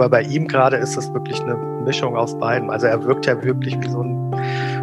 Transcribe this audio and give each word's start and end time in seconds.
Aber 0.00 0.08
bei 0.08 0.22
ihm 0.22 0.48
gerade 0.48 0.76
ist 0.76 0.96
es 0.96 1.12
wirklich 1.12 1.42
eine 1.42 1.56
Mischung 1.84 2.16
aus 2.16 2.38
beiden. 2.38 2.70
Also 2.70 2.86
er 2.86 3.04
wirkt 3.04 3.26
ja 3.26 3.42
wirklich 3.44 3.78
wie 3.82 3.88
so 3.88 4.02
ein 4.02 4.30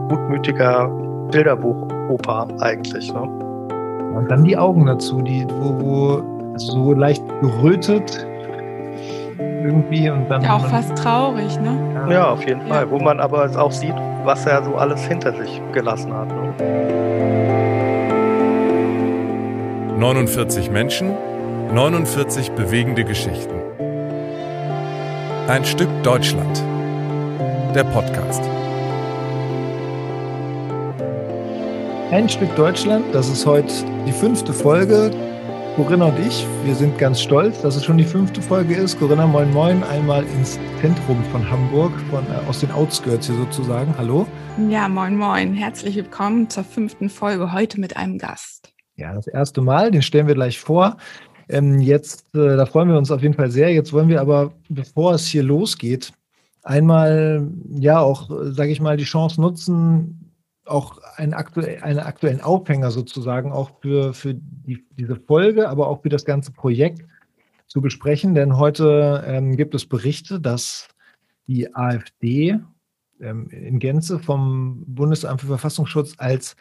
gutmütiger 0.09 0.87
Bilderbuch-Opa 1.31 2.47
eigentlich. 2.59 3.11
Ne? 3.11 3.21
Und 3.21 4.29
dann 4.29 4.43
die 4.43 4.55
Augen 4.55 4.85
dazu, 4.85 5.21
die, 5.23 5.47
wo, 5.59 5.81
wo 5.81 6.57
so 6.57 6.93
leicht 6.93 7.23
gerötet 7.41 8.27
irgendwie 9.39 10.09
und 10.09 10.29
dann. 10.29 10.43
Ja, 10.43 10.57
auch 10.57 10.67
fast 10.67 10.95
traurig, 10.97 11.59
ne? 11.59 11.75
Ja, 12.09 12.29
auf 12.29 12.45
jeden 12.47 12.61
Fall. 12.67 12.83
Ja. 12.85 12.91
Wo 12.91 12.99
man 12.99 13.19
aber 13.19 13.49
auch 13.59 13.71
sieht, 13.71 13.95
was 14.23 14.45
er 14.45 14.63
so 14.63 14.75
alles 14.75 15.03
hinter 15.05 15.33
sich 15.33 15.61
gelassen 15.73 16.13
hat. 16.13 16.27
Ne? 16.27 17.66
49 19.97 20.69
Menschen, 20.69 21.15
49 21.73 22.51
bewegende 22.51 23.03
Geschichten. 23.03 23.55
Ein 25.47 25.65
Stück 25.65 25.89
Deutschland. 26.03 26.63
Der 27.73 27.83
Podcast. 27.83 28.43
Ein 32.11 32.29
Stück 32.29 32.55
Deutschland, 32.55 33.05
das 33.11 33.27
ist 33.27 33.47
heute 33.47 33.73
die 34.05 34.11
fünfte 34.11 34.53
Folge. 34.53 35.09
Corinna 35.75 36.05
und 36.05 36.19
ich, 36.19 36.45
wir 36.63 36.75
sind 36.75 36.99
ganz 36.99 37.19
stolz, 37.19 37.59
dass 37.63 37.75
es 37.75 37.83
schon 37.83 37.97
die 37.97 38.03
fünfte 38.03 38.39
Folge 38.39 38.75
ist. 38.75 38.99
Corinna, 38.99 39.25
moin 39.25 39.51
moin, 39.51 39.83
einmal 39.83 40.23
ins 40.25 40.59
Zentrum 40.79 41.23
von 41.31 41.49
Hamburg, 41.49 41.91
von, 42.11 42.23
äh, 42.27 42.47
aus 42.47 42.59
den 42.59 42.69
Outskirts 42.69 43.25
hier 43.25 43.35
sozusagen. 43.35 43.95
Hallo. 43.97 44.27
Ja, 44.69 44.89
moin 44.89 45.17
moin, 45.17 45.55
herzlich 45.55 45.95
willkommen 45.95 46.51
zur 46.51 46.65
fünften 46.65 47.09
Folge, 47.09 47.51
heute 47.51 47.79
mit 47.79 47.97
einem 47.97 48.19
Gast. 48.19 48.76
Ja, 48.97 49.13
das 49.13 49.27
erste 49.27 49.61
Mal, 49.61 49.91
den 49.91 50.01
stellen 50.01 50.27
wir 50.27 50.33
gleich 50.33 50.59
vor. 50.59 50.97
Ähm, 51.49 51.79
jetzt, 51.79 52.33
äh, 52.35 52.57
da 52.57 52.65
freuen 52.65 52.89
wir 52.89 52.97
uns 52.97 53.11
auf 53.11 53.21
jeden 53.21 53.35
Fall 53.35 53.51
sehr. 53.51 53.71
Jetzt 53.71 53.93
wollen 53.93 54.09
wir 54.09 54.19
aber, 54.19 54.53
bevor 54.69 55.13
es 55.13 55.27
hier 55.27 55.43
losgeht, 55.43 56.11
einmal 56.63 57.47
ja 57.69 57.99
auch, 57.99 58.29
äh, 58.31 58.51
sage 58.51 58.71
ich 58.71 58.81
mal, 58.81 58.97
die 58.97 59.03
Chance 59.03 59.39
nutzen, 59.39 60.33
auch 60.65 60.99
einen, 61.15 61.33
aktuell, 61.33 61.81
einen 61.83 61.99
aktuellen 61.99 62.41
Aufhänger 62.41 62.91
sozusagen 62.91 63.51
auch 63.51 63.79
für, 63.81 64.13
für 64.13 64.33
die, 64.33 64.83
diese 64.97 65.15
Folge, 65.15 65.69
aber 65.69 65.87
auch 65.87 66.01
für 66.01 66.09
das 66.09 66.25
ganze 66.25 66.51
Projekt 66.51 67.05
zu 67.67 67.81
besprechen. 67.81 68.33
Denn 68.33 68.57
heute 68.57 69.23
ähm, 69.27 69.55
gibt 69.55 69.75
es 69.75 69.85
Berichte, 69.85 70.41
dass 70.41 70.87
die 71.45 71.73
AfD 71.73 72.59
ähm, 73.21 73.47
in 73.49 73.79
Gänze 73.79 74.19
vom 74.19 74.83
Bundesamt 74.87 75.41
für 75.41 75.47
Verfassungsschutz 75.47 76.15
als 76.17 76.55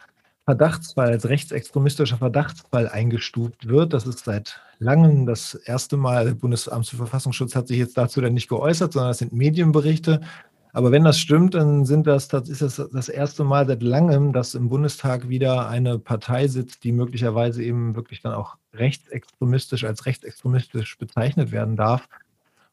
Verdachtsfall, 0.47 1.09
als 1.09 1.29
rechtsextremistischer 1.29 2.19
Verdachtsfall 2.19 2.89
eingestuft 2.89 3.67
wird. 3.67 3.93
Das 3.93 4.07
ist 4.07 4.25
seit 4.25 4.61
langem 4.79 5.27
das 5.27 5.55
erste 5.55 5.97
Mal. 5.97 6.25
Das 6.25 6.37
Bundesamt 6.37 6.87
für 6.87 6.97
Verfassungsschutz 6.97 7.57
hat 7.57 7.67
sich 7.67 7.79
jetzt 7.79 7.99
dazu 7.99 8.21
dann 8.21 8.35
nicht 8.35 8.49
geäußert, 8.49 8.93
sondern 8.93 9.11
das 9.11 9.19
sind 9.19 9.33
Medienberichte. 9.33 10.21
Aber 10.73 10.93
wenn 10.93 11.05
das 11.05 11.19
stimmt, 11.19 11.55
dann 11.55 11.85
sind 11.85 12.07
das, 12.07 12.29
das 12.29 12.49
ist 12.49 12.63
das 12.63 12.77
das 12.93 13.09
erste 13.09 13.43
Mal 13.43 13.67
seit 13.67 13.83
langem, 13.83 14.33
dass 14.33 14.55
im 14.55 14.69
Bundestag 14.69 15.29
wieder 15.29 15.69
eine 15.69 15.99
Partei 15.99 16.47
sitzt, 16.47 16.85
die 16.85 16.93
möglicherweise 16.93 17.65
eben 17.65 17.97
wirklich 17.97 18.21
dann 18.21 18.35
auch 18.35 18.57
rechtsextremistisch 18.75 19.85
als 19.85 20.07
rechtsextremistisch 20.07 20.97
bezeichnet 20.99 21.51
werden 21.51 21.77
darf. 21.77 22.07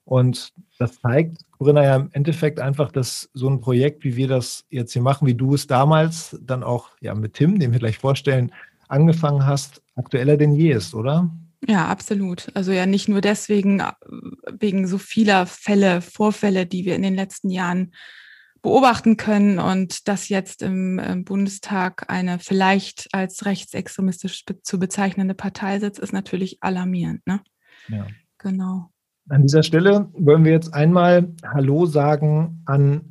Und 0.05 0.51
das 0.79 0.99
zeigt, 0.99 1.37
Corinna, 1.57 1.83
ja 1.83 1.95
im 1.95 2.09
Endeffekt 2.11 2.59
einfach, 2.59 2.91
dass 2.91 3.29
so 3.33 3.49
ein 3.49 3.61
Projekt, 3.61 4.03
wie 4.03 4.15
wir 4.15 4.27
das 4.27 4.65
jetzt 4.69 4.93
hier 4.93 5.01
machen, 5.01 5.27
wie 5.27 5.35
du 5.35 5.53
es 5.53 5.67
damals 5.67 6.37
dann 6.41 6.63
auch 6.63 6.89
ja, 6.99 7.15
mit 7.15 7.33
Tim, 7.33 7.59
den 7.59 7.71
wir 7.71 7.79
gleich 7.79 7.97
vorstellen, 7.97 8.51
angefangen 8.89 9.45
hast, 9.45 9.81
aktueller 9.95 10.37
denn 10.37 10.53
je 10.53 10.73
ist, 10.73 10.93
oder? 10.93 11.29
Ja, 11.65 11.87
absolut. 11.87 12.47
Also 12.53 12.71
ja 12.71 12.85
nicht 12.85 13.07
nur 13.07 13.21
deswegen, 13.21 13.79
äh, 13.79 13.91
wegen 14.59 14.87
so 14.87 14.97
vieler 14.97 15.45
Fälle, 15.45 16.01
Vorfälle, 16.01 16.65
die 16.65 16.85
wir 16.85 16.95
in 16.95 17.03
den 17.03 17.15
letzten 17.15 17.49
Jahren 17.49 17.93
beobachten 18.61 19.17
können 19.17 19.59
und 19.59 20.07
dass 20.07 20.29
jetzt 20.29 20.61
im, 20.61 20.97
im 20.97 21.25
Bundestag 21.25 22.09
eine 22.09 22.39
vielleicht 22.39 23.09
als 23.13 23.45
rechtsextremistisch 23.45 24.45
zu 24.63 24.79
bezeichnende 24.79 25.33
Partei 25.33 25.79
sitzt, 25.79 25.99
ist 25.99 26.13
natürlich 26.13 26.63
alarmierend. 26.63 27.25
Ne? 27.27 27.41
Ja. 27.89 28.07
Genau. 28.37 28.92
An 29.29 29.41
dieser 29.41 29.63
Stelle 29.63 30.09
wollen 30.13 30.43
wir 30.43 30.51
jetzt 30.51 30.73
einmal 30.73 31.29
Hallo 31.45 31.85
sagen 31.85 32.61
an 32.65 33.01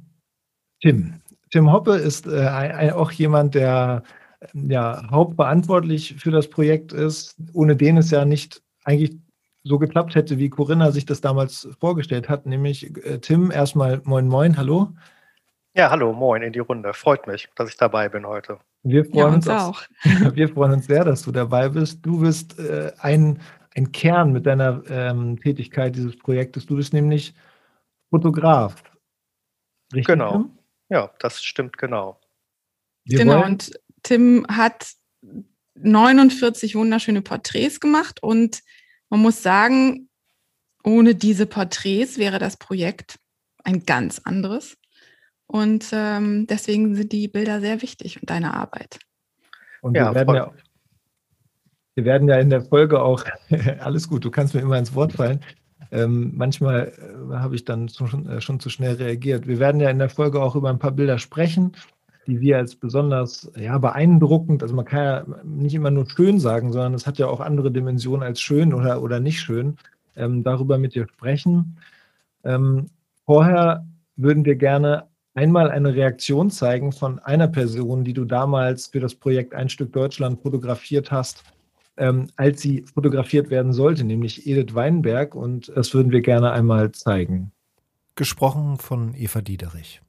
Tim. 0.80 1.20
Tim 1.50 1.72
Hoppe 1.72 1.94
ist 1.94 2.26
äh, 2.26 2.92
auch 2.94 3.10
jemand, 3.12 3.54
der 3.54 4.02
ja, 4.52 5.02
hauptverantwortlich 5.10 6.16
für 6.18 6.30
das 6.30 6.48
Projekt 6.48 6.92
ist, 6.92 7.36
ohne 7.52 7.76
den 7.76 7.96
es 7.96 8.10
ja 8.10 8.24
nicht 8.24 8.62
eigentlich 8.84 9.16
so 9.64 9.78
geklappt 9.78 10.14
hätte, 10.14 10.38
wie 10.38 10.50
Corinna 10.50 10.90
sich 10.90 11.06
das 11.06 11.20
damals 11.20 11.68
vorgestellt 11.78 12.28
hat, 12.28 12.46
nämlich 12.46 12.96
äh, 13.04 13.18
Tim, 13.18 13.50
erstmal 13.50 14.00
moin 14.04 14.26
moin, 14.26 14.56
hallo. 14.56 14.88
Ja, 15.74 15.90
hallo, 15.90 16.12
moin 16.12 16.42
in 16.42 16.52
die 16.52 16.58
Runde. 16.58 16.92
Freut 16.92 17.26
mich, 17.26 17.48
dass 17.54 17.70
ich 17.70 17.76
dabei 17.76 18.08
bin 18.08 18.26
heute. 18.26 18.58
Wir 18.82 19.04
freuen 19.04 19.18
ja, 19.18 19.26
uns, 19.26 19.48
uns 19.48 19.62
auch. 19.62 19.82
wir 20.34 20.48
freuen 20.48 20.72
uns 20.72 20.86
sehr, 20.86 21.04
dass 21.04 21.22
du 21.22 21.32
dabei 21.32 21.68
bist. 21.68 22.04
Du 22.04 22.20
bist 22.20 22.58
äh, 22.58 22.92
ein, 22.98 23.40
ein 23.74 23.92
Kern 23.92 24.32
mit 24.32 24.46
deiner 24.46 24.82
ähm, 24.88 25.40
Tätigkeit 25.40 25.96
dieses 25.96 26.16
Projektes. 26.16 26.66
Du 26.66 26.76
bist 26.76 26.92
nämlich 26.92 27.34
Fotograf. 28.10 28.82
Richtig? 29.92 30.06
Genau. 30.06 30.46
Ja, 30.88 31.10
das 31.18 31.42
stimmt 31.42 31.78
genau. 31.78 32.20
Wir 33.04 33.18
genau, 33.18 33.40
wollen, 33.40 33.52
und 33.52 33.72
Tim 34.02 34.46
hat 34.48 34.92
49 35.74 36.74
wunderschöne 36.74 37.22
Porträts 37.22 37.80
gemacht 37.80 38.22
und 38.22 38.62
man 39.08 39.20
muss 39.20 39.42
sagen, 39.42 40.08
ohne 40.84 41.14
diese 41.14 41.46
Porträts 41.46 42.18
wäre 42.18 42.38
das 42.38 42.56
Projekt 42.56 43.18
ein 43.64 43.84
ganz 43.84 44.20
anderes. 44.24 44.76
Und 45.46 45.90
ähm, 45.92 46.46
deswegen 46.46 46.94
sind 46.94 47.12
die 47.12 47.28
Bilder 47.28 47.60
sehr 47.60 47.82
wichtig 47.82 48.20
und 48.20 48.30
deine 48.30 48.54
Arbeit. 48.54 48.98
Und 49.82 49.96
ja, 49.96 50.10
wir, 50.10 50.14
werden 50.14 50.34
ja, 50.34 50.52
wir 51.94 52.04
werden 52.04 52.28
ja 52.28 52.36
in 52.36 52.50
der 52.50 52.62
Folge 52.62 53.02
auch, 53.02 53.24
alles 53.80 54.08
gut, 54.08 54.24
du 54.24 54.30
kannst 54.30 54.54
mir 54.54 54.60
immer 54.60 54.78
ins 54.78 54.94
Wort 54.94 55.12
fallen. 55.12 55.40
Ähm, 55.90 56.32
manchmal 56.34 56.92
äh, 56.98 57.34
habe 57.34 57.54
ich 57.54 57.64
dann 57.64 57.88
schon, 57.88 58.26
äh, 58.28 58.40
schon 58.40 58.60
zu 58.60 58.70
schnell 58.70 58.94
reagiert. 58.94 59.46
Wir 59.46 59.58
werden 59.58 59.80
ja 59.80 59.90
in 59.90 59.98
der 59.98 60.08
Folge 60.08 60.42
auch 60.42 60.56
über 60.56 60.70
ein 60.70 60.78
paar 60.78 60.92
Bilder 60.92 61.18
sprechen 61.18 61.72
die 62.26 62.40
wir 62.40 62.58
als 62.58 62.76
besonders 62.76 63.50
ja, 63.56 63.78
beeindruckend, 63.78 64.62
also 64.62 64.74
man 64.74 64.84
kann 64.84 65.04
ja 65.04 65.26
nicht 65.44 65.74
immer 65.74 65.90
nur 65.90 66.08
schön 66.08 66.38
sagen, 66.38 66.72
sondern 66.72 66.94
es 66.94 67.06
hat 67.06 67.18
ja 67.18 67.26
auch 67.26 67.40
andere 67.40 67.70
Dimensionen 67.70 68.22
als 68.22 68.40
schön 68.40 68.72
oder, 68.72 69.02
oder 69.02 69.20
nicht 69.20 69.40
schön, 69.40 69.76
ähm, 70.16 70.44
darüber 70.44 70.78
mit 70.78 70.94
dir 70.94 71.08
sprechen. 71.08 71.78
Ähm, 72.44 72.86
vorher 73.24 73.86
würden 74.16 74.44
wir 74.44 74.56
gerne 74.56 75.08
einmal 75.34 75.70
eine 75.70 75.94
Reaktion 75.94 76.50
zeigen 76.50 76.92
von 76.92 77.18
einer 77.18 77.48
Person, 77.48 78.04
die 78.04 78.12
du 78.12 78.24
damals 78.24 78.88
für 78.88 79.00
das 79.00 79.14
Projekt 79.14 79.54
Ein 79.54 79.68
Stück 79.68 79.92
Deutschland 79.92 80.42
fotografiert 80.42 81.10
hast, 81.10 81.42
ähm, 81.96 82.28
als 82.36 82.60
sie 82.60 82.84
fotografiert 82.92 83.50
werden 83.50 83.72
sollte, 83.72 84.04
nämlich 84.04 84.46
Edith 84.46 84.74
Weinberg. 84.74 85.34
Und 85.34 85.72
das 85.74 85.94
würden 85.94 86.12
wir 86.12 86.20
gerne 86.20 86.52
einmal 86.52 86.92
zeigen. 86.92 87.52
Gesprochen 88.14 88.78
von 88.78 89.14
Eva 89.14 89.40
Diederich. 89.40 90.00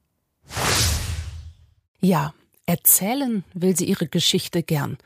Ja, 2.00 2.34
erzählen 2.66 3.44
will 3.54 3.76
sie 3.76 3.86
ihre 3.86 4.08
Geschichte 4.08 4.62
gern. 4.62 4.98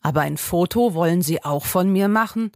Aber 0.00 0.22
ein 0.22 0.36
Foto 0.36 0.94
wollen 0.94 1.22
sie 1.22 1.44
auch 1.44 1.64
von 1.64 1.92
mir 1.92 2.08
machen? 2.08 2.52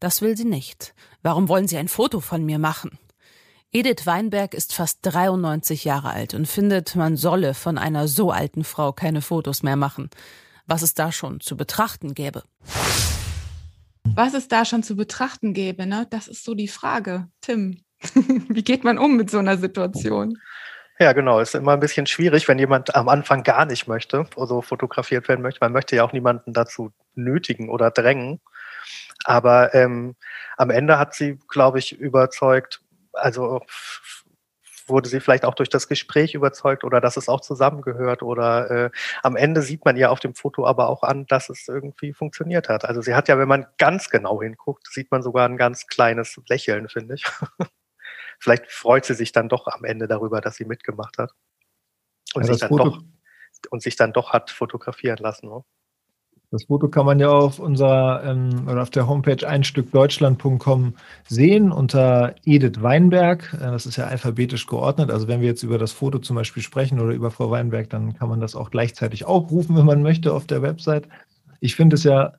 Das 0.00 0.20
will 0.20 0.36
sie 0.36 0.44
nicht. 0.44 0.94
Warum 1.22 1.48
wollen 1.48 1.68
sie 1.68 1.78
ein 1.78 1.88
Foto 1.88 2.20
von 2.20 2.44
mir 2.44 2.58
machen? 2.58 2.98
Edith 3.72 4.06
Weinberg 4.06 4.54
ist 4.54 4.72
fast 4.72 4.98
93 5.02 5.84
Jahre 5.84 6.10
alt 6.10 6.34
und 6.34 6.46
findet, 6.46 6.94
man 6.94 7.16
solle 7.16 7.54
von 7.54 7.76
einer 7.76 8.06
so 8.06 8.30
alten 8.30 8.62
Frau 8.62 8.92
keine 8.92 9.20
Fotos 9.20 9.62
mehr 9.62 9.76
machen. 9.76 10.10
Was 10.66 10.82
es 10.82 10.94
da 10.94 11.12
schon 11.12 11.40
zu 11.40 11.56
betrachten 11.56 12.14
gäbe. 12.14 12.42
Was 14.14 14.34
es 14.34 14.48
da 14.48 14.64
schon 14.64 14.82
zu 14.82 14.96
betrachten 14.96 15.52
gäbe, 15.52 15.86
ne? 15.86 16.06
Das 16.10 16.28
ist 16.28 16.44
so 16.44 16.54
die 16.54 16.68
Frage. 16.68 17.28
Tim, 17.40 17.84
wie 18.48 18.62
geht 18.62 18.84
man 18.84 18.98
um 18.98 19.16
mit 19.16 19.30
so 19.30 19.38
einer 19.38 19.58
Situation? 19.58 20.38
Ja, 20.98 21.12
genau. 21.12 21.40
Ist 21.40 21.54
immer 21.54 21.72
ein 21.72 21.80
bisschen 21.80 22.06
schwierig, 22.06 22.46
wenn 22.48 22.58
jemand 22.58 22.94
am 22.94 23.08
Anfang 23.08 23.42
gar 23.42 23.66
nicht 23.66 23.88
möchte 23.88 24.26
oder 24.36 24.46
so 24.46 24.62
fotografiert 24.62 25.28
werden 25.28 25.42
möchte. 25.42 25.58
Man 25.60 25.72
möchte 25.72 25.96
ja 25.96 26.04
auch 26.04 26.12
niemanden 26.12 26.52
dazu 26.52 26.92
nötigen 27.14 27.68
oder 27.68 27.90
drängen. 27.90 28.40
Aber 29.24 29.74
ähm, 29.74 30.14
am 30.56 30.70
Ende 30.70 30.98
hat 30.98 31.14
sie, 31.14 31.38
glaube 31.48 31.78
ich, 31.78 31.98
überzeugt, 31.98 32.80
also 33.12 33.60
wurde 34.86 35.08
sie 35.08 35.20
vielleicht 35.20 35.44
auch 35.44 35.54
durch 35.54 35.68
das 35.68 35.88
Gespräch 35.88 36.34
überzeugt 36.34 36.84
oder 36.84 37.00
dass 37.00 37.16
es 37.16 37.28
auch 37.28 37.40
zusammengehört 37.40 38.22
oder 38.22 38.70
äh, 38.70 38.90
am 39.22 39.36
Ende 39.36 39.62
sieht 39.62 39.84
man 39.84 39.96
ihr 39.96 40.10
auf 40.10 40.20
dem 40.20 40.34
Foto 40.34 40.66
aber 40.66 40.88
auch 40.88 41.02
an, 41.02 41.26
dass 41.26 41.48
es 41.48 41.68
irgendwie 41.68 42.12
funktioniert 42.12 42.68
hat. 42.68 42.84
Also 42.84 43.00
sie 43.00 43.14
hat 43.14 43.28
ja, 43.28 43.38
wenn 43.38 43.48
man 43.48 43.66
ganz 43.78 44.10
genau 44.10 44.42
hinguckt, 44.42 44.86
sieht 44.90 45.10
man 45.10 45.22
sogar 45.22 45.48
ein 45.48 45.56
ganz 45.56 45.86
kleines 45.86 46.38
Lächeln, 46.48 46.88
finde 46.88 47.14
ich. 47.14 47.24
vielleicht 48.38 48.70
freut 48.70 49.04
sie 49.04 49.14
sich 49.14 49.32
dann 49.32 49.48
doch 49.48 49.66
am 49.66 49.84
Ende 49.84 50.06
darüber, 50.06 50.40
dass 50.40 50.56
sie 50.56 50.64
mitgemacht 50.64 51.18
hat 51.18 51.32
und, 52.34 52.46
ja, 52.46 52.52
sich, 52.52 52.60
dann 52.60 52.76
doch, 52.76 53.02
und 53.70 53.82
sich 53.82 53.96
dann 53.96 54.12
doch 54.12 54.32
hat 54.32 54.50
fotografieren 54.50 55.18
lassen. 55.18 55.48
Ne? 55.48 55.64
Das 56.54 56.66
Foto 56.66 56.86
kann 56.86 57.04
man 57.04 57.18
ja 57.18 57.30
auf 57.30 57.58
unserer 57.58 58.22
ähm, 58.24 58.68
oder 58.68 58.82
auf 58.82 58.90
der 58.90 59.08
Homepage 59.08 59.44
einstückdeutschland.com 59.44 60.94
sehen 61.26 61.72
unter 61.72 62.36
Edith 62.44 62.80
Weinberg. 62.80 63.52
Äh, 63.54 63.72
das 63.72 63.86
ist 63.86 63.96
ja 63.96 64.04
alphabetisch 64.04 64.68
geordnet. 64.68 65.10
Also 65.10 65.26
wenn 65.26 65.40
wir 65.40 65.48
jetzt 65.48 65.64
über 65.64 65.78
das 65.78 65.90
Foto 65.90 66.20
zum 66.20 66.36
Beispiel 66.36 66.62
sprechen 66.62 67.00
oder 67.00 67.12
über 67.12 67.32
Frau 67.32 67.50
Weinberg, 67.50 67.90
dann 67.90 68.14
kann 68.14 68.28
man 68.28 68.38
das 68.38 68.54
auch 68.54 68.70
gleichzeitig 68.70 69.24
aufrufen, 69.24 69.76
wenn 69.76 69.84
man 69.84 70.00
möchte, 70.00 70.32
auf 70.32 70.46
der 70.46 70.62
Website. 70.62 71.08
Ich 71.58 71.74
finde 71.74 71.96
es 71.96 72.04
ja 72.04 72.34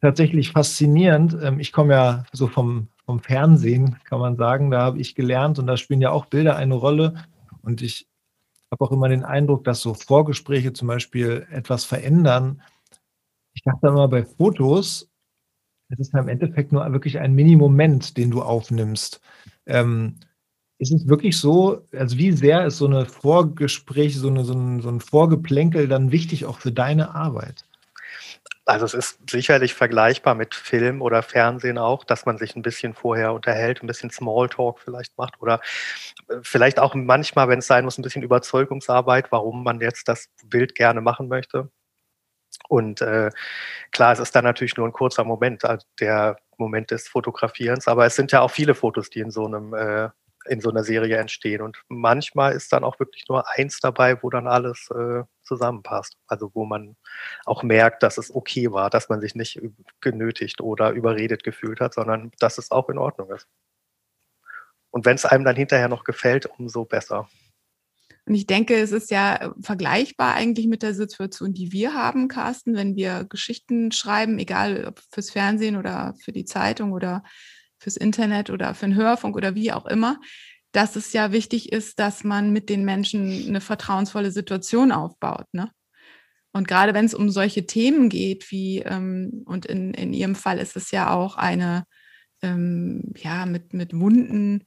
tatsächlich 0.00 0.50
faszinierend. 0.50 1.38
Ähm, 1.40 1.60
ich 1.60 1.70
komme 1.70 1.94
ja 1.94 2.24
so 2.32 2.48
vom, 2.48 2.88
vom 3.06 3.20
Fernsehen, 3.20 4.00
kann 4.02 4.18
man 4.18 4.34
sagen. 4.34 4.72
Da 4.72 4.80
habe 4.80 4.98
ich 4.98 5.14
gelernt 5.14 5.60
und 5.60 5.68
da 5.68 5.76
spielen 5.76 6.00
ja 6.00 6.10
auch 6.10 6.26
Bilder 6.26 6.56
eine 6.56 6.74
Rolle. 6.74 7.14
Und 7.62 7.82
ich 7.82 8.08
habe 8.72 8.84
auch 8.84 8.90
immer 8.90 9.08
den 9.08 9.22
Eindruck, 9.22 9.62
dass 9.62 9.80
so 9.80 9.94
Vorgespräche 9.94 10.72
zum 10.72 10.88
Beispiel 10.88 11.46
etwas 11.52 11.84
verändern 11.84 12.60
ich 13.54 13.62
dachte 13.62 13.86
immer 13.86 14.08
bei 14.08 14.24
Fotos, 14.24 15.08
es 15.88 15.98
ist 15.98 16.12
ja 16.12 16.20
im 16.20 16.28
Endeffekt 16.28 16.72
nur 16.72 16.90
wirklich 16.92 17.18
ein 17.18 17.34
Mini-Moment, 17.34 18.16
den 18.16 18.30
du 18.30 18.42
aufnimmst. 18.42 19.20
Ähm, 19.66 20.16
ist 20.78 20.92
es 20.92 21.08
wirklich 21.08 21.38
so, 21.38 21.82
also 21.92 22.18
wie 22.18 22.32
sehr 22.32 22.66
ist 22.66 22.78
so 22.78 22.86
eine 22.86 23.06
Vorgespräch, 23.06 24.18
so, 24.18 24.28
eine, 24.28 24.44
so, 24.44 24.54
ein, 24.54 24.80
so 24.80 24.88
ein 24.88 25.00
Vorgeplänkel 25.00 25.88
dann 25.88 26.10
wichtig 26.10 26.46
auch 26.46 26.58
für 26.58 26.72
deine 26.72 27.14
Arbeit? 27.14 27.64
Also 28.66 28.86
es 28.86 28.94
ist 28.94 29.30
sicherlich 29.30 29.74
vergleichbar 29.74 30.34
mit 30.34 30.54
Film 30.54 31.02
oder 31.02 31.22
Fernsehen 31.22 31.76
auch, 31.76 32.02
dass 32.02 32.24
man 32.24 32.38
sich 32.38 32.56
ein 32.56 32.62
bisschen 32.62 32.94
vorher 32.94 33.34
unterhält, 33.34 33.82
ein 33.82 33.86
bisschen 33.86 34.10
Smalltalk 34.10 34.80
vielleicht 34.80 35.16
macht 35.18 35.40
oder 35.40 35.60
äh, 36.28 36.36
vielleicht 36.42 36.78
auch 36.78 36.94
manchmal, 36.94 37.48
wenn 37.48 37.58
es 37.58 37.66
sein 37.66 37.84
muss, 37.84 37.98
ein 37.98 38.02
bisschen 38.02 38.22
Überzeugungsarbeit, 38.22 39.30
warum 39.30 39.62
man 39.64 39.80
jetzt 39.80 40.08
das 40.08 40.28
Bild 40.46 40.74
gerne 40.74 41.02
machen 41.02 41.28
möchte. 41.28 41.70
Und 42.68 43.00
äh, 43.00 43.30
klar, 43.92 44.12
es 44.12 44.18
ist 44.18 44.34
dann 44.34 44.44
natürlich 44.44 44.76
nur 44.76 44.86
ein 44.86 44.92
kurzer 44.92 45.24
Moment, 45.24 45.64
also 45.64 45.86
der 46.00 46.36
Moment 46.56 46.90
des 46.90 47.08
Fotografierens, 47.08 47.88
aber 47.88 48.06
es 48.06 48.16
sind 48.16 48.32
ja 48.32 48.40
auch 48.40 48.50
viele 48.50 48.74
Fotos, 48.74 49.10
die 49.10 49.20
in 49.20 49.30
so 49.30 49.46
einem 49.46 49.74
äh, 49.74 50.10
in 50.46 50.60
so 50.60 50.70
einer 50.70 50.84
Serie 50.84 51.16
entstehen. 51.16 51.62
Und 51.62 51.82
manchmal 51.88 52.52
ist 52.52 52.72
dann 52.72 52.84
auch 52.84 52.98
wirklich 53.00 53.24
nur 53.28 53.44
eins 53.56 53.80
dabei, 53.80 54.22
wo 54.22 54.30
dann 54.30 54.46
alles 54.46 54.90
äh, 54.90 55.22
zusammenpasst. 55.42 56.16
Also 56.26 56.50
wo 56.54 56.64
man 56.64 56.96
auch 57.44 57.62
merkt, 57.62 58.02
dass 58.02 58.18
es 58.18 58.34
okay 58.34 58.70
war, 58.72 58.90
dass 58.90 59.08
man 59.08 59.20
sich 59.20 59.34
nicht 59.34 59.60
genötigt 60.00 60.60
oder 60.60 60.90
überredet 60.90 61.44
gefühlt 61.44 61.80
hat, 61.80 61.94
sondern 61.94 62.30
dass 62.38 62.58
es 62.58 62.70
auch 62.70 62.88
in 62.88 62.98
Ordnung 62.98 63.30
ist. 63.30 63.48
Und 64.90 65.06
wenn 65.06 65.16
es 65.16 65.24
einem 65.24 65.44
dann 65.44 65.56
hinterher 65.56 65.88
noch 65.88 66.04
gefällt, 66.04 66.46
umso 66.58 66.84
besser. 66.84 67.28
Und 68.26 68.34
ich 68.34 68.46
denke, 68.46 68.74
es 68.74 68.92
ist 68.92 69.10
ja 69.10 69.36
äh, 69.36 69.50
vergleichbar 69.60 70.34
eigentlich 70.34 70.66
mit 70.66 70.82
der 70.82 70.94
Situation, 70.94 71.52
die 71.52 71.72
wir 71.72 71.94
haben, 71.94 72.28
Carsten, 72.28 72.74
wenn 72.74 72.96
wir 72.96 73.24
Geschichten 73.24 73.92
schreiben, 73.92 74.38
egal 74.38 74.86
ob 74.86 75.00
fürs 75.12 75.30
Fernsehen 75.30 75.76
oder 75.76 76.14
für 76.22 76.32
die 76.32 76.44
Zeitung 76.44 76.92
oder 76.92 77.22
fürs 77.78 77.96
Internet 77.96 78.50
oder 78.50 78.74
für 78.74 78.86
den 78.86 78.94
Hörfunk 78.94 79.36
oder 79.36 79.54
wie 79.54 79.72
auch 79.72 79.86
immer, 79.86 80.18
dass 80.72 80.96
es 80.96 81.12
ja 81.12 81.32
wichtig 81.32 81.70
ist, 81.72 82.00
dass 82.00 82.24
man 82.24 82.52
mit 82.52 82.68
den 82.68 82.84
Menschen 82.84 83.46
eine 83.46 83.60
vertrauensvolle 83.60 84.30
Situation 84.30 84.90
aufbaut. 84.90 85.46
Ne? 85.52 85.70
Und 86.52 86.66
gerade 86.66 86.94
wenn 86.94 87.04
es 87.04 87.14
um 87.14 87.30
solche 87.30 87.66
Themen 87.66 88.08
geht, 88.08 88.50
wie, 88.50 88.78
ähm, 88.78 89.42
und 89.44 89.66
in, 89.66 89.92
in 89.92 90.12
Ihrem 90.12 90.34
Fall 90.34 90.58
ist 90.58 90.76
es 90.76 90.90
ja 90.90 91.12
auch 91.12 91.36
eine, 91.36 91.84
ähm, 92.42 93.12
ja, 93.16 93.44
mit, 93.44 93.74
mit 93.74 93.92
Wunden 93.92 94.64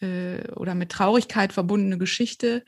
äh, 0.00 0.50
oder 0.52 0.74
mit 0.74 0.90
Traurigkeit 0.90 1.52
verbundene 1.52 1.96
Geschichte, 1.96 2.64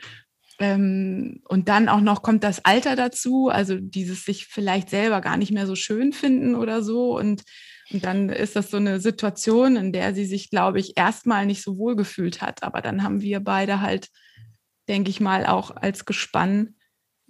ähm, 0.61 1.41
und 1.49 1.71
dann 1.71 1.89
auch 1.89 2.03
noch 2.03 2.23
kommt 2.23 2.45
das 2.45 2.65
Alter 2.67 2.95
dazu, 2.95 3.49
also 3.49 3.79
dieses 3.81 4.27
sich 4.27 4.47
vielleicht 4.47 4.91
selber 4.91 5.23
gar 5.23 5.39
nicht 5.39 5.53
mehr 5.53 5.67
so 5.67 5.75
schön 5.75 6.13
finden 6.13 6.55
oder 6.55 6.83
so. 6.83 7.19
Und, 7.19 7.45
und 7.91 8.05
dann 8.05 8.29
ist 8.29 8.57
das 8.57 8.71
so 8.71 8.77
eine 8.77 9.01
Situation, 9.01 9.77
in 9.77 9.91
der 9.91 10.15
sie 10.15 10.27
sich, 10.27 10.51
glaube 10.51 10.79
ich, 10.79 10.99
erstmal 10.99 11.47
nicht 11.47 11.63
so 11.63 11.79
wohl 11.79 11.97
gefühlt 11.97 12.43
hat. 12.43 12.63
Aber 12.63 12.83
dann 12.83 13.03
haben 13.03 13.23
wir 13.23 13.41
beide 13.41 13.81
halt, 13.81 14.11
denke 14.87 15.09
ich 15.09 15.19
mal, 15.19 15.47
auch 15.47 15.71
als 15.71 16.05
Gespann 16.05 16.75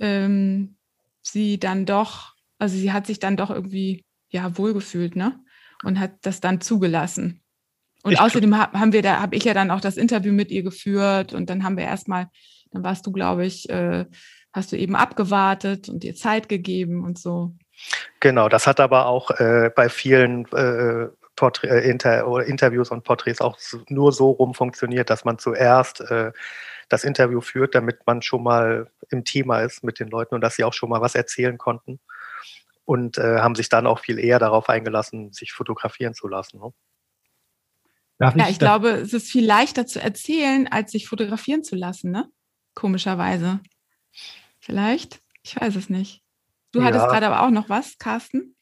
ähm, 0.01 0.77
sie 1.23 1.61
dann 1.61 1.87
doch, 1.87 2.35
also 2.59 2.77
sie 2.77 2.93
hat 2.93 3.07
sich 3.07 3.21
dann 3.21 3.37
doch 3.37 3.51
irgendwie 3.51 4.05
ja 4.31 4.59
wohlgefühlt, 4.59 5.15
ne? 5.15 5.39
Und 5.85 6.01
hat 6.01 6.15
das 6.23 6.41
dann 6.41 6.61
zugelassen. 6.61 7.43
Und 8.03 8.13
ich 8.13 8.21
außerdem 8.21 8.57
haben 8.57 8.93
wir 8.93 9.03
da, 9.03 9.21
habe 9.21 9.37
ich 9.37 9.45
ja 9.45 9.55
dann 9.55 9.71
auch 9.71 9.81
das 9.81 9.97
Interview 9.97 10.33
mit 10.33 10.51
ihr 10.51 10.63
geführt 10.63 11.33
und 11.33 11.49
dann 11.49 11.63
haben 11.63 11.77
wir 11.77 11.85
erstmal 11.85 12.29
dann 12.71 12.85
warst 12.85 13.07
du, 13.07 13.13
glaube 13.13 13.45
ich, 13.45 13.69
äh, 13.71 14.07
hast 14.53 14.73
du 14.73 14.77
eben 14.77 14.97
abgewartet 14.97 15.89
und 15.89 16.03
dir 16.03 16.15
Zeit 16.15 16.49
gegeben 16.49 17.05
und 17.05 17.19
so. 17.19 17.55
Genau, 18.21 18.49
das 18.49 18.67
hat 18.67 18.81
aber 18.81 19.07
auch 19.07 19.31
äh, 19.31 19.71
bei 19.75 19.89
vielen 19.89 20.47
äh, 20.53 21.05
äh 21.05 21.91
Inter 21.91 22.47
Interviews 22.47 22.91
und 22.91 23.03
Porträts 23.03 23.41
auch 23.41 23.59
nur 23.89 24.13
so 24.13 24.31
rum 24.31 24.53
funktioniert, 24.53 25.09
dass 25.09 25.25
man 25.25 25.39
zuerst 25.39 26.03
äh, 26.03 26.33
das 26.91 27.05
Interview 27.05 27.41
führt, 27.41 27.75
damit 27.75 28.07
man 28.07 28.21
schon 28.21 28.43
mal 28.43 28.91
im 29.11 29.25
Thema 29.25 29.61
ist 29.61 29.83
mit 29.83 30.01
den 30.01 30.09
Leuten 30.09 30.35
und 30.35 30.43
dass 30.43 30.57
sie 30.57 30.65
auch 30.65 30.75
schon 30.75 30.91
mal 30.91 31.01
was 31.01 31.15
erzählen 31.15 31.57
konnten 31.57 31.99
und 32.85 33.17
äh, 33.17 33.39
haben 33.39 33.55
sich 33.55 33.69
dann 33.69 33.87
auch 33.87 34.01
viel 34.01 34.19
eher 34.19 34.39
darauf 34.39 34.69
eingelassen, 34.69 35.33
sich 35.33 35.53
fotografieren 35.53 36.13
zu 36.13 36.29
lassen. 36.29 36.61
Ne? 36.61 36.73
ja, 38.19 38.35
ich, 38.37 38.51
ich 38.51 38.59
glaube, 38.59 38.91
es 38.91 39.13
ist 39.15 39.31
viel 39.31 39.47
leichter 39.47 39.87
zu 39.87 40.03
erzählen, 40.03 40.69
als 40.69 40.93
sich 40.93 41.09
fotografieren 41.09 41.63
zu 41.63 41.77
lassen, 41.77 42.11
ne? 42.11 42.29
Komischerweise. 42.75 43.61
Vielleicht? 44.59 45.21
Ich 45.43 45.61
weiß 45.61 45.77
es 45.77 45.91
nicht. 45.91 46.23
Du 46.73 46.81
ja. 46.81 46.87
hattest 46.87 47.07
gerade 47.07 47.27
aber 47.27 47.47
auch 47.47 47.51
noch 47.51 47.69
was, 47.69 47.99
Carsten? 47.99 48.55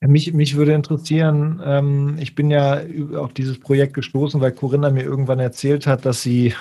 Mich, 0.00 0.32
mich 0.32 0.56
würde 0.56 0.72
interessieren, 0.72 1.62
ähm, 1.64 2.16
ich 2.18 2.34
bin 2.34 2.50
ja 2.50 2.80
auf 3.16 3.32
dieses 3.32 3.60
Projekt 3.60 3.94
gestoßen, 3.94 4.40
weil 4.40 4.50
Corinna 4.50 4.90
mir 4.90 5.04
irgendwann 5.04 5.38
erzählt 5.38 5.86
hat, 5.86 6.04
dass 6.04 6.22
sie 6.22 6.54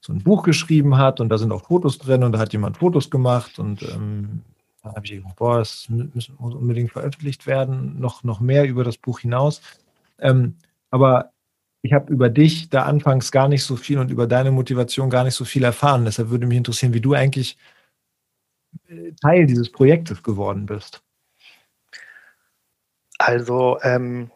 so 0.00 0.12
ein 0.12 0.22
Buch 0.22 0.42
geschrieben 0.42 0.98
hat 0.98 1.20
und 1.20 1.30
da 1.30 1.38
sind 1.38 1.52
auch 1.52 1.64
Fotos 1.64 1.98
drin 1.98 2.22
und 2.22 2.32
da 2.32 2.38
hat 2.38 2.52
jemand 2.52 2.76
Fotos 2.76 3.08
gemacht 3.08 3.58
und 3.58 3.82
ähm, 3.82 4.42
da 4.82 4.94
habe 4.94 5.06
ich 5.06 5.12
gedacht, 5.12 5.36
boah, 5.36 5.58
das 5.58 5.88
muss 5.88 6.28
unbedingt 6.38 6.92
veröffentlicht 6.92 7.46
werden, 7.46 7.98
noch, 7.98 8.22
noch 8.22 8.40
mehr 8.40 8.68
über 8.68 8.84
das 8.84 8.98
Buch 8.98 9.20
hinaus. 9.20 9.62
Ähm, 10.18 10.56
aber 10.90 11.32
ich 11.86 11.92
habe 11.92 12.12
über 12.12 12.28
dich 12.28 12.68
da 12.68 12.82
anfangs 12.82 13.32
gar 13.32 13.48
nicht 13.48 13.64
so 13.64 13.76
viel 13.76 13.98
und 13.98 14.10
über 14.10 14.26
deine 14.26 14.50
Motivation 14.50 15.08
gar 15.08 15.24
nicht 15.24 15.34
so 15.34 15.44
viel 15.44 15.64
erfahren. 15.64 16.04
Deshalb 16.04 16.30
würde 16.30 16.46
mich 16.46 16.58
interessieren, 16.58 16.94
wie 16.94 17.00
du 17.00 17.14
eigentlich 17.14 17.56
äh, 18.88 19.12
Teil 19.22 19.46
dieses 19.46 19.70
Projektes 19.70 20.22
geworden 20.22 20.66
bist. 20.66 21.02
Also, 23.18 23.78
ähm, 23.82 24.30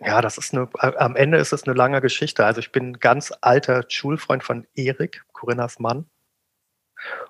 ja, 0.00 0.20
das 0.20 0.36
ist 0.36 0.52
eine, 0.52 0.68
am 0.80 1.16
Ende 1.16 1.38
ist 1.38 1.52
es 1.52 1.62
eine 1.64 1.74
lange 1.74 2.00
Geschichte. 2.00 2.44
Also 2.44 2.60
ich 2.60 2.72
bin 2.72 2.98
ganz 2.98 3.32
alter 3.40 3.84
Schulfreund 3.88 4.44
von 4.44 4.66
Erik, 4.74 5.24
Corinnas 5.32 5.78
Mann 5.78 6.06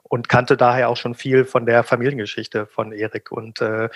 und 0.03 0.29
kannte 0.29 0.57
daher 0.57 0.89
auch 0.89 0.97
schon 0.97 1.15
viel 1.15 1.45
von 1.45 1.67
der 1.67 1.83
Familiengeschichte 1.83 2.67
von 2.67 2.93
Erik. 2.93 3.33
Und 3.33 3.61
äh, 3.61 3.89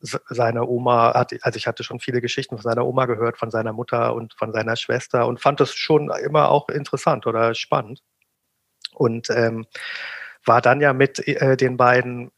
seine 0.00 0.66
Oma 0.66 1.14
hat, 1.14 1.34
also 1.42 1.56
ich 1.56 1.66
hatte 1.66 1.84
schon 1.84 2.00
viele 2.00 2.20
Geschichten 2.20 2.56
von 2.56 2.62
seiner 2.62 2.86
Oma 2.86 3.06
gehört, 3.06 3.38
von 3.38 3.50
seiner 3.50 3.72
Mutter 3.72 4.14
und 4.14 4.34
von 4.34 4.52
seiner 4.52 4.76
Schwester 4.76 5.26
und 5.26 5.40
fand 5.40 5.60
das 5.60 5.74
schon 5.74 6.10
immer 6.24 6.50
auch 6.50 6.68
interessant 6.68 7.26
oder 7.26 7.54
spannend. 7.54 8.02
Und 8.94 9.30
ähm, 9.30 9.66
war 10.44 10.60
dann 10.60 10.80
ja 10.80 10.92
mit 10.92 11.26
äh, 11.26 11.56
den 11.56 11.76
beiden 11.76 12.30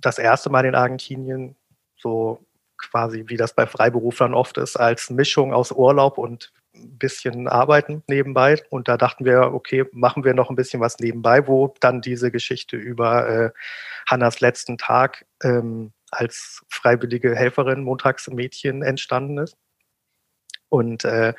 das 0.00 0.18
erste 0.18 0.50
Mal 0.50 0.64
in 0.64 0.74
Argentinien, 0.74 1.56
so 1.96 2.44
quasi 2.76 3.24
wie 3.26 3.36
das 3.36 3.54
bei 3.54 3.66
Freiberuflern 3.66 4.34
oft 4.34 4.56
ist, 4.58 4.76
als 4.76 5.10
Mischung 5.10 5.52
aus 5.52 5.72
Urlaub 5.72 6.18
und 6.18 6.52
ein 6.78 6.98
bisschen 6.98 7.48
arbeiten 7.48 8.02
nebenbei. 8.08 8.56
Und 8.70 8.88
da 8.88 8.96
dachten 8.96 9.24
wir, 9.24 9.52
okay, 9.54 9.84
machen 9.92 10.24
wir 10.24 10.34
noch 10.34 10.50
ein 10.50 10.56
bisschen 10.56 10.80
was 10.80 10.98
nebenbei, 10.98 11.46
wo 11.46 11.74
dann 11.80 12.00
diese 12.00 12.30
Geschichte 12.30 12.76
über 12.76 13.28
äh, 13.28 13.50
Hannas 14.06 14.40
letzten 14.40 14.78
Tag 14.78 15.26
ähm, 15.42 15.92
als 16.10 16.62
freiwillige 16.68 17.34
Helferin, 17.34 17.82
Montagsmädchen 17.82 18.82
entstanden 18.82 19.38
ist. 19.38 19.56
Und 20.68 21.04
äh, 21.04 21.34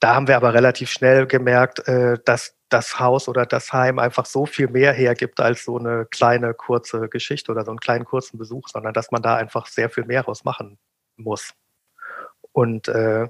da 0.00 0.14
haben 0.14 0.28
wir 0.28 0.36
aber 0.36 0.54
relativ 0.54 0.90
schnell 0.90 1.26
gemerkt, 1.26 1.86
äh, 1.88 2.18
dass 2.24 2.54
das 2.68 3.00
Haus 3.00 3.28
oder 3.28 3.46
das 3.46 3.72
Heim 3.72 3.98
einfach 3.98 4.26
so 4.26 4.46
viel 4.46 4.68
mehr 4.68 4.92
hergibt 4.92 5.40
als 5.40 5.64
so 5.64 5.78
eine 5.78 6.06
kleine 6.06 6.54
kurze 6.54 7.08
Geschichte 7.08 7.50
oder 7.50 7.64
so 7.64 7.70
einen 7.70 7.80
kleinen 7.80 8.04
kurzen 8.04 8.38
Besuch, 8.38 8.68
sondern 8.68 8.92
dass 8.92 9.10
man 9.10 9.22
da 9.22 9.36
einfach 9.36 9.66
sehr 9.66 9.90
viel 9.90 10.04
mehr 10.04 10.22
raus 10.22 10.44
machen 10.44 10.78
muss. 11.16 11.54
Und 12.52 12.88
äh, 12.88 13.28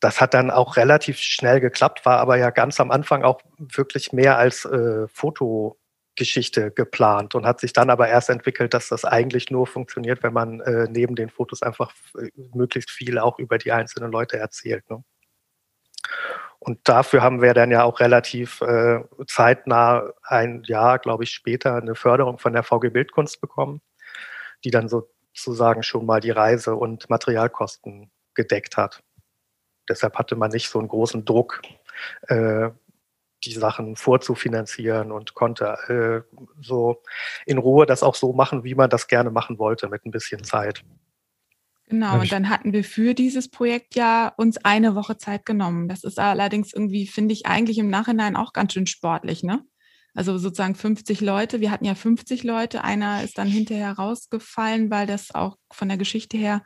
das 0.00 0.20
hat 0.20 0.34
dann 0.34 0.50
auch 0.50 0.76
relativ 0.76 1.18
schnell 1.18 1.60
geklappt, 1.60 2.06
war 2.06 2.18
aber 2.18 2.36
ja 2.36 2.50
ganz 2.50 2.80
am 2.80 2.90
Anfang 2.90 3.22
auch 3.22 3.40
wirklich 3.58 4.12
mehr 4.12 4.38
als 4.38 4.64
äh, 4.64 5.06
Fotogeschichte 5.08 6.70
geplant 6.70 7.34
und 7.34 7.46
hat 7.46 7.60
sich 7.60 7.72
dann 7.72 7.90
aber 7.90 8.08
erst 8.08 8.30
entwickelt, 8.30 8.72
dass 8.72 8.88
das 8.88 9.04
eigentlich 9.04 9.50
nur 9.50 9.66
funktioniert, 9.66 10.22
wenn 10.22 10.32
man 10.32 10.60
äh, 10.60 10.86
neben 10.88 11.14
den 11.14 11.30
Fotos 11.30 11.62
einfach 11.62 11.92
äh, 12.18 12.30
möglichst 12.54 12.90
viel 12.90 13.18
auch 13.18 13.38
über 13.38 13.58
die 13.58 13.72
einzelnen 13.72 14.10
Leute 14.10 14.38
erzählt. 14.38 14.88
Ne? 14.88 15.04
Und 16.58 16.78
dafür 16.84 17.22
haben 17.22 17.42
wir 17.42 17.52
dann 17.52 17.70
ja 17.70 17.84
auch 17.84 18.00
relativ 18.00 18.62
äh, 18.62 19.00
zeitnah 19.26 20.10
ein 20.22 20.62
Jahr, 20.64 20.98
glaube 20.98 21.24
ich, 21.24 21.30
später 21.30 21.74
eine 21.76 21.94
Förderung 21.94 22.38
von 22.38 22.54
der 22.54 22.62
VG 22.62 22.90
Bildkunst 22.90 23.42
bekommen, 23.42 23.82
die 24.64 24.70
dann 24.70 24.88
so 24.88 25.10
sozusagen 25.34 25.82
schon 25.82 26.06
mal 26.06 26.20
die 26.20 26.30
Reise- 26.30 26.76
und 26.76 27.10
Materialkosten 27.10 28.10
gedeckt 28.34 28.76
hat. 28.76 29.02
Deshalb 29.88 30.16
hatte 30.16 30.36
man 30.36 30.50
nicht 30.50 30.68
so 30.68 30.78
einen 30.78 30.88
großen 30.88 31.24
Druck, 31.24 31.60
äh, 32.28 32.70
die 33.44 33.52
Sachen 33.52 33.96
vorzufinanzieren 33.96 35.12
und 35.12 35.34
konnte 35.34 36.24
äh, 36.26 36.36
so 36.62 37.02
in 37.44 37.58
Ruhe 37.58 37.84
das 37.86 38.02
auch 38.02 38.14
so 38.14 38.32
machen, 38.32 38.64
wie 38.64 38.74
man 38.74 38.88
das 38.88 39.06
gerne 39.06 39.30
machen 39.30 39.58
wollte, 39.58 39.88
mit 39.88 40.06
ein 40.06 40.10
bisschen 40.10 40.44
Zeit. 40.44 40.82
Genau, 41.86 42.20
und 42.20 42.32
dann 42.32 42.48
hatten 42.48 42.72
wir 42.72 42.82
für 42.82 43.12
dieses 43.12 43.50
Projekt 43.50 43.94
ja 43.94 44.32
uns 44.38 44.56
eine 44.64 44.94
Woche 44.94 45.18
Zeit 45.18 45.44
genommen. 45.44 45.86
Das 45.86 46.02
ist 46.02 46.18
allerdings 46.18 46.72
irgendwie, 46.72 47.06
finde 47.06 47.34
ich, 47.34 47.44
eigentlich 47.44 47.78
im 47.78 47.90
Nachhinein 47.90 48.36
auch 48.36 48.54
ganz 48.54 48.72
schön 48.72 48.86
sportlich, 48.86 49.42
ne? 49.42 49.62
Also 50.14 50.38
sozusagen 50.38 50.76
50 50.76 51.20
Leute. 51.20 51.60
Wir 51.60 51.70
hatten 51.70 51.84
ja 51.84 51.94
50 51.94 52.44
Leute. 52.44 52.84
Einer 52.84 53.22
ist 53.24 53.36
dann 53.36 53.48
hinterher 53.48 53.92
rausgefallen, 53.92 54.90
weil 54.90 55.06
das 55.06 55.34
auch 55.34 55.56
von 55.72 55.88
der 55.88 55.98
Geschichte 55.98 56.36
her 56.36 56.62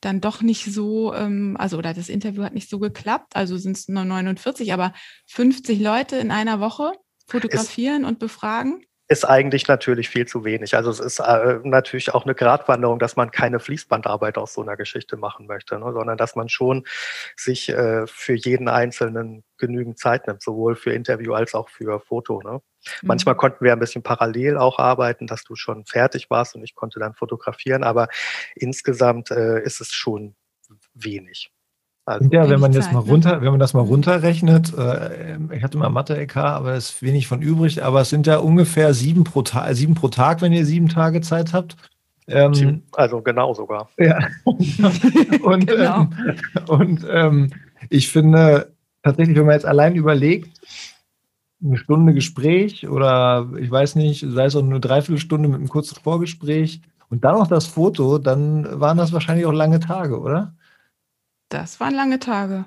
dann 0.00 0.20
doch 0.20 0.42
nicht 0.42 0.64
so, 0.64 1.12
ähm, 1.14 1.56
also 1.58 1.78
oder 1.78 1.94
das 1.94 2.08
Interview 2.08 2.42
hat 2.42 2.54
nicht 2.54 2.70
so 2.70 2.78
geklappt. 2.78 3.34
Also 3.34 3.56
sind 3.56 3.76
es 3.76 3.88
nur 3.88 4.04
49, 4.04 4.72
aber 4.72 4.92
50 5.26 5.80
Leute 5.80 6.16
in 6.16 6.30
einer 6.30 6.60
Woche 6.60 6.92
fotografieren 7.26 8.02
ist, 8.02 8.08
und 8.08 8.18
befragen 8.18 8.84
ist 9.08 9.24
eigentlich 9.24 9.66
natürlich 9.68 10.10
viel 10.10 10.26
zu 10.26 10.44
wenig. 10.44 10.76
Also 10.76 10.90
es 10.90 11.00
ist 11.00 11.18
äh, 11.18 11.60
natürlich 11.64 12.12
auch 12.12 12.24
eine 12.24 12.34
Gratwanderung, 12.34 12.98
dass 12.98 13.16
man 13.16 13.30
keine 13.30 13.58
Fließbandarbeit 13.58 14.36
aus 14.36 14.52
so 14.52 14.60
einer 14.60 14.76
Geschichte 14.76 15.16
machen 15.16 15.46
möchte, 15.46 15.78
ne, 15.78 15.92
sondern 15.92 16.18
dass 16.18 16.36
man 16.36 16.50
schon 16.50 16.86
sich 17.34 17.70
äh, 17.70 18.06
für 18.06 18.34
jeden 18.34 18.68
Einzelnen 18.68 19.44
genügend 19.56 19.98
Zeit 19.98 20.26
nimmt, 20.26 20.42
sowohl 20.42 20.76
für 20.76 20.92
Interview 20.92 21.32
als 21.32 21.54
auch 21.54 21.70
für 21.70 22.00
Foto. 22.00 22.42
Ne. 22.42 22.52
Mhm. 22.52 22.60
Manchmal 23.02 23.34
konnten 23.34 23.64
wir 23.64 23.72
ein 23.72 23.78
bisschen 23.78 24.02
parallel 24.02 24.58
auch 24.58 24.78
arbeiten, 24.78 25.26
dass 25.26 25.42
du 25.42 25.56
schon 25.56 25.86
fertig 25.86 26.28
warst 26.28 26.54
und 26.54 26.62
ich 26.62 26.74
konnte 26.74 27.00
dann 27.00 27.14
fotografieren, 27.14 27.84
aber 27.84 28.08
insgesamt 28.54 29.30
äh, 29.30 29.62
ist 29.62 29.80
es 29.80 29.92
schon 29.92 30.36
wenig. 30.92 31.50
Also 32.08 32.26
ja, 32.30 32.48
wenn 32.48 32.58
man 32.58 32.72
jetzt 32.72 32.90
mal 32.90 33.04
ne? 33.04 33.10
runter, 33.10 33.42
wenn 33.42 33.50
man 33.50 33.60
das 33.60 33.74
mal 33.74 33.82
runterrechnet, 33.82 34.72
äh, 34.78 35.36
ich 35.54 35.62
hatte 35.62 35.76
mal 35.76 35.90
Mathe-EK, 35.90 36.36
aber 36.36 36.72
es 36.72 36.90
ist 36.90 37.02
wenig 37.02 37.26
von 37.26 37.42
übrig, 37.42 37.84
aber 37.84 38.00
es 38.00 38.08
sind 38.08 38.26
ja 38.26 38.38
ungefähr 38.38 38.94
sieben 38.94 39.24
pro, 39.24 39.42
Ta 39.42 39.74
sieben 39.74 39.94
pro 39.94 40.08
Tag, 40.08 40.40
wenn 40.40 40.54
ihr 40.54 40.64
sieben 40.64 40.88
Tage 40.88 41.20
Zeit 41.20 41.52
habt. 41.52 41.76
Ähm, 42.26 42.82
also 42.92 43.20
genau 43.20 43.52
sogar. 43.52 43.90
Ja. 43.98 44.20
und 44.44 45.66
genau. 45.66 46.00
ähm, 46.00 46.10
und 46.66 47.06
ähm, 47.10 47.50
ich 47.90 48.08
finde 48.10 48.72
tatsächlich, 49.02 49.36
wenn 49.36 49.44
man 49.44 49.56
jetzt 49.56 49.66
allein 49.66 49.94
überlegt, 49.94 50.62
eine 51.62 51.76
Stunde 51.76 52.14
Gespräch 52.14 52.88
oder 52.88 53.50
ich 53.60 53.70
weiß 53.70 53.96
nicht, 53.96 54.24
sei 54.26 54.46
es 54.46 54.56
auch 54.56 54.62
eine 54.62 54.80
Dreiviertelstunde 54.80 55.46
mit 55.46 55.58
einem 55.58 55.68
kurzen 55.68 55.96
Vorgespräch 56.02 56.80
und 57.10 57.22
dann 57.24 57.34
noch 57.34 57.48
das 57.48 57.66
Foto, 57.66 58.16
dann 58.16 58.80
waren 58.80 58.96
das 58.96 59.12
wahrscheinlich 59.12 59.44
auch 59.44 59.52
lange 59.52 59.80
Tage, 59.80 60.18
oder? 60.18 60.54
Das 61.48 61.80
waren 61.80 61.94
lange 61.94 62.18
Tage. 62.18 62.66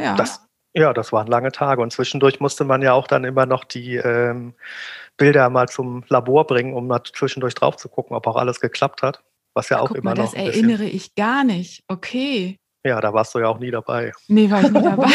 Ja. 0.00 0.14
Das, 0.16 0.46
ja, 0.74 0.92
das 0.92 1.12
waren 1.12 1.26
lange 1.26 1.52
Tage. 1.52 1.82
Und 1.82 1.92
zwischendurch 1.92 2.40
musste 2.40 2.64
man 2.64 2.82
ja 2.82 2.92
auch 2.92 3.06
dann 3.06 3.24
immer 3.24 3.46
noch 3.46 3.64
die 3.64 3.96
ähm, 3.96 4.54
Bilder 5.16 5.50
mal 5.50 5.68
zum 5.68 6.04
Labor 6.08 6.46
bringen, 6.46 6.74
um 6.74 6.86
mal 6.86 7.02
zwischendurch 7.04 7.54
drauf 7.54 7.76
zu 7.76 7.88
gucken, 7.88 8.16
ob 8.16 8.26
auch 8.26 8.36
alles 8.36 8.60
geklappt 8.60 9.02
hat. 9.02 9.22
Was 9.54 9.68
ja 9.68 9.80
auch 9.80 9.88
Guck 9.88 9.98
immer 9.98 10.14
mal, 10.14 10.22
noch. 10.22 10.32
Das 10.32 10.34
erinnere 10.34 10.84
ich 10.84 11.14
gar 11.14 11.44
nicht. 11.44 11.82
Okay. 11.88 12.56
Ja, 12.84 13.00
da 13.00 13.12
warst 13.12 13.34
du 13.34 13.40
ja 13.40 13.48
auch 13.48 13.58
nie 13.58 13.70
dabei. 13.70 14.12
Nee, 14.28 14.50
war 14.50 14.62
ich 14.62 14.70
nie 14.70 14.82
dabei. 14.82 15.10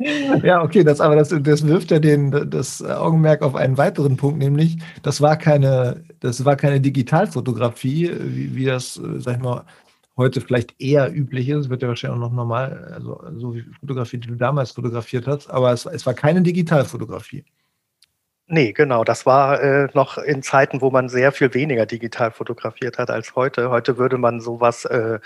ja, 0.42 0.62
okay, 0.62 0.82
das, 0.82 1.00
aber 1.00 1.16
das, 1.16 1.28
das 1.28 1.66
wirft 1.66 1.90
ja 1.90 1.98
den, 1.98 2.50
das 2.50 2.82
Augenmerk 2.82 3.42
auf 3.42 3.54
einen 3.54 3.76
weiteren 3.76 4.16
Punkt, 4.16 4.38
nämlich, 4.38 4.78
das 5.02 5.20
war 5.20 5.36
keine, 5.36 6.04
das 6.20 6.44
war 6.44 6.56
keine 6.56 6.80
Digitalfotografie, 6.80 8.12
wie, 8.18 8.54
wie 8.54 8.64
das, 8.64 8.94
sag 8.94 9.36
ich 9.36 9.42
mal, 9.42 9.64
heute 10.16 10.40
vielleicht 10.40 10.80
eher 10.80 11.12
üblich 11.14 11.48
ist. 11.48 11.56
Es 11.58 11.68
wird 11.70 11.82
ja 11.82 11.88
wahrscheinlich 11.88 12.16
auch 12.16 12.28
noch 12.28 12.34
normal, 12.34 12.90
also 12.92 13.22
so 13.36 13.54
wie 13.54 13.64
Fotografie, 13.80 14.18
die 14.18 14.28
du 14.28 14.36
damals 14.36 14.72
fotografiert 14.72 15.26
hast, 15.26 15.48
aber 15.50 15.72
es, 15.72 15.86
es 15.86 16.06
war 16.06 16.14
keine 16.14 16.42
Digitalfotografie. 16.42 17.44
Nee, 18.48 18.72
genau. 18.72 19.02
Das 19.02 19.24
war 19.24 19.62
äh, 19.62 19.88
noch 19.94 20.18
in 20.18 20.42
Zeiten, 20.42 20.82
wo 20.82 20.90
man 20.90 21.08
sehr 21.08 21.32
viel 21.32 21.54
weniger 21.54 21.86
digital 21.86 22.32
fotografiert 22.32 22.98
hat 22.98 23.08
als 23.08 23.34
heute. 23.34 23.70
Heute 23.70 23.96
würde 23.96 24.18
man 24.18 24.40
sowas 24.40 24.84
äh, 24.84 25.20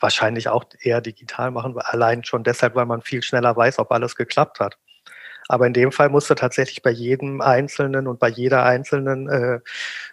wahrscheinlich 0.00 0.48
auch 0.48 0.64
eher 0.80 1.00
digital 1.00 1.52
machen, 1.52 1.78
allein 1.78 2.24
schon 2.24 2.42
deshalb, 2.42 2.74
weil 2.74 2.86
man 2.86 3.02
viel 3.02 3.22
schneller 3.22 3.54
weiß, 3.54 3.78
ob 3.78 3.92
alles 3.92 4.16
geklappt 4.16 4.58
hat. 4.58 4.78
Aber 5.52 5.66
in 5.66 5.74
dem 5.74 5.92
Fall 5.92 6.08
musste 6.08 6.34
tatsächlich 6.34 6.80
bei 6.80 6.88
jedem 6.90 7.42
Einzelnen 7.42 8.06
und 8.06 8.18
bei 8.18 8.28
jeder 8.30 8.64
Einzelnen 8.64 9.28
äh, 9.28 9.60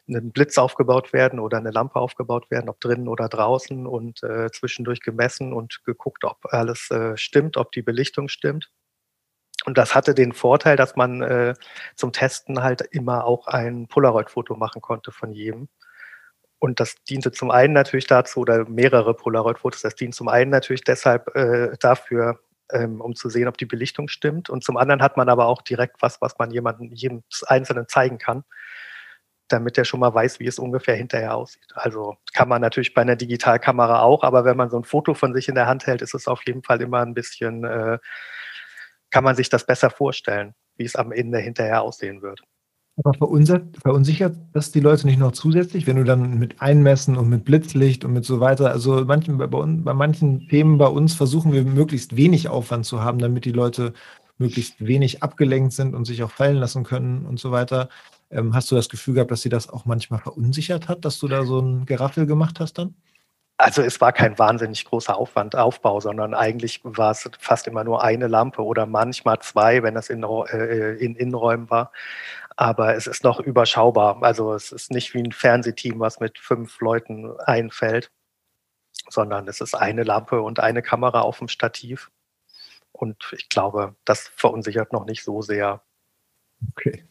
ein 0.10 0.34
Blitz 0.34 0.58
aufgebaut 0.58 1.14
werden 1.14 1.40
oder 1.40 1.60
eine 1.60 1.72
Lampe 1.72 1.96
aufgebaut 1.96 2.52
werden, 2.52 2.68
ob 2.68 2.82
drinnen 2.82 3.08
oder 3.08 3.30
draußen 3.30 3.88
und 3.88 4.22
äh, 4.22 4.52
zwischendurch 4.52 5.00
gemessen 5.00 5.54
und 5.54 5.86
geguckt, 5.86 6.26
ob 6.26 6.40
alles 6.52 6.92
äh, 6.92 7.16
stimmt, 7.16 7.56
ob 7.56 7.72
die 7.72 7.82
Belichtung 7.82 8.28
stimmt. 8.28 8.70
Und 9.64 9.78
das 9.78 9.96
hatte 9.96 10.14
den 10.14 10.34
Vorteil, 10.34 10.76
dass 10.76 10.98
man 10.98 11.22
äh, 11.22 11.54
zum 11.96 12.12
Testen 12.12 12.62
halt 12.62 12.82
immer 12.92 13.24
auch 13.24 13.48
ein 13.48 13.88
Polaroid-Foto 13.88 14.58
machen 14.58 14.82
konnte 14.82 15.14
von 15.14 15.32
jedem. 15.32 15.70
Und 16.60 16.82
das 16.82 16.96
diente 17.06 17.32
zum 17.32 17.50
einen 17.50 17.72
natürlich 17.72 18.08
dazu, 18.08 18.42
oder 18.42 18.68
mehrere 18.68 19.14
Polaroid-Fotos, 19.14 19.84
das 19.84 19.96
dient 19.96 20.16
zum 20.16 20.28
einen 20.28 20.52
natürlich 20.52 20.84
deshalb 20.84 21.34
äh, 21.34 21.78
dafür, 21.80 22.42
ähm, 22.72 23.02
um 23.02 23.16
zu 23.16 23.30
sehen, 23.30 23.48
ob 23.48 23.58
die 23.58 23.66
Belichtung 23.66 24.08
stimmt. 24.08 24.50
Und 24.50 24.64
zum 24.64 24.78
anderen 24.78 25.02
hat 25.02 25.18
man 25.18 25.30
aber 25.30 25.48
auch 25.48 25.62
direkt 25.62 26.02
was, 26.02 26.22
was 26.22 26.38
man 26.38 26.52
jemandem, 26.52 26.92
jedem 26.94 27.24
Einzelnen 27.48 27.88
zeigen 27.88 28.18
kann, 28.18 28.44
damit 29.48 29.78
der 29.78 29.84
schon 29.84 30.00
mal 30.00 30.14
weiß, 30.14 30.40
wie 30.40 30.48
es 30.48 30.60
ungefähr 30.60 30.96
hinterher 30.96 31.36
aussieht. 31.36 31.72
Also 31.74 32.18
kann 32.34 32.50
man 32.50 32.62
natürlich 32.62 32.94
bei 32.94 33.02
einer 33.02 33.16
Digitalkamera 33.16 34.02
auch, 34.02 34.24
aber 34.24 34.46
wenn 34.46 34.58
man 34.58 34.70
so 34.70 34.78
ein 34.78 34.84
Foto 34.84 35.14
von 35.14 35.34
sich 35.34 35.50
in 35.50 35.56
der 35.56 35.68
Hand 35.68 35.88
hält, 35.88 36.02
ist 36.02 36.14
es 36.14 36.28
auf 36.28 36.42
jeden 36.46 36.64
Fall 36.64 36.82
immer 36.82 37.02
ein 37.02 37.14
bisschen, 37.14 37.64
äh, 37.64 38.00
kann 39.10 39.24
man 39.24 39.36
sich 39.36 39.50
das 39.50 39.66
besser 39.66 39.90
vorstellen, 39.90 40.54
wie 40.76 40.86
es 40.86 40.96
am 40.96 41.12
Ende 41.12 41.40
hinterher 41.40 41.82
aussehen 41.82 42.22
wird. 42.22 42.42
Aber 43.04 43.14
verunsichert 43.14 44.36
das 44.52 44.72
die 44.72 44.82
Leute 44.82 45.08
nicht 45.08 45.20
noch 45.20 45.32
zusätzlich, 45.32 45.88
wenn 45.88 45.96
du 45.96 46.04
dann 46.04 46.38
mit 46.38 46.62
Einmessen 46.62 47.18
und 47.18 47.30
mit 47.30 47.46
Blitzlicht 47.46 48.04
und 48.04 48.12
mit 48.12 48.26
so 48.26 48.40
weiter, 48.40 48.72
also 48.72 49.06
manchen, 49.06 49.38
bei, 49.38 49.48
bei 49.48 49.94
manchen 49.94 50.48
Themen 50.50 50.78
bei 50.78 50.88
uns 50.88 51.16
versuchen 51.16 51.54
wir 51.54 51.64
möglichst 51.64 52.18
wenig 52.18 52.50
Aufwand 52.50 52.86
zu 52.86 53.02
haben, 53.02 53.20
damit 53.20 53.46
die 53.46 53.54
Leute 53.54 53.94
möglichst 54.38 54.86
wenig 54.86 55.24
abgelenkt 55.24 55.74
sind 55.74 55.96
und 55.96 56.06
sich 56.06 56.24
auch 56.24 56.32
fallen 56.32 56.58
lassen 56.58 56.84
können 56.84 57.26
und 57.26 57.40
so 57.40 57.52
weiter. 57.52 57.90
Ähm, 58.32 58.54
hast 58.54 58.70
du 58.70 58.76
das 58.76 58.90
Gefühl 58.90 59.14
gehabt, 59.14 59.32
dass 59.32 59.42
sie 59.42 59.50
das 59.50 59.70
auch 59.70 59.86
manchmal 59.86 60.20
verunsichert 60.20 60.88
hat, 60.88 61.06
dass 61.06 61.20
du 61.20 61.28
da 61.28 61.46
so 61.46 61.60
ein 61.60 61.86
Geraffel 61.86 62.26
gemacht 62.26 62.60
hast 62.60 62.78
dann? 62.80 62.96
Also 63.58 63.82
es 63.82 64.00
war 64.00 64.14
kein 64.14 64.40
wahnsinnig 64.40 64.86
großer 64.86 65.18
Aufwand, 65.18 65.56
Aufbau, 65.56 66.00
sondern 66.00 66.34
eigentlich 66.34 66.80
war 66.84 67.12
es 67.12 67.30
fast 67.40 67.68
immer 67.68 67.84
nur 67.84 68.02
eine 68.02 68.28
Lampe 68.28 68.64
oder 68.64 68.86
manchmal 68.86 69.40
zwei, 69.40 69.84
wenn 69.84 69.96
das 69.96 70.10
in, 70.10 70.24
äh, 70.24 70.94
in 70.94 71.16
Innenräumen 71.16 71.70
war 71.70 71.92
aber 72.60 72.94
es 72.94 73.08
ist 73.08 73.24
noch 73.24 73.40
überschaubar. 73.40 74.22
Also 74.22 74.54
es 74.54 74.74
ist 74.74 74.92
nicht 74.92 75.14
wie 75.14 75.20
ein 75.20 75.32
Fernsehteam, 75.32 75.98
was 76.02 76.20
mit 76.20 76.40
fünf 76.40 76.82
Leuten 76.82 77.32
einfällt, 77.40 78.12
sondern 79.08 79.48
es 79.48 79.62
ist 79.62 79.76
eine 79.76 80.04
Lampe 80.04 80.42
und 80.42 80.60
eine 80.60 80.82
Kamera 80.82 81.22
auf 81.22 81.38
dem 81.38 81.48
Stativ. 81.48 82.12
Und 82.92 83.16
ich 83.32 83.48
glaube, 83.48 83.96
das 84.04 84.28
verunsichert 84.36 84.92
noch 84.92 85.06
nicht 85.06 85.24
so 85.24 85.42
sehr. 85.42 85.82
Okay. 86.72 87.06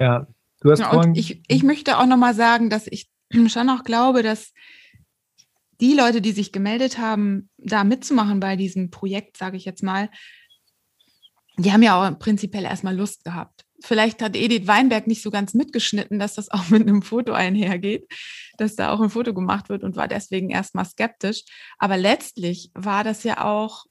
Ja, 0.00 0.26
du 0.62 0.72
hast 0.72 0.80
ja, 0.80 0.90
vorhin... 0.90 1.14
ich, 1.14 1.40
ich 1.46 1.62
möchte 1.62 1.98
auch 1.98 2.06
nochmal 2.06 2.34
sagen, 2.34 2.70
dass 2.70 2.88
ich 2.88 3.08
schon 3.46 3.70
auch 3.70 3.84
glaube, 3.84 4.24
dass 4.24 4.52
die 5.80 5.94
Leute, 5.94 6.20
die 6.20 6.32
sich 6.32 6.50
gemeldet 6.50 6.98
haben, 6.98 7.50
da 7.56 7.84
mitzumachen 7.84 8.40
bei 8.40 8.56
diesem 8.56 8.90
Projekt, 8.90 9.36
sage 9.36 9.56
ich 9.56 9.64
jetzt 9.64 9.84
mal, 9.84 10.10
die 11.56 11.72
haben 11.72 11.84
ja 11.84 11.94
auch 11.94 12.18
prinzipiell 12.18 12.64
erstmal 12.64 12.96
Lust 12.96 13.22
gehabt 13.22 13.64
vielleicht 13.82 14.22
hat 14.22 14.36
Edith 14.36 14.66
Weinberg 14.66 15.06
nicht 15.06 15.22
so 15.22 15.30
ganz 15.30 15.54
mitgeschnitten, 15.54 16.18
dass 16.18 16.34
das 16.34 16.50
auch 16.50 16.68
mit 16.68 16.82
einem 16.82 17.02
Foto 17.02 17.32
einhergeht, 17.32 18.06
dass 18.58 18.76
da 18.76 18.92
auch 18.92 19.00
ein 19.00 19.10
Foto 19.10 19.34
gemacht 19.34 19.68
wird 19.68 19.82
und 19.82 19.96
war 19.96 20.08
deswegen 20.08 20.50
erstmal 20.50 20.84
skeptisch. 20.84 21.42
Aber 21.78 21.96
letztlich 21.96 22.70
war 22.74 23.04
das 23.04 23.24
ja 23.24 23.44
auch, 23.44 23.86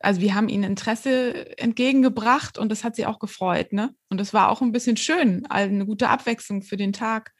also 0.00 0.20
wir 0.20 0.34
haben 0.34 0.48
ihnen 0.48 0.64
Interesse 0.64 1.58
entgegengebracht 1.58 2.58
und 2.58 2.70
das 2.70 2.84
hat 2.84 2.96
sie 2.96 3.06
auch 3.06 3.18
gefreut. 3.18 3.72
Ne? 3.72 3.94
Und 4.08 4.18
das 4.18 4.32
war 4.32 4.50
auch 4.50 4.62
ein 4.62 4.72
bisschen 4.72 4.96
schön, 4.96 5.46
also 5.48 5.72
eine 5.72 5.86
gute 5.86 6.08
Abwechslung 6.08 6.62
für 6.62 6.76
den 6.76 6.92
Tag 6.92 7.32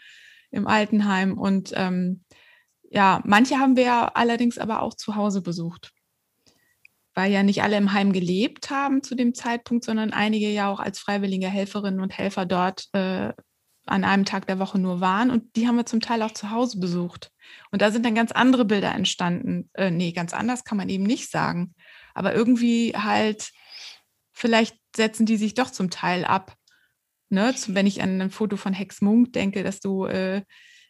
im 0.50 0.66
Altenheim. 0.66 1.38
Und 1.38 1.72
ähm, 1.74 2.24
ja, 2.90 3.22
manche 3.24 3.58
haben 3.58 3.76
wir 3.76 3.84
ja 3.84 4.08
allerdings 4.14 4.58
aber 4.58 4.82
auch 4.82 4.94
zu 4.94 5.16
Hause 5.16 5.42
besucht 5.42 5.93
weil 7.14 7.32
ja 7.32 7.42
nicht 7.42 7.62
alle 7.62 7.76
im 7.76 7.92
Heim 7.92 8.12
gelebt 8.12 8.70
haben 8.70 9.02
zu 9.02 9.14
dem 9.14 9.34
Zeitpunkt, 9.34 9.84
sondern 9.84 10.12
einige 10.12 10.48
ja 10.48 10.70
auch 10.70 10.80
als 10.80 10.98
freiwillige 10.98 11.48
Helferinnen 11.48 12.00
und 12.00 12.16
Helfer 12.16 12.44
dort 12.44 12.88
äh, 12.92 13.32
an 13.86 14.04
einem 14.04 14.24
Tag 14.24 14.46
der 14.46 14.58
Woche 14.58 14.78
nur 14.78 15.00
waren. 15.00 15.30
Und 15.30 15.56
die 15.56 15.68
haben 15.68 15.76
wir 15.76 15.86
zum 15.86 16.00
Teil 16.00 16.22
auch 16.22 16.32
zu 16.32 16.50
Hause 16.50 16.80
besucht. 16.80 17.30
Und 17.70 17.82
da 17.82 17.90
sind 17.90 18.04
dann 18.04 18.14
ganz 18.14 18.32
andere 18.32 18.64
Bilder 18.64 18.92
entstanden. 18.94 19.70
Äh, 19.74 19.90
nee, 19.90 20.12
ganz 20.12 20.32
anders 20.32 20.64
kann 20.64 20.78
man 20.78 20.88
eben 20.88 21.04
nicht 21.04 21.30
sagen. 21.30 21.74
Aber 22.14 22.34
irgendwie 22.34 22.94
halt, 22.96 23.50
vielleicht 24.32 24.76
setzen 24.96 25.26
die 25.26 25.36
sich 25.36 25.54
doch 25.54 25.70
zum 25.70 25.90
Teil 25.90 26.24
ab. 26.24 26.54
Ne? 27.28 27.54
Wenn 27.68 27.86
ich 27.86 28.02
an 28.02 28.20
ein 28.20 28.30
Foto 28.30 28.56
von 28.56 28.72
Hex 28.72 29.00
Munk 29.02 29.32
denke, 29.32 29.62
dass 29.62 29.80
du 29.80 30.06
äh, 30.06 30.42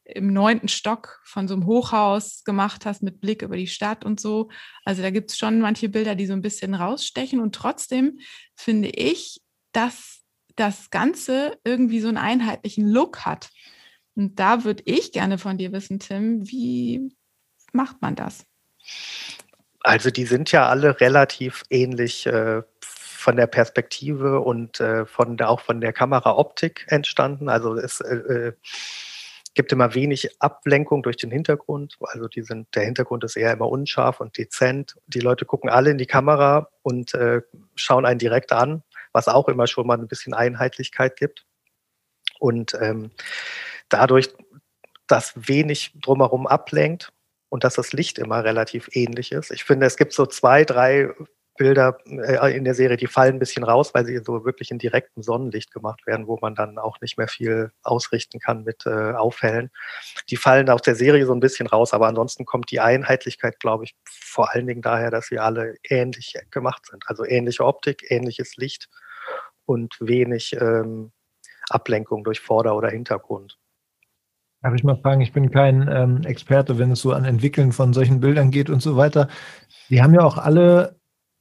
im 0.05 0.33
neunten 0.33 0.69
Stock 0.69 1.21
von 1.25 1.49
so 1.49 1.55
einem 1.55 1.67
Hochhaus 1.67 2.45
gemacht 2.45 2.85
hast 2.85 3.03
mit 3.03 3.21
Blick 3.21 3.43
über 3.43 3.57
die 3.57 3.67
Stadt 3.67 4.05
und 4.05 4.21
so. 4.21 4.51
Also 4.85 5.03
da 5.03 5.11
gibt 5.11 5.31
es 5.31 5.39
schon 5.39 5.61
manche 5.61 5.89
Bilder, 5.89 6.15
die 6.15 6.27
so 6.27 6.35
ein 6.35 6.43
bisschen 6.43 6.75
rausstechen. 6.75 7.41
Und 7.41 7.55
trotzdem 7.55 8.19
finde 8.55 8.89
ich, 8.89 9.41
dass 9.73 10.21
das 10.57 10.91
Ganze 10.91 11.59
irgendwie 11.65 12.01
so 12.01 12.09
einen 12.09 12.19
einheitlichen 12.19 12.89
Look 12.89 13.21
hat. 13.25 13.51
Und 14.15 14.39
da 14.39 14.65
würde 14.65 14.83
ich 14.87 15.13
gerne 15.13 15.39
von 15.39 15.59
dir 15.59 15.73
wissen, 15.73 15.99
Tim, 15.99 16.49
wie 16.49 17.15
macht 17.73 18.01
man 18.03 18.15
das? 18.15 18.47
Also 19.81 20.11
die 20.11 20.27
sind 20.27 20.53
ja 20.53 20.69
alle 20.69 21.01
relativ 21.01 21.65
ähnlich 21.71 22.27
äh, 22.27 22.63
von 22.81 23.37
der 23.37 23.47
Perspektive 23.47 24.41
und 24.41 24.81
äh, 24.81 25.07
von 25.07 25.37
der, 25.37 25.49
auch 25.49 25.61
von 25.61 25.81
der 25.81 25.93
Kameraoptik 25.93 26.87
entstanden. 26.89 27.49
Also 27.49 27.75
es 27.75 28.01
äh, 28.01 28.17
äh, 28.17 28.53
gibt 29.55 29.73
immer 29.73 29.95
wenig 29.95 30.41
Ablenkung 30.41 31.03
durch 31.03 31.17
den 31.17 31.31
Hintergrund. 31.31 31.97
Also 32.01 32.29
die 32.29 32.43
sind, 32.43 32.75
der 32.75 32.85
Hintergrund 32.85 33.25
ist 33.25 33.37
eher 33.37 33.53
immer 33.53 33.69
unscharf 33.69 34.21
und 34.21 34.37
dezent. 34.37 34.97
Die 35.07 35.21
Leute 35.21 35.45
gucken 35.45 35.71
alle 35.71 35.91
in 35.91 35.99
die 35.99 36.07
Kamera 36.07 36.69
und 36.83 37.15
äh, 37.15 37.43
schauen 37.75 38.05
einen 38.05 38.19
direkt 38.19 38.53
an, 38.53 38.83
was 39.13 39.29
auch 39.29 39.49
immer 39.49 39.67
schon 39.67 39.87
mal 39.87 39.99
ein 39.99 40.09
bisschen 40.09 40.35
Einheitlichkeit 40.35 41.17
gibt. 41.17 41.47
Und 42.41 42.75
ähm, 42.81 43.11
dadurch, 43.89 44.35
dass 45.07 45.33
wenig 45.37 45.93
drumherum 46.01 46.47
ablenkt 46.47 47.13
und 47.49 47.63
dass 47.63 47.75
das 47.75 47.93
Licht 47.93 48.19
immer 48.19 48.43
relativ 48.43 48.89
ähnlich 48.93 49.31
ist. 49.31 49.53
Ich 49.53 49.65
finde, 49.65 49.87
es 49.87 49.97
gibt 49.97 50.13
so 50.13 50.27
zwei, 50.27 50.65
drei 50.65 51.11
Bilder 51.57 51.99
äh, 52.07 52.57
in 52.57 52.65
der 52.65 52.75
Serie, 52.75 52.97
die 52.97 53.07
fallen 53.07 53.37
ein 53.37 53.39
bisschen 53.39 53.65
raus, 53.65 53.95
weil 53.95 54.05
sie 54.05 54.19
so 54.19 54.45
wirklich 54.45 54.71
in 54.71 54.79
direktem 54.79 55.23
Sonnenlicht 55.23 55.73
gemacht 55.73 56.07
werden, 56.07 56.27
wo 56.27 56.39
man 56.41 56.55
dann 56.55 56.79
auch 56.79 57.01
nicht 57.01 57.17
mehr 57.17 57.29
viel 57.29 57.71
ausrichten 57.83 58.41
kann 58.41 58.65
mit 58.65 58.87
äh, 58.87 59.13
Aufhellen. 59.13 59.71
Die 60.31 60.37
fallen 60.37 60.69
aus 60.69 60.83
der 60.83 60.97
Serie 60.97 61.27
so 61.27 61.33
ein 61.33 61.41
bisschen 61.41 61.67
raus, 61.67 61.93
aber 61.93 62.09
ansonsten 62.09 62.45
kommt 62.45 62.71
die 62.71 62.81
Einheitlichkeit, 62.81 63.61
glaube 63.61 63.85
ich, 63.85 63.95
vor 64.05 64.53
allen 64.53 64.67
Dingen 64.67 64.83
daher, 64.83 65.11
dass 65.11 65.27
sie 65.27 65.39
alle 65.39 65.77
ähnlich 65.89 66.35
gemacht 66.51 66.87
sind. 66.87 67.05
Also 67.07 67.25
ähnliche 67.25 67.65
Optik, 67.65 68.05
ähnliches 68.11 68.57
Licht 68.57 68.89
und 69.65 69.97
wenig 70.01 70.57
ähm, 70.61 71.13
Ablenkung 71.71 72.25
durch 72.25 72.41
Vorder- 72.41 72.77
oder 72.77 72.91
Hintergrund. 72.91 73.59
Darf 74.63 74.75
ich 74.75 74.83
mal 74.83 74.97
fragen, 74.97 75.21
ich 75.21 75.33
bin 75.33 75.51
kein 75.51 75.89
ähm, 75.93 76.23
Experte, 76.25 76.79
wenn 76.79 76.91
es 76.91 77.01
so 77.01 77.13
an 77.13 77.27
Entwickeln 77.27 77.73
von 77.73 77.93
solchen 77.93 78.21
Bildern 78.21 78.51
geht 78.51 78.71
und 78.71 78.81
so 78.81 78.97
weiter. 78.97 79.29
Die 79.91 80.03
haben 80.03 80.15
ja 80.15 80.23
auch 80.23 80.39
alle 80.39 80.99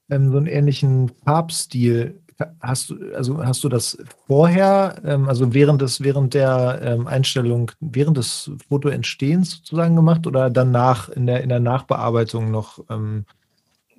ähm, 0.10 0.32
so 0.32 0.38
einen 0.38 0.48
ähnlichen 0.48 1.12
Farbstil. 1.26 2.20
Hast 2.60 2.90
du, 2.90 3.14
also 3.16 3.46
hast 3.46 3.64
du 3.64 3.70
das 3.70 3.98
vorher, 4.28 4.96
ähm, 5.06 5.30
also 5.30 5.54
während 5.54 5.82
des, 5.82 6.02
während 6.02 6.34
der 6.34 6.80
ähm, 6.84 7.08
Einstellung, 7.08 7.72
während 7.80 8.18
des 8.18 8.52
Fotoentstehens 8.68 9.52
sozusagen 9.58 9.96
gemacht 9.96 10.26
oder 10.28 10.50
danach 10.50 11.10
in 11.10 11.28
der, 11.28 11.42
in 11.42 11.50
der 11.50 11.60
Nachbearbeitung 11.60 12.52
noch, 12.52 12.80
ähm, 12.90 13.26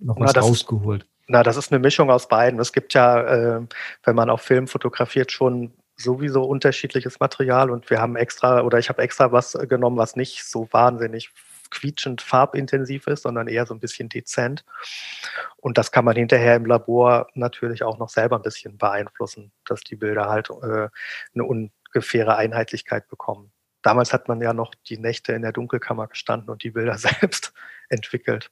noch 0.01 0.19
was 0.19 0.33
na, 0.35 0.41
rausgeholt? 0.41 1.07
Na, 1.29 1.43
das 1.43 1.57
ist 1.57 1.73
eine 1.73 1.79
Mischung 1.79 2.11
aus 2.11 2.29
beiden. 2.29 2.59
Es 2.61 2.73
gibt 2.73 2.93
ja, 2.93 3.23
äh, 3.23 3.61
wenn 4.03 4.17
man 4.17 4.31
auf 4.31 4.43
Film 4.43 4.67
fotografiert, 4.67 5.33
schon 5.33 5.73
sowieso 5.97 6.43
unterschiedliches 6.43 7.21
Material 7.21 7.71
und 7.71 7.89
wir 7.89 8.01
haben 8.01 8.17
extra 8.17 8.63
oder 8.63 8.79
ich 8.79 8.89
habe 8.89 9.03
extra 9.03 9.31
was 9.33 9.53
genommen, 9.69 9.97
was 9.97 10.17
nicht 10.17 10.45
so 10.45 10.69
wahnsinnig 10.73 11.31
quietschend 11.71 12.23
farbintensiv 12.23 13.07
ist, 13.07 13.23
sondern 13.23 13.49
eher 13.49 13.67
so 13.67 13.75
ein 13.75 13.81
bisschen 13.81 14.09
dezent. 14.09 14.65
Und 15.57 15.79
das 15.79 15.93
kann 15.93 16.05
man 16.05 16.17
hinterher 16.17 16.57
im 16.57 16.67
Labor 16.67 17.29
natürlich 17.35 17.83
auch 17.83 17.99
noch 17.99 18.09
selber 18.09 18.37
ein 18.37 18.43
bisschen 18.43 18.79
beeinflussen, 18.79 19.53
dass 19.67 19.81
die 19.83 19.97
Bilder 19.97 20.29
halt 20.29 20.51
äh, 20.51 20.89
eine 21.35 21.45
ungefähre 21.45 22.37
Einheitlichkeit 22.37 23.09
bekommen. 23.09 23.53
Damals 23.83 24.13
hat 24.13 24.29
man 24.29 24.41
ja 24.41 24.53
noch 24.53 24.75
die 24.89 24.99
Nächte 24.99 25.33
in 25.33 25.43
der 25.43 25.53
Dunkelkammer 25.53 26.09
gestanden 26.09 26.51
und 26.51 26.63
die 26.63 26.71
Bilder 26.71 26.99
selbst 26.99 27.53
entwickelt. 27.89 28.51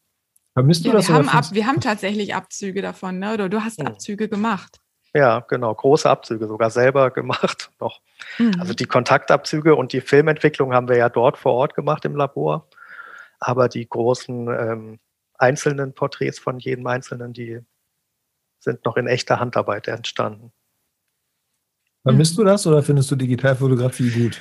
Vermisst 0.53 0.85
du 0.85 0.89
ja, 0.89 0.95
das? 0.95 1.09
Wir 1.09 1.15
haben, 1.15 1.29
ab, 1.29 1.45
wir 1.53 1.67
haben 1.67 1.81
tatsächlich 1.81 2.35
Abzüge 2.35 2.83
davon, 2.83 3.19
ne? 3.19 3.33
oder 3.33 3.49
du 3.49 3.65
hast 3.65 3.79
hm. 3.79 3.87
Abzüge 3.87 4.29
gemacht. 4.29 4.81
Ja, 5.15 5.41
genau, 5.41 5.75
große 5.75 6.09
Abzüge 6.09 6.47
sogar 6.47 6.71
selber 6.71 7.11
gemacht 7.15 7.71
noch. 7.81 8.01
Mhm. 8.39 8.53
Also 8.59 8.75
die 8.75 8.87
Kontaktabzüge 8.87 9.75
und 9.75 9.93
die 9.93 10.01
Filmentwicklung 10.01 10.73
haben 10.75 10.89
wir 10.89 10.97
ja 10.97 11.09
dort 11.09 11.39
vor 11.39 11.53
Ort 11.53 11.75
gemacht 11.75 12.05
im 12.05 12.17
Labor 12.17 12.69
aber 13.43 13.69
die 13.69 13.89
großen 13.89 14.49
ähm, 14.49 15.01
einzelnen 15.35 15.95
Porträts 15.95 16.39
von 16.39 16.59
jedem 16.59 16.87
Einzelnen, 16.87 17.33
die 17.33 17.61
sind 18.61 18.85
noch 18.85 18.97
in 18.97 19.09
echter 19.09 19.41
Handarbeit 19.41 19.89
entstanden. 19.89 20.53
Vermisst 22.03 22.39
du 22.39 22.45
das 22.45 22.67
oder 22.67 22.83
findest 22.83 23.11
du 23.11 23.17
Digitalfotografie 23.17 24.11
gut? 24.11 24.41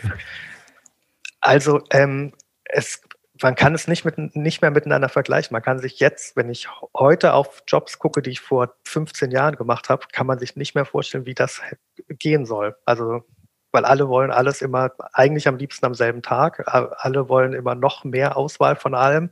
Also 1.40 1.82
ähm, 1.90 2.34
es, 2.66 3.02
man 3.42 3.56
kann 3.56 3.74
es 3.74 3.88
nicht, 3.88 4.06
mit, 4.06 4.36
nicht 4.36 4.62
mehr 4.62 4.70
miteinander 4.70 5.10
vergleichen. 5.10 5.54
Man 5.54 5.64
kann 5.64 5.80
sich 5.80 6.00
jetzt, 6.00 6.36
wenn 6.36 6.50
ich 6.50 6.68
heute 6.96 7.34
auf 7.34 7.64
Jobs 7.68 7.98
gucke, 7.98 8.22
die 8.22 8.32
ich 8.32 8.40
vor 8.40 8.76
15 8.86 9.32
Jahren 9.32 9.56
gemacht 9.56 9.90
habe, 9.90 10.06
kann 10.12 10.28
man 10.28 10.38
sich 10.38 10.56
nicht 10.56 10.76
mehr 10.76 10.86
vorstellen, 10.86 11.26
wie 11.26 11.34
das 11.34 11.62
gehen 12.10 12.46
soll. 12.46 12.76
Also 12.86 13.24
weil 13.72 13.86
alle 13.86 14.10
wollen 14.10 14.32
alles 14.32 14.62
immer 14.62 14.92
eigentlich 15.14 15.48
am 15.48 15.58
liebsten 15.58 15.86
am 15.86 15.94
selben 15.94 16.22
Tag. 16.22 16.64
Alle 16.68 17.30
wollen 17.30 17.54
immer 17.54 17.76
noch 17.76 18.04
mehr 18.04 18.38
Auswahl 18.38 18.76
von 18.76 18.96
allem 18.96 19.32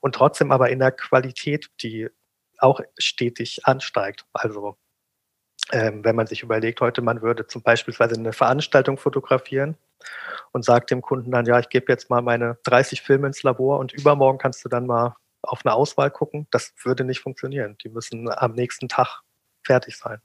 und 0.00 0.14
trotzdem 0.14 0.52
aber 0.52 0.70
in 0.70 0.78
der 0.78 0.92
Qualität, 0.92 1.70
die 1.82 2.08
auch 2.58 2.80
stetig 2.98 3.60
ansteigt. 3.64 4.26
Also 4.32 4.76
ähm, 5.72 6.04
wenn 6.04 6.16
man 6.16 6.26
sich 6.26 6.42
überlegt, 6.42 6.80
heute 6.80 7.02
man 7.02 7.22
würde 7.22 7.46
zum 7.46 7.62
Beispiel 7.62 7.94
eine 7.98 8.32
Veranstaltung 8.32 8.98
fotografieren 8.98 9.76
und 10.52 10.64
sagt 10.64 10.90
dem 10.90 11.02
Kunden 11.02 11.30
dann, 11.30 11.46
ja, 11.46 11.58
ich 11.58 11.68
gebe 11.68 11.92
jetzt 11.92 12.10
mal 12.10 12.22
meine 12.22 12.58
30 12.64 13.02
Filme 13.02 13.26
ins 13.26 13.42
Labor 13.42 13.78
und 13.78 13.92
übermorgen 13.92 14.38
kannst 14.38 14.64
du 14.64 14.68
dann 14.68 14.86
mal 14.86 15.14
auf 15.42 15.64
eine 15.64 15.74
Auswahl 15.74 16.10
gucken. 16.10 16.46
Das 16.50 16.74
würde 16.84 17.04
nicht 17.04 17.20
funktionieren. 17.20 17.76
Die 17.82 17.88
müssen 17.88 18.28
am 18.30 18.52
nächsten 18.52 18.88
Tag 18.88 19.22
fertig 19.64 19.96
sein. 19.96 20.20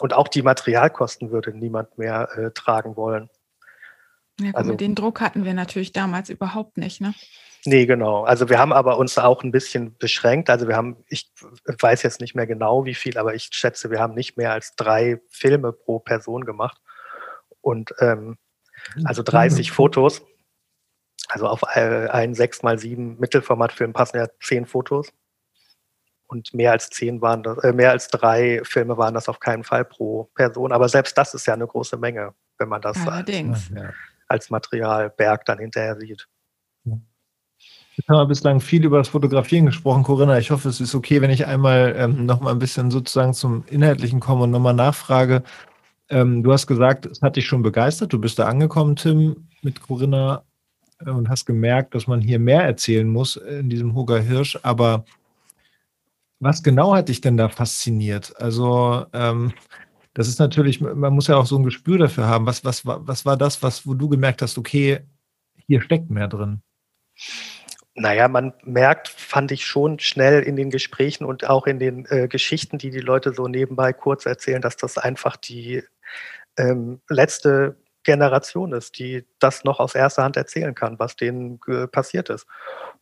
Und 0.00 0.14
auch 0.14 0.28
die 0.28 0.42
Materialkosten 0.42 1.30
würde 1.30 1.52
niemand 1.56 1.98
mehr 1.98 2.28
äh, 2.36 2.50
tragen 2.52 2.96
wollen. 2.96 3.30
Ja, 4.40 4.52
also, 4.54 4.74
den 4.74 4.94
Druck 4.94 5.20
hatten 5.20 5.44
wir 5.44 5.54
natürlich 5.54 5.92
damals 5.92 6.30
überhaupt 6.30 6.76
nicht, 6.76 7.00
ne? 7.00 7.14
Nee, 7.64 7.86
genau. 7.86 8.22
Also 8.22 8.48
wir 8.48 8.58
haben 8.58 8.72
aber 8.72 8.98
uns 8.98 9.18
auch 9.18 9.42
ein 9.42 9.50
bisschen 9.50 9.96
beschränkt. 9.98 10.48
Also 10.48 10.68
wir 10.68 10.76
haben, 10.76 10.96
ich 11.08 11.28
weiß 11.66 12.02
jetzt 12.04 12.20
nicht 12.20 12.36
mehr 12.36 12.46
genau 12.46 12.84
wie 12.84 12.94
viel, 12.94 13.18
aber 13.18 13.34
ich 13.34 13.48
schätze, 13.50 13.90
wir 13.90 13.98
haben 13.98 14.14
nicht 14.14 14.36
mehr 14.36 14.52
als 14.52 14.76
drei 14.76 15.20
Filme 15.28 15.72
pro 15.72 15.98
Person 15.98 16.44
gemacht. 16.44 16.80
Und 17.60 17.92
ähm, 17.98 18.38
also 19.04 19.24
30 19.24 19.72
Fotos. 19.72 20.22
Also 21.28 21.48
auf 21.48 21.64
ein 21.64 22.34
6 22.34 22.62
mal 22.62 22.78
7 22.78 23.18
Mittelformatfilm 23.18 23.92
passen 23.92 24.18
ja 24.18 24.28
10 24.40 24.66
Fotos 24.66 25.12
und 26.28 26.52
mehr 26.54 26.72
als 26.72 26.90
zehn 26.90 27.20
waren 27.20 27.42
das, 27.42 27.58
äh, 27.64 27.72
mehr 27.72 27.90
als 27.90 28.08
drei 28.08 28.60
Filme 28.64 28.96
waren 28.96 29.14
das 29.14 29.28
auf 29.28 29.40
keinen 29.40 29.64
Fall 29.64 29.84
pro 29.84 30.24
Person. 30.34 30.72
Aber 30.72 30.88
selbst 30.88 31.16
das 31.18 31.34
ist 31.34 31.46
ja 31.46 31.54
eine 31.54 31.66
große 31.66 31.96
Menge, 31.96 32.34
wenn 32.58 32.68
man 32.68 32.82
das 32.82 32.96
als, 33.06 33.70
als 34.28 34.50
Materialberg 34.50 35.44
dann 35.46 35.58
hinterher 35.58 35.96
sieht. 35.98 36.28
Jetzt 36.84 38.08
haben 38.08 38.18
wir 38.18 38.26
bislang 38.26 38.60
viel 38.60 38.84
über 38.84 38.98
das 38.98 39.08
Fotografieren 39.08 39.66
gesprochen, 39.66 40.04
Corinna. 40.04 40.38
Ich 40.38 40.52
hoffe, 40.52 40.68
es 40.68 40.80
ist 40.80 40.94
okay, 40.94 41.20
wenn 41.20 41.30
ich 41.30 41.46
einmal 41.46 41.96
ähm, 41.98 42.26
noch 42.26 42.40
mal 42.40 42.52
ein 42.52 42.60
bisschen 42.60 42.92
sozusagen 42.92 43.34
zum 43.34 43.64
Inhaltlichen 43.66 44.20
komme 44.20 44.44
und 44.44 44.52
nochmal 44.52 44.74
nachfrage. 44.74 45.42
Ähm, 46.08 46.44
du 46.44 46.52
hast 46.52 46.68
gesagt, 46.68 47.06
es 47.06 47.22
hat 47.22 47.34
dich 47.34 47.46
schon 47.46 47.62
begeistert. 47.62 48.12
Du 48.12 48.20
bist 48.20 48.38
da 48.38 48.46
angekommen, 48.46 48.94
Tim, 48.94 49.48
mit 49.62 49.82
Corinna 49.82 50.44
äh, 51.04 51.10
und 51.10 51.28
hast 51.28 51.44
gemerkt, 51.46 51.94
dass 51.94 52.06
man 52.06 52.20
hier 52.20 52.38
mehr 52.38 52.62
erzählen 52.62 53.08
muss 53.08 53.34
in 53.34 53.68
diesem 53.68 53.94
Huger 53.94 54.20
Hirsch. 54.20 54.56
Aber 54.62 55.04
was 56.40 56.62
genau 56.62 56.94
hat 56.94 57.08
dich 57.08 57.20
denn 57.20 57.36
da 57.36 57.48
fasziniert? 57.48 58.34
Also, 58.40 59.06
ähm, 59.12 59.52
das 60.14 60.28
ist 60.28 60.38
natürlich, 60.38 60.80
man 60.80 61.12
muss 61.12 61.28
ja 61.28 61.36
auch 61.36 61.46
so 61.46 61.56
ein 61.56 61.64
Gespür 61.64 61.98
dafür 61.98 62.26
haben. 62.26 62.46
Was, 62.46 62.64
was, 62.64 62.84
was 62.84 63.24
war 63.24 63.36
das, 63.36 63.62
was, 63.62 63.86
wo 63.86 63.94
du 63.94 64.08
gemerkt 64.08 64.42
hast, 64.42 64.58
okay, 64.58 65.00
hier 65.66 65.80
steckt 65.80 66.10
mehr 66.10 66.28
drin? 66.28 66.62
Naja, 67.94 68.28
man 68.28 68.52
merkt, 68.64 69.08
fand 69.08 69.50
ich 69.50 69.66
schon 69.66 69.98
schnell 69.98 70.42
in 70.42 70.56
den 70.56 70.70
Gesprächen 70.70 71.24
und 71.24 71.48
auch 71.48 71.66
in 71.66 71.78
den 71.78 72.06
äh, 72.06 72.28
Geschichten, 72.28 72.78
die 72.78 72.90
die 72.90 73.00
Leute 73.00 73.32
so 73.32 73.48
nebenbei 73.48 73.92
kurz 73.92 74.24
erzählen, 74.24 74.62
dass 74.62 74.76
das 74.76 74.98
einfach 74.98 75.36
die 75.36 75.82
ähm, 76.56 77.00
letzte 77.08 77.76
Generation 78.04 78.72
ist, 78.72 78.98
die 78.98 79.24
das 79.38 79.64
noch 79.64 79.80
aus 79.80 79.94
erster 79.94 80.22
Hand 80.22 80.36
erzählen 80.36 80.74
kann, 80.74 80.98
was 80.98 81.16
denen 81.16 81.60
äh, 81.66 81.86
passiert 81.86 82.30
ist 82.30 82.46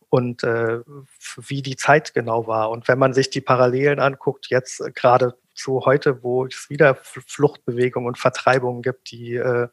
und 0.09 0.43
äh, 0.43 0.79
wie 1.37 1.61
die 1.61 1.75
Zeit 1.75 2.13
genau 2.13 2.47
war. 2.47 2.69
Und 2.69 2.87
wenn 2.87 2.99
man 2.99 3.13
sich 3.13 3.29
die 3.29 3.41
Parallelen 3.41 3.99
anguckt, 3.99 4.47
jetzt 4.49 4.79
äh, 4.79 4.91
gerade 4.91 5.35
zu 5.53 5.85
heute, 5.85 6.23
wo 6.23 6.45
es 6.45 6.69
wieder 6.69 6.95
Fluchtbewegungen 6.95 8.07
und 8.07 8.17
Vertreibungen 8.17 8.81
gibt, 8.81 9.11
die 9.11 9.35
äh, 9.35 9.67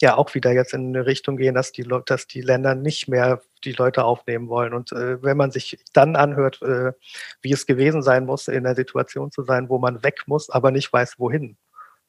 ja 0.00 0.16
auch 0.16 0.34
wieder 0.34 0.50
jetzt 0.50 0.74
in 0.74 0.88
eine 0.88 1.06
Richtung 1.06 1.36
gehen, 1.36 1.54
dass 1.54 1.72
die, 1.72 1.88
dass 2.06 2.26
die 2.26 2.40
Länder 2.40 2.74
nicht 2.74 3.08
mehr 3.08 3.40
die 3.64 3.72
Leute 3.72 4.04
aufnehmen 4.04 4.48
wollen. 4.48 4.74
Und 4.74 4.92
äh, 4.92 5.22
wenn 5.22 5.36
man 5.36 5.52
sich 5.52 5.78
dann 5.92 6.16
anhört, 6.16 6.60
äh, 6.62 6.92
wie 7.40 7.52
es 7.52 7.66
gewesen 7.66 8.02
sein 8.02 8.26
muss, 8.26 8.48
in 8.48 8.64
der 8.64 8.74
Situation 8.74 9.30
zu 9.30 9.44
sein, 9.44 9.68
wo 9.68 9.78
man 9.78 10.02
weg 10.02 10.24
muss, 10.26 10.50
aber 10.50 10.72
nicht 10.72 10.92
weiß, 10.92 11.18
wohin. 11.18 11.56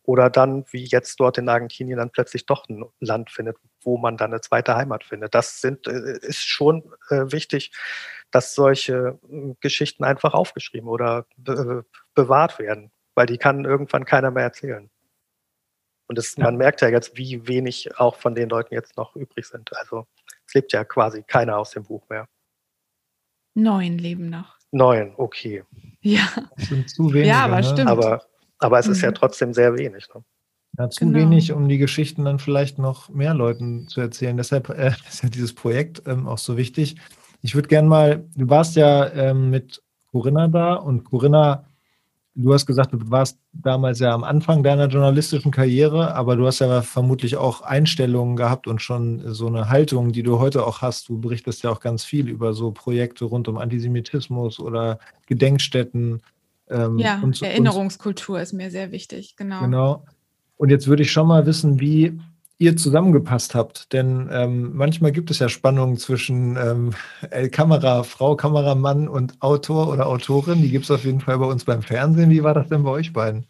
Oder 0.03 0.29
dann, 0.29 0.65
wie 0.71 0.83
jetzt 0.83 1.19
dort 1.19 1.37
in 1.37 1.47
Argentinien, 1.47 1.97
dann 1.97 2.09
plötzlich 2.09 2.45
doch 2.45 2.67
ein 2.67 2.85
Land 2.99 3.31
findet, 3.31 3.57
wo 3.81 3.97
man 3.97 4.17
dann 4.17 4.31
eine 4.31 4.41
zweite 4.41 4.75
Heimat 4.75 5.03
findet. 5.03 5.33
Das 5.33 5.61
sind, 5.61 5.87
äh, 5.87 6.19
ist 6.21 6.45
schon 6.45 6.83
äh, 7.09 7.31
wichtig, 7.31 7.71
dass 8.31 8.53
solche 8.53 9.19
äh, 9.29 9.53
Geschichten 9.61 10.03
einfach 10.03 10.33
aufgeschrieben 10.33 10.89
oder 10.89 11.25
be 11.37 11.85
bewahrt 12.15 12.59
werden, 12.59 12.91
weil 13.15 13.25
die 13.25 13.37
kann 13.37 13.65
irgendwann 13.65 14.05
keiner 14.05 14.29
mehr 14.29 14.43
erzählen. 14.43 14.89
Und 16.07 16.17
das, 16.17 16.35
ja. 16.35 16.43
man 16.43 16.57
merkt 16.57 16.81
ja 16.81 16.89
jetzt, 16.89 17.17
wie 17.17 17.47
wenig 17.47 17.97
auch 17.97 18.17
von 18.17 18.35
den 18.35 18.49
Leuten 18.49 18.73
jetzt 18.73 18.97
noch 18.97 19.15
übrig 19.15 19.47
sind. 19.47 19.75
Also 19.77 20.05
es 20.45 20.53
lebt 20.53 20.73
ja 20.73 20.83
quasi 20.83 21.23
keiner 21.23 21.57
aus 21.57 21.71
dem 21.71 21.83
Buch 21.83 22.07
mehr. 22.09 22.27
Neun 23.55 23.97
leben 23.97 24.29
noch. 24.29 24.57
Neun, 24.71 25.13
okay. 25.17 25.63
Ja. 26.01 26.27
Das 26.57 26.67
sind 26.67 26.89
zu 26.89 27.13
wenige. 27.13 27.29
Ja, 27.29 27.45
aber 27.45 27.57
ne? 27.57 27.63
stimmt. 27.63 27.89
Aber, 27.89 28.25
aber 28.63 28.79
es 28.79 28.87
mhm. 28.87 28.93
ist 28.93 29.01
ja 29.01 29.09
mhm. 29.09 29.15
trotzdem 29.15 29.53
sehr 29.53 29.77
wenig. 29.77 30.07
Ne? 30.13 30.23
Ja, 30.77 30.89
zu 30.89 31.05
genau. 31.05 31.19
wenig, 31.19 31.51
um 31.51 31.67
die 31.67 31.77
Geschichten 31.77 32.25
dann 32.25 32.39
vielleicht 32.39 32.79
noch 32.79 33.09
mehr 33.09 33.33
Leuten 33.33 33.87
zu 33.87 34.01
erzählen. 34.01 34.37
Deshalb 34.37 34.69
äh, 34.69 34.91
ist 35.09 35.23
ja 35.23 35.29
dieses 35.29 35.53
Projekt 35.53 36.03
ähm, 36.07 36.27
auch 36.27 36.39
so 36.39 36.57
wichtig. 36.57 36.95
Ich 37.41 37.55
würde 37.55 37.67
gerne 37.67 37.87
mal, 37.87 38.23
du 38.35 38.49
warst 38.49 38.75
ja 38.75 39.11
ähm, 39.11 39.49
mit 39.49 39.81
Corinna 40.11 40.47
da 40.47 40.75
und 40.75 41.03
Corinna 41.03 41.65
Du 42.35 42.51
hast 42.51 42.65
gesagt, 42.65 42.93
du 42.93 42.97
warst 43.11 43.37
damals 43.51 43.99
ja 43.99 44.11
am 44.11 44.23
Anfang 44.23 44.63
deiner 44.63 44.87
journalistischen 44.87 45.51
Karriere, 45.51 46.15
aber 46.15 46.35
du 46.35 46.47
hast 46.47 46.59
ja 46.59 46.81
vermutlich 46.81 47.37
auch 47.37 47.61
Einstellungen 47.61 48.35
gehabt 48.35 48.65
und 48.65 48.81
schon 48.81 49.21
so 49.33 49.45
eine 49.45 49.69
Haltung, 49.69 50.11
die 50.11 50.23
du 50.23 50.39
heute 50.39 50.65
auch 50.65 50.81
hast. 50.81 51.09
Du 51.09 51.21
berichtest 51.21 51.61
ja 51.61 51.69
auch 51.69 51.79
ganz 51.79 52.03
viel 52.03 52.27
über 52.27 52.53
so 52.53 52.71
Projekte 52.71 53.25
rund 53.25 53.47
um 53.47 53.59
Antisemitismus 53.59 54.59
oder 54.59 54.97
Gedenkstätten. 55.27 56.23
Ähm, 56.73 56.97
ja, 56.97 57.19
und, 57.21 57.41
Erinnerungskultur 57.41 58.37
und, 58.37 58.41
ist 58.41 58.53
mir 58.53 58.71
sehr 58.71 58.91
wichtig, 58.91 59.35
genau. 59.37 59.61
Genau. 59.61 60.05
Und 60.57 60.69
jetzt 60.69 60.87
würde 60.87 61.03
ich 61.03 61.11
schon 61.11 61.27
mal 61.27 61.45
wissen, 61.45 61.79
wie 61.79 62.19
ihr 62.57 62.77
zusammengepasst 62.77 63.55
habt. 63.55 63.93
Denn 63.93 64.29
ähm, 64.31 64.75
manchmal 64.75 65.11
gibt 65.11 65.29
es 65.31 65.39
ja 65.39 65.49
Spannungen 65.49 65.97
zwischen 65.97 66.55
ähm, 66.57 67.49
Kamera, 67.51 68.03
Frau, 68.03 68.35
Kameramann 68.35 69.07
und 69.07 69.41
Autor 69.41 69.89
oder 69.89 70.07
Autorin. 70.07 70.61
Die 70.61 70.69
gibt 70.69 70.85
es 70.85 70.91
auf 70.91 71.03
jeden 71.03 71.19
Fall 71.19 71.37
bei 71.37 71.45
uns 71.45 71.65
beim 71.65 71.81
Fernsehen. 71.81 72.29
Wie 72.29 72.43
war 72.43 72.53
das 72.53 72.69
denn 72.69 72.83
bei 72.83 72.91
euch 72.91 73.13
beiden? 73.13 73.45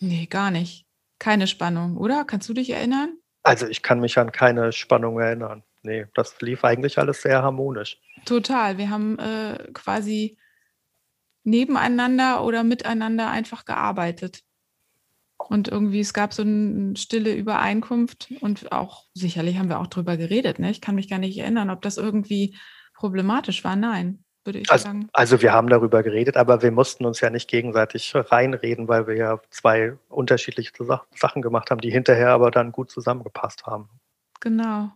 Nee, 0.00 0.26
gar 0.26 0.50
nicht. 0.50 0.86
Keine 1.18 1.46
Spannung, 1.46 1.96
oder? 1.96 2.24
Kannst 2.24 2.48
du 2.48 2.54
dich 2.54 2.70
erinnern? 2.70 3.16
Also 3.42 3.66
ich 3.66 3.82
kann 3.82 4.00
mich 4.00 4.18
an 4.18 4.32
keine 4.32 4.72
Spannung 4.72 5.20
erinnern. 5.20 5.62
Nee, 5.82 6.06
das 6.14 6.40
lief 6.40 6.64
eigentlich 6.64 6.98
alles 6.98 7.20
sehr 7.20 7.42
harmonisch. 7.42 8.00
Total. 8.24 8.78
Wir 8.78 8.88
haben 8.88 9.18
äh, 9.18 9.70
quasi 9.74 10.38
nebeneinander 11.44 12.44
oder 12.44 12.64
miteinander 12.64 13.30
einfach 13.30 13.64
gearbeitet. 13.64 14.40
Und 15.36 15.68
irgendwie, 15.68 16.00
es 16.00 16.14
gab 16.14 16.32
so 16.32 16.42
eine 16.42 16.96
stille 16.96 17.34
Übereinkunft 17.34 18.32
und 18.40 18.72
auch, 18.72 19.04
sicherlich 19.14 19.58
haben 19.58 19.68
wir 19.68 19.78
auch 19.80 19.88
drüber 19.88 20.16
geredet. 20.16 20.58
Ne? 20.58 20.70
Ich 20.70 20.80
kann 20.80 20.94
mich 20.94 21.08
gar 21.08 21.18
nicht 21.18 21.38
erinnern, 21.38 21.70
ob 21.70 21.82
das 21.82 21.98
irgendwie 21.98 22.56
problematisch 22.94 23.62
war. 23.62 23.76
Nein, 23.76 24.24
würde 24.44 24.60
ich 24.60 24.70
also, 24.70 24.84
sagen. 24.84 25.08
Also 25.12 25.42
wir 25.42 25.52
haben 25.52 25.68
darüber 25.68 26.02
geredet, 26.02 26.36
aber 26.36 26.62
wir 26.62 26.72
mussten 26.72 27.04
uns 27.04 27.20
ja 27.20 27.28
nicht 27.28 27.48
gegenseitig 27.48 28.12
reinreden, 28.14 28.88
weil 28.88 29.06
wir 29.06 29.16
ja 29.16 29.40
zwei 29.50 29.98
unterschiedliche 30.08 30.72
Sachen 31.14 31.42
gemacht 31.42 31.70
haben, 31.70 31.80
die 31.80 31.90
hinterher 31.90 32.30
aber 32.30 32.50
dann 32.50 32.72
gut 32.72 32.90
zusammengepasst 32.90 33.66
haben. 33.66 33.90
Genau. 34.40 34.92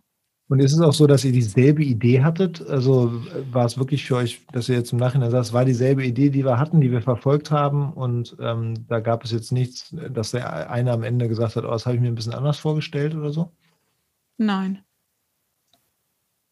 Und 0.49 0.59
ist 0.59 0.73
es 0.73 0.81
auch 0.81 0.93
so, 0.93 1.05
dass 1.05 1.23
ihr 1.23 1.31
dieselbe 1.31 1.83
Idee 1.83 2.23
hattet? 2.23 2.67
Also 2.67 3.11
war 3.51 3.65
es 3.65 3.77
wirklich 3.77 4.05
für 4.05 4.15
euch, 4.15 4.41
dass 4.51 4.67
ihr 4.67 4.75
jetzt 4.75 4.91
im 4.91 4.97
Nachhinein 4.97 5.29
sagt, 5.29 5.45
es 5.45 5.53
war 5.53 5.63
dieselbe 5.63 6.03
Idee, 6.03 6.31
die 6.31 6.43
wir 6.43 6.57
hatten, 6.57 6.81
die 6.81 6.91
wir 6.91 7.03
verfolgt 7.03 7.51
haben 7.51 7.93
und 7.93 8.35
ähm, 8.39 8.87
da 8.87 8.99
gab 8.99 9.23
es 9.23 9.31
jetzt 9.31 9.51
nichts, 9.51 9.95
dass 10.09 10.31
der 10.31 10.71
eine 10.71 10.91
am 10.91 11.03
Ende 11.03 11.27
gesagt 11.27 11.55
hat, 11.55 11.65
oh, 11.65 11.69
das 11.69 11.85
habe 11.85 11.95
ich 11.95 12.01
mir 12.01 12.07
ein 12.07 12.15
bisschen 12.15 12.33
anders 12.33 12.57
vorgestellt 12.57 13.13
oder 13.13 13.31
so? 13.31 13.51
Nein. 14.37 14.83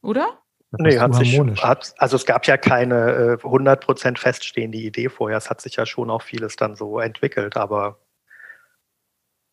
Oder? 0.04 0.28
Das 0.72 0.82
nee, 0.82 1.00
hat 1.00 1.16
sich, 1.16 1.40
hat, 1.64 1.96
also 1.98 2.18
es 2.18 2.26
gab 2.26 2.46
ja 2.46 2.58
keine 2.58 3.40
äh, 3.42 3.44
100% 3.44 4.18
feststehende 4.20 4.78
Idee 4.78 5.10
vorher. 5.10 5.38
Es 5.38 5.50
hat 5.50 5.60
sich 5.60 5.78
ja 5.78 5.88
schon 5.88 6.12
auch 6.12 6.22
vieles 6.22 6.56
dann 6.56 6.76
so 6.76 7.00
entwickelt, 7.00 7.58
aber 7.58 8.00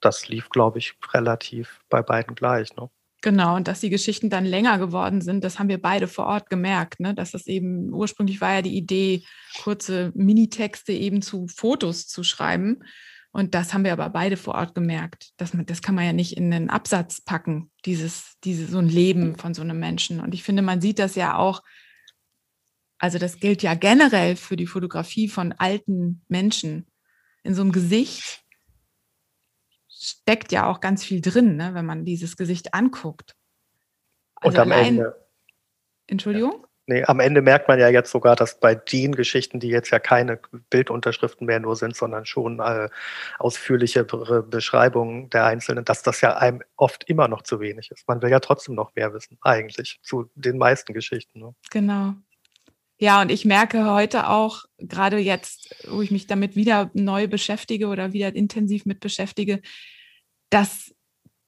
das 0.00 0.28
lief, 0.28 0.50
glaube 0.50 0.80
ich, 0.80 0.98
relativ 1.14 1.80
bei 1.88 2.02
beiden 2.02 2.35
gleich. 2.35 2.76
Ne? 2.76 2.90
Genau, 3.24 3.56
und 3.56 3.68
dass 3.68 3.80
die 3.80 3.88
Geschichten 3.88 4.28
dann 4.28 4.44
länger 4.44 4.78
geworden 4.78 5.22
sind, 5.22 5.44
das 5.44 5.58
haben 5.58 5.70
wir 5.70 5.80
beide 5.80 6.08
vor 6.08 6.26
Ort 6.26 6.50
gemerkt, 6.50 7.00
ne? 7.00 7.14
dass 7.14 7.30
das 7.30 7.46
eben 7.46 7.90
ursprünglich 7.90 8.42
war 8.42 8.56
ja 8.56 8.60
die 8.60 8.76
Idee, 8.76 9.24
kurze 9.62 10.12
Minitexte 10.14 10.92
eben 10.92 11.22
zu 11.22 11.46
Fotos 11.48 12.06
zu 12.06 12.22
schreiben. 12.22 12.80
Und 13.32 13.54
das 13.54 13.72
haben 13.72 13.82
wir 13.82 13.94
aber 13.94 14.10
beide 14.10 14.37
vor 14.37 14.56
Ort 14.56 14.74
gemerkt. 14.74 15.30
Dass 15.38 15.54
man, 15.54 15.64
das 15.64 15.80
kann 15.80 15.94
man 15.94 16.04
ja 16.04 16.12
nicht 16.12 16.37
in 16.37 16.52
einen 16.52 16.68
Absatz 16.68 17.22
packen, 17.22 17.70
dieses, 17.87 18.34
diese, 18.44 18.66
so 18.66 18.76
ein 18.76 18.90
Leben 18.90 19.38
von 19.38 19.54
so 19.54 19.62
einem 19.62 19.80
Menschen. 19.80 20.20
Und 20.20 20.34
ich 20.34 20.42
finde, 20.42 20.60
man 20.60 20.82
sieht 20.82 20.98
das 20.98 21.14
ja 21.14 21.38
auch, 21.38 21.62
also 22.98 23.16
das 23.16 23.40
gilt 23.40 23.62
ja 23.62 23.72
generell 23.72 24.37
für 24.37 24.56
die 24.56 24.66
Fotografie 24.66 25.28
von 25.28 25.52
alten 25.52 26.22
Menschen. 26.28 26.88
In 27.42 27.54
so 27.54 27.62
einem 27.62 27.72
Gesicht 27.72 28.43
steckt 30.05 30.53
ja 30.53 30.67
auch 30.67 30.81
ganz 30.81 31.03
viel 31.05 31.21
drin, 31.21 31.57
ne, 31.57 31.73
wenn 31.73 31.87
man 31.87 32.05
dieses 32.05 32.37
Gesicht 32.37 32.75
anguckt. 32.75 33.35
Also 34.37 34.59
Und 34.59 34.62
am 34.62 34.73
allein, 34.73 34.87
Ende. 34.87 35.27
Entschuldigung? 36.07 36.67
Nee, 36.87 37.03
am 37.05 37.19
Ende 37.19 37.40
merkt 37.40 37.67
man 37.67 37.81
ja 37.81 37.88
jetzt 37.88 38.11
sogar, 38.11 38.37
dass 38.37 38.61
bei 38.61 38.75
den 38.75 39.14
Geschichten, 39.14 39.59
die 39.59 39.69
jetzt 39.69 39.88
ja 39.88 39.99
keine 39.99 40.38
Bildunterschriften 40.69 41.47
mehr 41.47 41.59
nur 41.59 41.77
sind, 41.77 41.97
sondern 41.97 42.27
schon 42.27 42.61
äh, 42.61 42.90
ausführliche 43.38 44.05
Beschreibungen 44.05 45.31
der 45.31 45.47
Einzelnen, 45.47 45.87
dass 45.87 46.03
das 46.03 46.21
ja 46.21 46.37
einem 46.37 46.62
oft 46.77 47.05
immer 47.05 47.27
noch 47.27 47.40
zu 47.40 47.59
wenig 47.61 47.90
ist. 47.90 48.07
Man 48.07 48.21
will 48.21 48.31
ja 48.31 48.40
trotzdem 48.40 48.75
noch 48.75 48.95
mehr 48.95 49.14
wissen, 49.14 49.38
eigentlich, 49.40 49.99
zu 50.03 50.31
den 50.35 50.59
meisten 50.59 50.93
Geschichten. 50.93 51.40
Ne? 51.40 51.55
Genau. 51.71 52.12
Ja, 52.99 53.23
und 53.23 53.31
ich 53.31 53.47
merke 53.47 53.87
heute 53.87 54.29
auch, 54.29 54.64
gerade 54.79 55.17
jetzt, 55.17 55.75
wo 55.88 56.03
ich 56.03 56.11
mich 56.11 56.27
damit 56.27 56.55
wieder 56.55 56.90
neu 56.93 57.27
beschäftige 57.29 57.87
oder 57.87 58.12
wieder 58.12 58.35
intensiv 58.35 58.85
mit 58.85 59.01
beschäftige, 59.01 59.62
dass 60.55 60.95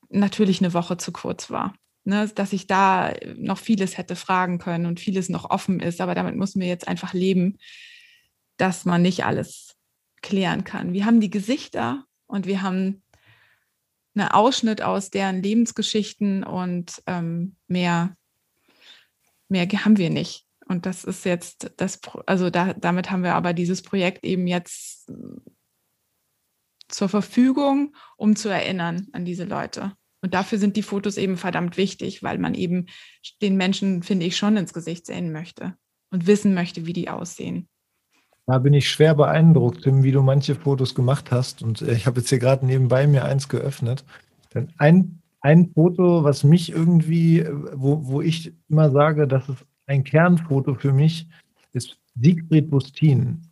natürlich 0.09 0.61
eine 0.61 0.75
Woche 0.75 0.97
zu 0.97 1.12
kurz 1.12 1.49
war. 1.49 1.75
Ne, 2.05 2.29
dass 2.29 2.53
ich 2.53 2.69
da 2.69 3.14
noch 3.37 3.59
vieles 3.59 3.99
hätte 3.99 4.14
fragen 4.14 4.59
können 4.59 4.87
und 4.87 5.01
vieles 5.01 5.29
noch 5.29 5.51
offen 5.51 5.81
ist. 5.81 6.01
Aber 6.01 6.14
damit 6.14 6.37
muss 6.37 6.55
wir 6.55 6.66
jetzt 6.66 6.87
einfach 6.87 7.12
leben, 7.12 7.59
dass 8.59 8.85
man 8.85 9.03
nicht 9.03 9.25
alles 9.25 9.77
klären 10.23 10.62
kann. 10.62 10.92
Wir 10.92 11.05
haben 11.05 11.21
die 11.21 11.31
Gesichter 11.31 12.05
und 12.27 12.47
wir 12.47 12.62
haben 12.62 13.03
einen 14.14 14.29
Ausschnitt 14.29 14.83
aus 14.83 15.11
deren 15.11 15.42
Lebensgeschichten 15.42 16.45
und 16.45 17.03
ähm, 17.07 17.57
mehr, 17.66 18.16
mehr 19.49 19.66
haben 19.66 19.99
wir 19.99 20.11
nicht. 20.11 20.47
Und 20.66 20.87
das 20.87 21.03
ist 21.03 21.25
jetzt 21.25 21.73
das, 21.77 22.01
also 22.27 22.51
da, 22.51 22.73
damit 22.73 23.11
haben 23.11 23.25
wir 23.25 23.35
aber 23.35 23.53
dieses 23.53 23.83
Projekt 23.83 24.25
eben 24.25 24.47
jetzt 24.47 25.11
zur 26.88 27.09
Verfügung, 27.09 27.94
um 28.16 28.37
zu 28.37 28.49
erinnern 28.49 29.09
an 29.12 29.25
diese 29.25 29.44
Leute. 29.44 29.92
Und 30.22 30.35
dafür 30.35 30.59
sind 30.59 30.77
die 30.77 30.83
Fotos 30.83 31.16
eben 31.16 31.37
verdammt 31.37 31.77
wichtig, 31.77 32.22
weil 32.22 32.38
man 32.38 32.55
eben 32.55 32.87
den 33.42 33.57
Menschen, 33.57 34.03
finde 34.03 34.27
ich, 34.27 34.37
schon 34.37 34.57
ins 34.57 34.72
Gesicht 34.72 35.07
sehen 35.07 35.33
möchte 35.33 35.77
und 36.11 36.27
wissen 36.27 36.55
möchte, 36.55 36.87
wie 36.87 36.92
die 36.92 37.09
aussehen. 37.09 37.68
Da 38.46 38.59
bin 38.59 38.75
ich 38.75 38.88
schwer 38.88 39.14
beeindruckt, 39.14 39.83
Tim, 39.83 40.05
wie 40.05 40.12
du 40.12 40.22
manche 40.22 40.55
Fotos 40.55 40.94
gemacht 40.94 41.33
hast. 41.33 41.62
Und 41.62 41.83
äh, 41.83 41.94
ich 41.94 42.07
habe 42.07 42.20
jetzt 42.20 42.29
hier 42.29 42.38
gerade 42.38 42.64
nebenbei 42.64 43.07
mir 43.07 43.25
eins 43.25 43.49
geöffnet. 43.49 44.05
Denn 44.55 44.72
ein, 44.79 45.20
ein 45.40 45.70
Foto, 45.75 46.22
was 46.22 46.44
mich 46.44 46.70
irgendwie, 46.70 47.40
äh, 47.40 47.53
wo, 47.75 48.07
wo 48.07 48.22
ich 48.22 48.53
immer 48.68 48.90
sage, 48.90 49.27
dass 49.27 49.49
es 49.49 49.57
ein 49.87 50.05
Kernfoto 50.05 50.75
für 50.75 50.92
mich 50.92 51.29
ist 51.72 51.99
Siegfried 52.20 52.70
Bustin. 52.70 53.42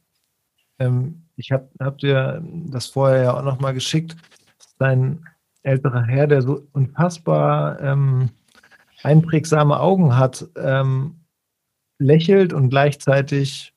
Ähm, 0.79 1.24
ich 1.37 1.53
habe 1.53 1.69
hab 1.81 1.99
dir 1.99 2.43
das 2.67 2.87
vorher 2.87 3.23
ja 3.23 3.37
auch 3.37 3.43
nochmal 3.43 3.75
geschickt. 3.75 4.17
Das 4.59 4.67
ist 4.67 4.83
ein 4.83 5.27
älterer 5.63 6.03
Herr, 6.05 6.27
der 6.27 6.43
so 6.43 6.67
unfassbar 6.73 7.81
ähm, 7.81 8.31
einprägsame 9.03 9.79
Augen 9.81 10.17
hat, 10.17 10.47
ähm, 10.57 11.17
lächelt 11.99 12.53
und 12.53 12.71
gleichzeitig 12.71 13.75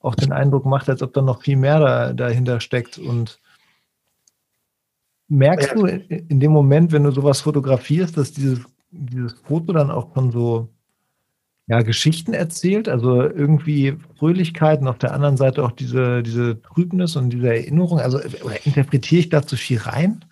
auch 0.00 0.14
den 0.14 0.32
Eindruck 0.32 0.64
macht, 0.64 0.88
als 0.88 1.02
ob 1.02 1.12
da 1.12 1.22
noch 1.22 1.42
viel 1.42 1.56
mehr 1.56 1.80
da, 1.80 2.12
dahinter 2.12 2.60
steckt. 2.60 2.98
Und 2.98 3.40
merkst 5.28 5.74
du 5.74 5.86
in, 5.86 6.00
in, 6.28 6.40
dem 6.40 6.52
Moment, 6.52 6.92
wenn 6.92 7.04
du 7.04 7.10
sowas 7.10 7.40
fotografierst, 7.40 8.16
dass 8.16 8.32
dieses, 8.32 8.60
dieses 8.90 9.34
Foto 9.40 9.72
dann 9.72 9.90
auch 9.90 10.12
von 10.14 10.30
so 10.30 10.68
ja, 11.68 11.82
Geschichten 11.82 12.32
erzählt, 12.32 12.88
also 12.88 13.22
irgendwie 13.22 13.98
Fröhlichkeit 14.18 14.80
und 14.80 14.88
auf 14.88 14.98
der 14.98 15.12
anderen 15.12 15.36
Seite 15.36 15.62
auch 15.64 15.72
diese, 15.72 16.22
diese 16.22 16.60
Trübnis 16.62 17.14
und 17.14 17.30
diese 17.30 17.48
Erinnerung. 17.48 18.00
Also 18.00 18.18
interpretiere 18.64 19.20
ich 19.20 19.28
da 19.28 19.42
zu 19.42 19.56
viel 19.56 19.78
rein? 19.78 20.24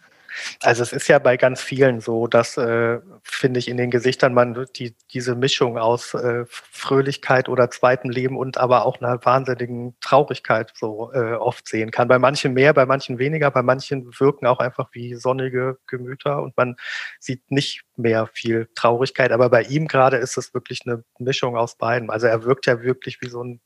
Also 0.63 0.83
es 0.83 0.93
ist 0.93 1.09
ja 1.09 1.19
bei 1.19 1.37
ganz 1.37 1.61
vielen 1.61 2.01
so, 2.01 2.27
dass, 2.27 2.57
äh, 2.57 3.01
finde 3.23 3.59
ich, 3.59 3.69
in 3.69 3.77
den 3.77 3.91
Gesichtern 3.91 4.35
man 4.35 4.67
die, 4.77 4.95
diese 5.13 5.35
Mischung 5.35 5.79
aus 5.79 6.15
äh, 6.15 6.45
Fröhlichkeit 6.49 7.49
oder 7.49 7.71
zweitem 7.71 8.11
Leben 8.11 8.37
und 8.37 8.59
aber 8.59 8.85
auch 8.85 9.01
einer 9.01 9.25
wahnsinnigen 9.25 9.97
Traurigkeit 10.01 10.73
so 10.75 11.13
äh, 11.13 11.35
oft 11.35 11.69
sehen 11.69 11.91
kann. 11.91 12.09
Bei 12.09 12.19
manchen 12.19 12.55
mehr, 12.55 12.75
bei 12.75 12.87
manchen 12.87 13.19
weniger, 13.19 13.51
bei 13.51 13.63
manchen 13.63 14.07
wirken 14.19 14.47
auch 14.47 14.59
einfach 14.59 14.89
wie 14.93 15.15
sonnige 15.15 15.79
Gemüter 15.87 16.43
und 16.43 16.57
man 16.57 16.77
sieht 17.21 17.51
nicht 17.51 17.83
mehr 17.97 18.27
viel 18.27 18.69
Traurigkeit. 18.75 19.33
Aber 19.33 19.51
bei 19.51 19.63
ihm 19.63 19.89
gerade 19.89 20.17
ist 20.17 20.37
es 20.37 20.55
wirklich 20.55 20.83
eine 20.87 21.05
Mischung 21.19 21.57
aus 21.57 21.77
beiden. 21.77 22.11
Also 22.11 22.27
er 22.27 22.45
wirkt 22.45 22.67
ja 22.67 22.83
wirklich 22.83 23.21
wie 23.21 23.29
so 23.29 23.43
ein 23.43 23.61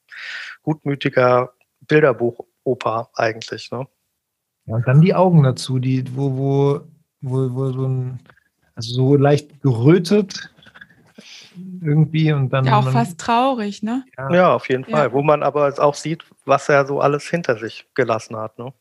gutmütiger 0.62 1.52
Bilderbuch-Opa 1.80 3.10
eigentlich. 3.14 3.70
Ne? 3.70 3.86
Ja, 4.70 4.76
und 4.76 4.86
dann 4.86 5.00
die 5.00 5.14
Augen 5.14 5.42
dazu, 5.42 5.80
die, 5.80 6.04
wo, 6.14 6.36
wo, 6.36 6.80
wo, 7.22 7.54
wo 7.54 7.72
so 7.72 7.88
ein, 7.88 8.20
also 8.76 8.94
so 8.94 9.16
leicht 9.16 9.60
gerötet 9.62 10.48
irgendwie 11.82 12.32
und 12.32 12.50
dann. 12.50 12.64
Ja, 12.64 12.78
auch 12.78 12.90
fast 12.90 13.18
traurig, 13.18 13.82
ne? 13.82 14.04
Ja, 14.16 14.32
ja 14.32 14.54
auf 14.54 14.68
jeden 14.68 14.84
Fall. 14.84 15.08
Ja. 15.08 15.12
Wo 15.12 15.22
man 15.22 15.42
aber 15.42 15.74
auch 15.78 15.94
sieht, 15.94 16.24
was 16.44 16.68
er 16.68 16.86
so 16.86 17.00
alles 17.00 17.28
hinter 17.28 17.58
sich 17.58 17.86
gelassen 17.94 18.36
hat, 18.36 18.58
ne? 18.58 18.72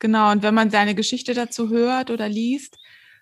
Genau, 0.00 0.32
und 0.32 0.42
wenn 0.42 0.54
man 0.54 0.70
seine 0.70 0.96
Geschichte 0.96 1.32
dazu 1.32 1.68
hört 1.68 2.10
oder 2.10 2.28
liest, 2.28 2.76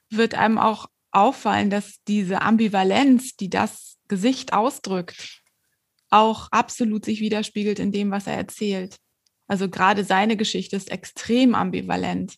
wird 0.08 0.34
einem 0.34 0.58
auch 0.58 0.86
auffallen, 1.10 1.68
dass 1.68 2.02
diese 2.06 2.40
Ambivalenz, 2.40 3.36
die 3.36 3.50
das 3.50 3.98
Gesicht 4.08 4.54
ausdrückt, 4.54 5.42
auch 6.08 6.48
absolut 6.52 7.04
sich 7.04 7.20
widerspiegelt 7.20 7.78
in 7.78 7.92
dem, 7.92 8.10
was 8.10 8.26
er 8.26 8.34
erzählt. 8.34 8.98
Also 9.48 9.68
gerade 9.68 10.04
seine 10.04 10.36
Geschichte 10.36 10.76
ist 10.76 10.90
extrem 10.90 11.54
ambivalent. 11.54 12.36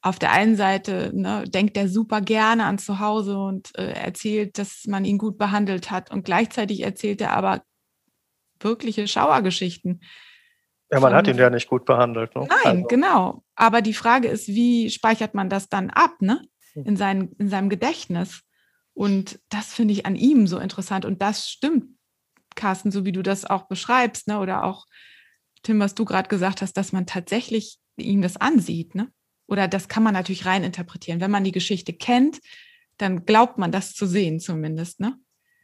Auf 0.00 0.18
der 0.18 0.32
einen 0.32 0.56
Seite 0.56 1.10
ne, 1.12 1.44
denkt 1.46 1.76
er 1.76 1.88
super 1.88 2.20
gerne 2.20 2.64
an 2.64 2.78
zu 2.78 3.00
Hause 3.00 3.38
und 3.38 3.76
äh, 3.76 3.92
erzählt, 3.92 4.58
dass 4.58 4.84
man 4.86 5.04
ihn 5.04 5.18
gut 5.18 5.38
behandelt 5.38 5.90
hat. 5.90 6.10
Und 6.10 6.24
gleichzeitig 6.24 6.82
erzählt 6.82 7.20
er 7.20 7.32
aber 7.32 7.62
wirkliche 8.60 9.08
Schauergeschichten. 9.08 10.00
Ja, 10.92 11.00
man 11.00 11.14
hat 11.14 11.26
ihn 11.26 11.36
ja 11.36 11.50
nicht 11.50 11.68
gut 11.68 11.84
behandelt. 11.84 12.34
Ne? 12.36 12.46
Nein, 12.48 12.76
also. 12.76 12.86
genau. 12.86 13.44
Aber 13.56 13.82
die 13.82 13.94
Frage 13.94 14.28
ist, 14.28 14.48
wie 14.48 14.90
speichert 14.90 15.34
man 15.34 15.48
das 15.48 15.68
dann 15.68 15.90
ab, 15.90 16.20
ne? 16.20 16.42
Hm. 16.74 16.84
In, 16.84 16.96
sein, 16.96 17.32
in 17.38 17.48
seinem 17.48 17.68
Gedächtnis. 17.68 18.42
Und 18.92 19.40
das 19.48 19.72
finde 19.74 19.92
ich 19.92 20.06
an 20.06 20.14
ihm 20.14 20.46
so 20.46 20.58
interessant. 20.58 21.04
Und 21.04 21.20
das 21.20 21.48
stimmt, 21.48 21.86
Carsten, 22.54 22.92
so 22.92 23.04
wie 23.04 23.12
du 23.12 23.22
das 23.22 23.44
auch 23.44 23.66
beschreibst, 23.66 24.28
ne? 24.28 24.38
Oder 24.38 24.64
auch 24.64 24.86
Tim, 25.64 25.80
was 25.80 25.94
du 25.94 26.04
gerade 26.04 26.28
gesagt 26.28 26.62
hast, 26.62 26.76
dass 26.76 26.92
man 26.92 27.06
tatsächlich 27.06 27.78
ihm 27.96 28.22
das 28.22 28.36
ansieht, 28.36 28.94
ne? 28.94 29.08
Oder 29.46 29.68
das 29.68 29.88
kann 29.88 30.02
man 30.02 30.14
natürlich 30.14 30.46
rein 30.46 30.62
interpretieren. 30.62 31.20
Wenn 31.20 31.30
man 31.30 31.44
die 31.44 31.52
Geschichte 31.52 31.92
kennt, 31.92 32.40
dann 32.98 33.26
glaubt 33.26 33.58
man 33.58 33.72
das 33.72 33.92
zu 33.92 34.06
sehen 34.06 34.40
zumindest, 34.40 35.00
ne? 35.00 35.14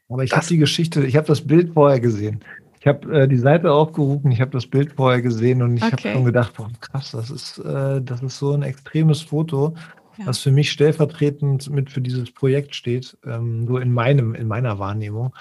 Aber 0.08 0.24
ich 0.24 0.32
habe 0.32 0.46
die 0.46 0.58
Geschichte, 0.58 1.06
ich 1.06 1.16
habe 1.16 1.28
das 1.28 1.46
Bild 1.46 1.72
vorher 1.72 2.00
gesehen. 2.00 2.40
Ich 2.80 2.86
habe 2.86 3.22
äh, 3.22 3.28
die 3.28 3.38
Seite 3.38 3.70
aufgerufen, 3.72 4.32
ich 4.32 4.40
habe 4.40 4.50
das 4.50 4.66
Bild 4.66 4.94
vorher 4.94 5.22
gesehen 5.22 5.62
und 5.62 5.76
ich 5.76 5.84
okay. 5.84 5.92
habe 5.92 6.16
schon 6.16 6.24
gedacht, 6.24 6.54
boah, 6.56 6.70
krass, 6.80 7.12
das 7.12 7.30
ist, 7.30 7.58
äh, 7.58 8.00
das 8.02 8.22
ist 8.22 8.38
so 8.38 8.52
ein 8.52 8.62
extremes 8.62 9.20
Foto, 9.20 9.74
ja. 10.18 10.26
was 10.26 10.38
für 10.38 10.50
mich 10.50 10.72
stellvertretend 10.72 11.70
mit 11.70 11.90
für 11.90 12.00
dieses 12.00 12.32
Projekt 12.32 12.74
steht, 12.74 13.16
ähm, 13.24 13.66
so 13.66 13.76
in 13.78 13.92
meinem, 13.92 14.34
in 14.34 14.48
meiner 14.48 14.78
Wahrnehmung. 14.78 15.34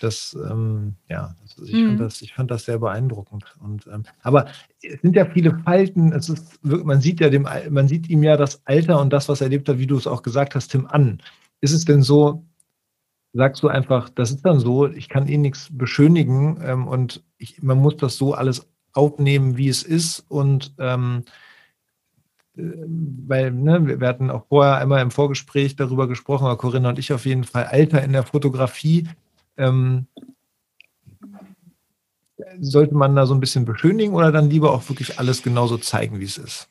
Das, 0.00 0.36
ähm, 0.50 0.96
ja, 1.08 1.34
das, 1.42 1.68
ich, 1.68 1.74
mhm. 1.74 1.88
fand 1.88 2.00
das, 2.00 2.22
ich 2.22 2.34
fand 2.34 2.50
das 2.50 2.64
sehr 2.64 2.78
beeindruckend. 2.78 3.56
Und, 3.60 3.86
ähm, 3.86 4.04
aber 4.22 4.46
es 4.82 5.00
sind 5.00 5.16
ja 5.16 5.24
viele 5.26 5.58
Falten. 5.60 6.12
Es 6.12 6.28
ist, 6.28 6.62
man 6.62 7.00
sieht 7.00 7.20
ja 7.20 7.30
dem, 7.30 7.48
man 7.70 7.88
sieht 7.88 8.08
ihm 8.08 8.22
ja 8.22 8.36
das 8.36 8.60
Alter 8.66 9.00
und 9.00 9.12
das, 9.12 9.28
was 9.28 9.40
er 9.40 9.46
erlebt 9.46 9.68
hat, 9.68 9.78
wie 9.78 9.86
du 9.86 9.96
es 9.96 10.06
auch 10.06 10.22
gesagt 10.22 10.54
hast, 10.54 10.68
Tim, 10.68 10.86
an. 10.86 11.22
Ist 11.60 11.72
es 11.72 11.84
denn 11.84 12.02
so, 12.02 12.44
sagst 13.34 13.62
du 13.62 13.68
einfach, 13.68 14.08
das 14.08 14.30
ist 14.30 14.42
dann 14.46 14.60
so, 14.60 14.86
ich 14.86 15.08
kann 15.08 15.28
eh 15.28 15.36
nichts 15.36 15.68
beschönigen 15.70 16.58
ähm, 16.62 16.86
und 16.86 17.22
ich, 17.36 17.62
man 17.62 17.78
muss 17.78 17.96
das 17.96 18.16
so 18.16 18.32
alles 18.32 18.68
aufnehmen, 18.92 19.56
wie 19.56 19.68
es 19.68 19.82
ist 19.82 20.24
und 20.28 20.72
ähm, 20.78 21.24
äh, 22.56 22.62
weil 23.26 23.50
ne, 23.50 24.00
wir 24.00 24.08
hatten 24.08 24.30
auch 24.30 24.46
vorher 24.46 24.76
einmal 24.76 25.02
im 25.02 25.10
Vorgespräch 25.10 25.74
darüber 25.74 26.06
gesprochen, 26.06 26.56
Corinna 26.56 26.90
und 26.90 26.98
ich 26.98 27.12
auf 27.12 27.26
jeden 27.26 27.44
Fall, 27.44 27.64
Alter 27.64 28.02
in 28.02 28.12
der 28.12 28.22
Fotografie 28.22 29.08
ähm, 29.56 30.06
sollte 32.60 32.94
man 32.94 33.16
da 33.16 33.26
so 33.26 33.34
ein 33.34 33.40
bisschen 33.40 33.64
beschönigen 33.64 34.14
oder 34.14 34.32
dann 34.32 34.50
lieber 34.50 34.72
auch 34.72 34.88
wirklich 34.88 35.18
alles 35.18 35.42
genauso 35.42 35.78
zeigen, 35.78 36.20
wie 36.20 36.24
es 36.24 36.38
ist? 36.38 36.68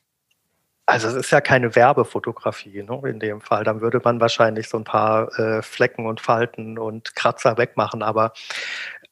Also 0.85 1.07
es 1.07 1.15
ist 1.15 1.31
ja 1.31 1.39
keine 1.39 1.75
Werbefotografie 1.75 2.83
ne, 2.83 3.01
in 3.05 3.19
dem 3.19 3.39
Fall. 3.39 3.63
Dann 3.63 3.79
würde 3.79 4.01
man 4.03 4.19
wahrscheinlich 4.19 4.67
so 4.67 4.77
ein 4.77 4.83
paar 4.83 5.37
äh, 5.39 5.61
Flecken 5.61 6.05
und 6.05 6.19
Falten 6.19 6.77
und 6.77 7.15
Kratzer 7.15 7.57
wegmachen. 7.57 8.03
Aber 8.03 8.33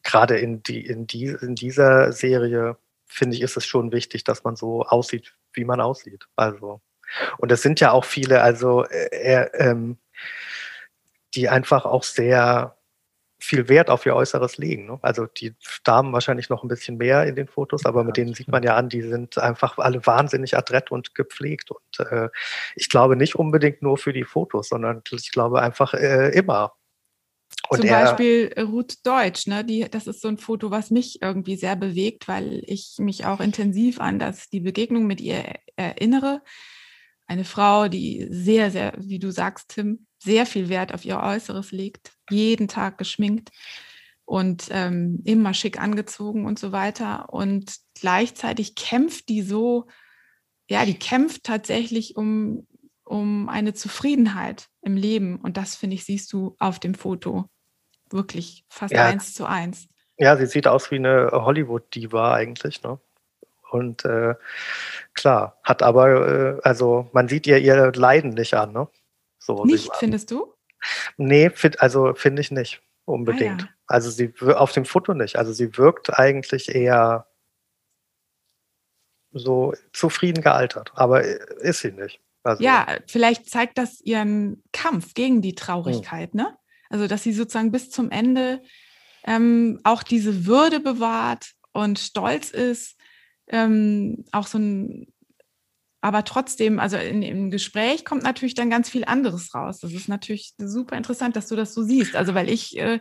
gerade 0.04 0.38
in, 0.38 0.64
die, 0.64 0.86
in, 0.86 1.08
die, 1.08 1.28
in 1.28 1.56
dieser 1.56 2.12
Serie, 2.12 2.78
finde 3.08 3.38
ich, 3.38 3.42
ist 3.42 3.56
es 3.56 3.66
schon 3.66 3.92
wichtig, 3.94 4.26
dass 4.26 4.44
man 4.44 4.58
so 4.58 4.84
aussieht, 4.84 5.34
wie 5.54 5.64
man 5.64 5.80
aussieht. 5.80 6.28
Also, 6.36 6.82
und 7.38 7.52
es 7.52 7.62
sind 7.62 7.80
ja 7.80 7.92
auch 7.92 8.06
viele, 8.06 8.42
also 8.42 8.84
äh, 8.86 9.50
ähm, 9.54 9.98
die 11.36 11.48
einfach 11.48 11.86
auch 11.86 12.04
sehr 12.04 12.76
viel 13.44 13.68
Wert 13.70 13.90
auf 13.90 14.06
ihr 14.06 14.16
Äußeres 14.16 14.58
legen. 14.58 14.86
Ne? 14.86 15.00
Also 15.02 15.26
die 15.26 15.56
Damen 15.84 16.14
wahrscheinlich 16.14 16.50
noch 16.50 16.64
ein 16.64 16.68
bisschen 16.68 16.98
mehr 16.98 17.26
in 17.26 17.36
den 17.36 17.48
Fotos, 17.48 17.86
aber 17.86 18.04
mit 18.04 18.16
denen 18.18 18.34
sieht 18.34 18.48
man 18.48 18.64
ja 18.64 18.76
an, 18.76 18.88
die 18.88 19.02
sind 19.02 19.38
einfach 19.38 19.78
alle 19.80 20.06
wahnsinnig 20.06 20.56
adrett 20.56 20.92
und 20.92 21.16
gepflegt. 21.16 21.72
Und 21.72 22.00
äh, 22.00 22.30
ich 22.76 22.90
glaube 22.90 23.16
nicht 23.16 23.36
unbedingt 23.36 23.82
nur 23.82 23.98
für 23.98 24.14
die 24.14 24.24
Fotos, 24.24 24.70
sondern 24.70 25.02
ich 25.12 25.32
glaube 25.32 25.62
einfach 25.62 25.94
äh, 25.94 26.30
immer. 26.30 26.74
Und 27.70 27.80
Zum 27.80 27.90
Beispiel 27.90 28.54
Ruth 28.60 29.06
Deutsch, 29.06 29.48
ne? 29.48 29.66
die, 29.66 29.88
das 29.90 30.08
ist 30.08 30.22
so 30.22 30.28
ein 30.28 30.38
Foto, 30.38 30.72
was 30.72 30.92
mich 30.92 31.22
irgendwie 31.22 31.56
sehr 31.56 31.76
bewegt, 31.76 32.28
weil 32.28 32.64
ich 32.66 32.96
mich 33.00 33.26
auch 33.26 33.40
intensiv 33.40 34.00
an 34.00 34.20
das, 34.20 34.50
die 34.50 34.60
Begegnung 34.60 35.08
mit 35.08 35.20
ihr 35.20 35.44
erinnere. 35.76 36.42
Eine 37.28 37.46
Frau, 37.46 37.88
die 37.88 38.28
sehr, 38.30 38.72
sehr, 38.72 38.94
wie 38.98 39.20
du 39.20 39.32
sagst, 39.32 39.70
Tim, 39.70 40.06
sehr 40.20 40.46
viel 40.46 40.70
Wert 40.70 40.94
auf 40.94 41.06
ihr 41.06 41.20
Äußeres 41.20 41.72
legt, 41.72 42.12
jeden 42.32 42.68
Tag 42.68 42.98
geschminkt 42.98 43.50
und 44.26 44.68
ähm, 44.72 45.22
immer 45.26 45.54
schick 45.54 45.80
angezogen 45.80 46.46
und 46.46 46.58
so 46.58 46.72
weiter. 46.72 47.34
Und 47.34 47.76
gleichzeitig 48.00 48.76
kämpft 48.76 49.30
die 49.30 49.42
so, 49.42 49.88
ja, 50.70 50.86
die 50.86 50.98
kämpft 50.98 51.44
tatsächlich 51.44 52.16
um, 52.16 52.68
um 53.04 53.50
eine 53.50 53.74
Zufriedenheit 53.74 54.68
im 54.82 54.96
Leben. 54.96 55.38
Und 55.38 55.58
das, 55.58 55.76
finde 55.76 55.96
ich, 55.96 56.06
siehst 56.06 56.32
du 56.32 56.56
auf 56.60 56.80
dem 56.80 56.96
Foto 56.96 57.46
wirklich 58.10 58.66
fast 58.70 58.94
ja. 58.94 59.06
eins 59.06 59.34
zu 59.34 59.46
eins. 59.46 59.88
Ja, 60.18 60.38
sie 60.38 60.46
sieht 60.46 60.68
aus 60.68 60.92
wie 60.92 60.96
eine 60.96 61.32
Hollywood-Diva 61.32 62.34
eigentlich, 62.34 62.84
ne? 62.84 63.00
Und 63.72 64.04
äh, 64.04 64.36
klar, 65.14 65.60
hat 65.64 65.82
aber, 65.82 66.58
äh, 66.58 66.62
also 66.64 67.10
man 67.14 67.30
sieht 67.30 67.48
ihr 67.48 67.58
ihr 67.58 67.92
Leiden 67.94 68.32
nicht 68.32 68.54
an, 68.54 68.74
ne? 68.74 68.88
So, 69.40 69.66
nicht, 69.66 69.90
findest 69.96 70.30
du? 70.30 70.54
Nee, 71.18 71.52
also 71.78 72.14
finde 72.16 72.42
ich 72.42 72.52
nicht 72.52 72.82
unbedingt. 73.06 73.64
Ah, 73.64 73.66
ja. 73.66 73.72
Also 73.88 74.10
sie 74.10 74.34
auf 74.54 74.72
dem 74.72 74.86
Foto 74.86 75.14
nicht. 75.14 75.36
Also 75.36 75.54
sie 75.54 75.78
wirkt 75.78 76.18
eigentlich 76.18 76.74
eher 76.74 77.28
so 79.32 79.74
zufrieden 79.94 80.42
gealtert, 80.42 80.92
aber 80.96 81.24
ist 81.24 81.80
sie 81.80 81.92
nicht. 81.92 82.20
Also, 82.44 82.64
ja, 82.64 82.88
vielleicht 83.08 83.50
zeigt 83.50 83.78
das 83.78 84.02
ihren 84.02 84.64
Kampf 84.74 85.14
gegen 85.14 85.42
die 85.42 85.56
Traurigkeit, 85.56 86.32
hm. 86.32 86.38
ne? 86.38 86.58
Also 86.90 87.08
dass 87.08 87.24
sie 87.24 87.34
sozusagen 87.34 87.72
bis 87.72 87.90
zum 87.90 88.10
Ende 88.10 88.62
ähm, 89.24 89.80
auch 89.84 90.04
diese 90.04 90.46
Würde 90.46 90.80
bewahrt 90.80 91.52
und 91.72 92.00
stolz 92.00 92.50
ist, 92.50 92.98
ähm, 93.48 94.26
auch 94.32 94.48
so 94.48 94.58
ein 94.58 95.14
aber 96.02 96.24
trotzdem, 96.24 96.80
also 96.80 96.98
in, 96.98 97.22
im 97.22 97.52
Gespräch 97.52 98.04
kommt 98.04 98.24
natürlich 98.24 98.56
dann 98.56 98.72
ganz 98.72 98.90
viel 98.90 99.06
anderes 99.06 99.54
raus. 99.54 99.80
Das 99.80 99.94
ist 99.94 100.10
natürlich 100.10 100.54
super 100.58 100.98
interessant, 100.98 101.36
dass 101.36 101.48
du 101.48 101.56
das 101.56 101.76
so 101.76 101.84
siehst. 101.84 102.16
Also, 102.16 102.34
weil 102.34 102.50
ich, 102.50 102.78
äh, 102.78 103.00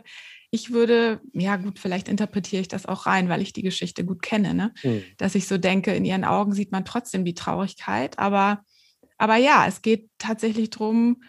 ich 0.51 0.71
würde, 0.71 1.19
ja 1.33 1.57
gut, 1.57 1.79
vielleicht 1.79 2.07
interpretiere 2.07 2.61
ich 2.61 2.67
das 2.67 2.85
auch 2.85 3.07
rein, 3.07 3.27
weil 3.27 3.41
ich 3.41 3.53
die 3.53 3.63
Geschichte 3.63 4.05
gut 4.05 4.21
kenne, 4.21 4.53
ne? 4.53 4.73
Mhm. 4.83 5.03
Dass 5.17 5.33
ich 5.33 5.47
so 5.47 5.57
denke, 5.57 5.95
in 5.95 6.05
ihren 6.05 6.23
Augen 6.23 6.53
sieht 6.53 6.71
man 6.71 6.85
trotzdem 6.85 7.25
die 7.25 7.33
Traurigkeit. 7.33 8.19
Aber, 8.19 8.63
aber 9.17 9.35
ja, 9.37 9.65
es 9.67 9.81
geht 9.81 10.09
tatsächlich 10.19 10.69
darum, 10.69 11.23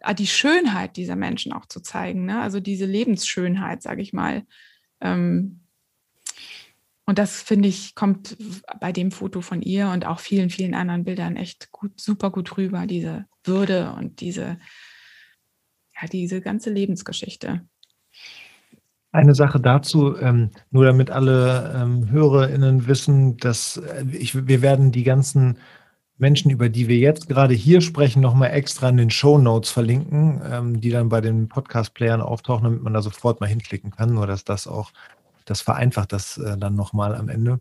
äh, 0.00 0.14
die 0.14 0.26
Schönheit 0.26 0.96
dieser 0.96 1.16
Menschen 1.16 1.52
auch 1.52 1.66
zu 1.66 1.80
zeigen. 1.80 2.24
Ne? 2.24 2.40
Also 2.40 2.58
diese 2.60 2.86
Lebensschönheit, 2.86 3.82
sage 3.82 4.00
ich 4.00 4.14
mal. 4.14 4.44
Ähm, 5.02 5.65
und 7.06 7.18
das 7.18 7.40
finde 7.40 7.68
ich, 7.68 7.94
kommt 7.94 8.36
bei 8.80 8.92
dem 8.92 9.12
Foto 9.12 9.40
von 9.40 9.62
ihr 9.62 9.88
und 9.90 10.06
auch 10.06 10.18
vielen, 10.18 10.50
vielen 10.50 10.74
anderen 10.74 11.04
Bildern 11.04 11.36
echt 11.36 11.70
gut, 11.70 11.92
super 11.98 12.30
gut 12.30 12.56
rüber, 12.58 12.86
diese 12.86 13.26
Würde 13.44 13.92
und 13.92 14.20
diese, 14.20 14.58
ja, 16.00 16.08
diese 16.10 16.40
ganze 16.40 16.70
Lebensgeschichte. 16.70 17.62
Eine 19.12 19.36
Sache 19.36 19.60
dazu, 19.60 20.18
ähm, 20.18 20.50
nur 20.70 20.84
damit 20.84 21.10
alle 21.10 21.80
ähm, 21.80 22.10
HörerInnen 22.10 22.88
wissen, 22.88 23.36
dass 23.36 23.76
äh, 23.78 24.04
ich, 24.10 24.46
wir 24.46 24.60
werden 24.60 24.90
die 24.90 25.04
ganzen 25.04 25.58
Menschen, 26.18 26.50
über 26.50 26.68
die 26.68 26.88
wir 26.88 26.96
jetzt 26.96 27.28
gerade 27.28 27.54
hier 27.54 27.82
sprechen, 27.82 28.20
nochmal 28.20 28.50
extra 28.50 28.88
in 28.88 28.96
den 28.96 29.10
Show 29.10 29.38
Notes 29.38 29.70
verlinken, 29.70 30.42
ähm, 30.50 30.80
die 30.80 30.90
dann 30.90 31.08
bei 31.08 31.20
den 31.20 31.48
Podcast-Playern 31.48 32.20
auftauchen, 32.20 32.64
damit 32.64 32.82
man 32.82 32.94
da 32.94 33.00
sofort 33.00 33.40
mal 33.40 33.46
hinklicken 33.46 33.90
kann. 33.90 34.14
Nur 34.14 34.26
dass 34.26 34.44
das 34.44 34.66
auch, 34.66 34.92
das 35.46 35.62
vereinfacht 35.62 36.12
das 36.12 36.36
äh, 36.38 36.58
dann 36.58 36.74
nochmal 36.74 37.14
am 37.14 37.28
Ende. 37.28 37.60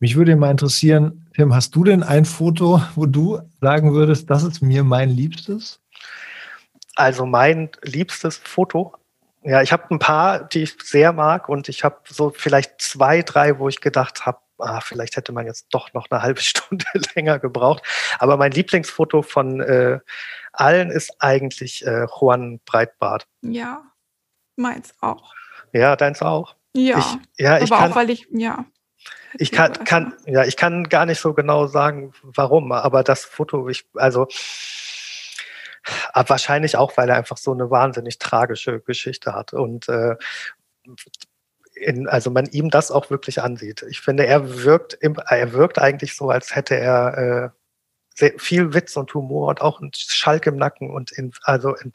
Mich 0.00 0.16
würde 0.16 0.36
mal 0.36 0.50
interessieren, 0.50 1.28
Tim, 1.34 1.54
hast 1.54 1.74
du 1.74 1.84
denn 1.84 2.02
ein 2.02 2.24
Foto, 2.24 2.80
wo 2.94 3.06
du 3.06 3.40
sagen 3.60 3.92
würdest, 3.92 4.30
das 4.30 4.44
ist 4.44 4.62
mir 4.62 4.84
mein 4.84 5.10
Liebstes? 5.10 5.80
Also 6.94 7.26
mein 7.26 7.70
liebstes 7.82 8.36
Foto. 8.36 8.94
Ja, 9.42 9.62
ich 9.62 9.72
habe 9.72 9.84
ein 9.90 9.98
paar, 9.98 10.44
die 10.44 10.62
ich 10.62 10.76
sehr 10.82 11.12
mag 11.12 11.48
und 11.48 11.68
ich 11.68 11.84
habe 11.84 11.96
so 12.08 12.30
vielleicht 12.30 12.80
zwei, 12.80 13.22
drei, 13.22 13.58
wo 13.58 13.68
ich 13.68 13.80
gedacht 13.80 14.24
habe, 14.26 14.38
ah, 14.58 14.80
vielleicht 14.80 15.16
hätte 15.16 15.32
man 15.32 15.46
jetzt 15.46 15.66
doch 15.70 15.92
noch 15.94 16.06
eine 16.10 16.22
halbe 16.22 16.40
Stunde 16.42 16.86
länger 17.14 17.38
gebraucht. 17.38 17.82
Aber 18.18 18.36
mein 18.36 18.52
Lieblingsfoto 18.52 19.22
von 19.22 19.60
äh, 19.60 19.98
allen 20.52 20.90
ist 20.90 21.14
eigentlich 21.20 21.84
äh, 21.86 22.06
Juan 22.06 22.60
Breitbart. 22.66 23.26
Ja, 23.42 23.82
meins 24.56 24.94
auch. 25.00 25.32
Ja, 25.72 25.96
deins 25.96 26.22
auch. 26.22 26.57
Ja, 26.86 26.98
ich, 26.98 27.44
ja, 27.44 27.58
ich 27.58 27.72
aber 27.72 27.80
kann, 27.80 27.92
auch 27.92 27.96
weil 27.96 28.10
ich, 28.10 28.26
ja. 28.30 28.64
Ich 29.34 29.52
kann, 29.52 29.72
kann, 29.84 30.14
ja, 30.26 30.44
ich 30.44 30.56
kann 30.56 30.84
gar 30.84 31.06
nicht 31.06 31.20
so 31.20 31.34
genau 31.34 31.66
sagen, 31.66 32.12
warum, 32.22 32.72
aber 32.72 33.02
das 33.02 33.24
Foto, 33.24 33.68
ich, 33.68 33.86
also 33.94 34.26
aber 36.12 36.30
wahrscheinlich 36.30 36.76
auch, 36.76 36.96
weil 36.96 37.08
er 37.08 37.16
einfach 37.16 37.36
so 37.36 37.52
eine 37.52 37.70
wahnsinnig 37.70 38.18
tragische 38.18 38.80
Geschichte 38.80 39.34
hat 39.34 39.52
und 39.52 39.88
äh, 39.88 40.16
in, 41.74 42.08
also 42.08 42.30
man 42.30 42.46
ihm 42.46 42.70
das 42.70 42.90
auch 42.90 43.10
wirklich 43.10 43.40
ansieht. 43.42 43.84
Ich 43.88 44.00
finde, 44.00 44.26
er 44.26 44.64
wirkt, 44.64 44.94
im, 44.94 45.16
er 45.26 45.52
wirkt 45.52 45.78
eigentlich 45.78 46.16
so, 46.16 46.30
als 46.30 46.54
hätte 46.54 46.76
er 46.76 47.18
äh, 47.18 47.50
sehr, 48.14 48.32
viel 48.38 48.74
Witz 48.74 48.96
und 48.96 49.14
Humor 49.14 49.48
und 49.48 49.60
auch 49.60 49.80
einen 49.80 49.92
Schalk 49.94 50.46
im 50.46 50.56
Nacken 50.56 50.90
und 50.90 51.12
in, 51.12 51.32
also 51.42 51.74
in, 51.74 51.92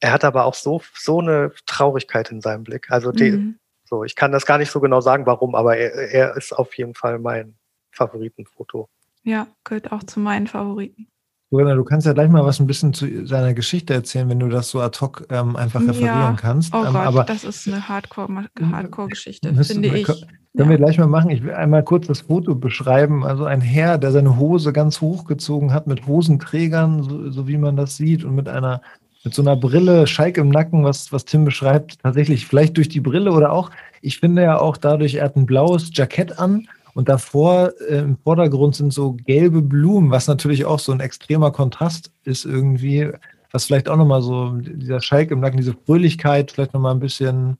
er 0.00 0.12
hat 0.12 0.24
aber 0.24 0.44
auch 0.44 0.54
so 0.54 0.82
so 0.94 1.20
eine 1.20 1.52
Traurigkeit 1.66 2.30
in 2.30 2.40
seinem 2.40 2.64
Blick. 2.64 2.90
Also 2.90 3.10
die, 3.10 3.32
mhm. 3.32 3.58
So, 3.84 4.04
ich 4.04 4.16
kann 4.16 4.32
das 4.32 4.46
gar 4.46 4.58
nicht 4.58 4.70
so 4.70 4.80
genau 4.80 5.00
sagen, 5.00 5.26
warum, 5.26 5.54
aber 5.54 5.76
er, 5.76 5.92
er 6.12 6.36
ist 6.36 6.52
auf 6.52 6.76
jeden 6.76 6.94
Fall 6.94 7.18
mein 7.18 7.54
Favoritenfoto. 7.92 8.88
Ja, 9.22 9.46
gehört 9.64 9.92
auch 9.92 10.02
zu 10.02 10.20
meinen 10.20 10.46
Favoriten. 10.46 11.08
Corinna, 11.50 11.74
du 11.74 11.84
kannst 11.84 12.06
ja 12.06 12.12
gleich 12.12 12.30
mal 12.30 12.44
was 12.44 12.58
ein 12.58 12.66
bisschen 12.66 12.92
zu 12.92 13.26
seiner 13.26 13.54
Geschichte 13.54 13.94
erzählen, 13.94 14.28
wenn 14.28 14.40
du 14.40 14.48
das 14.48 14.70
so 14.70 14.80
ad 14.80 14.98
hoc 15.00 15.24
ähm, 15.30 15.54
einfach 15.54 15.80
referieren 15.80 16.08
ja. 16.08 16.36
kannst. 16.38 16.74
Oh 16.74 16.78
ähm, 16.78 16.92
Gott, 16.92 16.96
aber 16.96 17.24
das 17.24 17.44
ist 17.44 17.68
eine 17.68 17.88
Hardcore-Geschichte, 17.88 18.70
Hardcore 18.70 19.64
finde 19.64 19.96
ich. 19.96 20.04
Können 20.04 20.26
ja. 20.54 20.68
wir 20.68 20.76
gleich 20.78 20.98
mal 20.98 21.06
machen. 21.06 21.30
Ich 21.30 21.44
will 21.44 21.52
einmal 21.52 21.84
kurz 21.84 22.08
das 22.08 22.22
Foto 22.22 22.56
beschreiben. 22.56 23.24
Also 23.24 23.44
ein 23.44 23.60
Herr, 23.60 23.98
der 23.98 24.10
seine 24.10 24.36
Hose 24.36 24.72
ganz 24.72 25.00
hochgezogen 25.00 25.72
hat 25.72 25.86
mit 25.86 26.06
Hosenträgern, 26.06 27.02
so, 27.04 27.30
so 27.30 27.46
wie 27.46 27.58
man 27.58 27.76
das 27.76 27.96
sieht, 27.96 28.24
und 28.24 28.34
mit 28.34 28.48
einer 28.48 28.80
mit 29.24 29.34
so 29.34 29.42
einer 29.42 29.56
Brille, 29.56 30.06
Schalk 30.06 30.36
im 30.36 30.50
Nacken, 30.50 30.84
was, 30.84 31.12
was 31.12 31.24
Tim 31.24 31.44
beschreibt, 31.44 32.00
tatsächlich 32.02 32.46
vielleicht 32.46 32.76
durch 32.76 32.88
die 32.88 33.00
Brille 33.00 33.32
oder 33.32 33.52
auch, 33.52 33.70
ich 34.02 34.18
finde 34.18 34.42
ja 34.42 34.58
auch 34.60 34.76
dadurch, 34.76 35.14
er 35.14 35.24
hat 35.24 35.36
ein 35.36 35.46
blaues 35.46 35.90
Jackett 35.92 36.38
an 36.38 36.68
und 36.94 37.08
davor 37.08 37.72
äh, 37.88 37.98
im 37.98 38.18
Vordergrund 38.18 38.76
sind 38.76 38.92
so 38.92 39.14
gelbe 39.26 39.62
Blumen, 39.62 40.10
was 40.10 40.28
natürlich 40.28 40.64
auch 40.64 40.78
so 40.78 40.92
ein 40.92 41.00
extremer 41.00 41.50
Kontrast 41.50 42.12
ist 42.24 42.44
irgendwie, 42.44 43.10
was 43.50 43.66
vielleicht 43.66 43.88
auch 43.88 43.96
nochmal 43.96 44.22
so 44.22 44.52
dieser 44.52 45.00
Schalk 45.00 45.30
im 45.30 45.40
Nacken, 45.40 45.58
diese 45.58 45.74
Fröhlichkeit 45.86 46.52
vielleicht 46.52 46.74
nochmal 46.74 46.94
ein 46.94 47.00
bisschen 47.00 47.56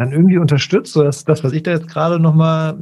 dann 0.00 0.12
irgendwie 0.12 0.38
unterstützt, 0.38 0.94
so 0.94 1.02
dass 1.02 1.26
das, 1.26 1.44
was 1.44 1.52
ich 1.52 1.62
da 1.62 1.72
jetzt 1.72 1.86
gerade 1.86 2.18
nochmal 2.18 2.74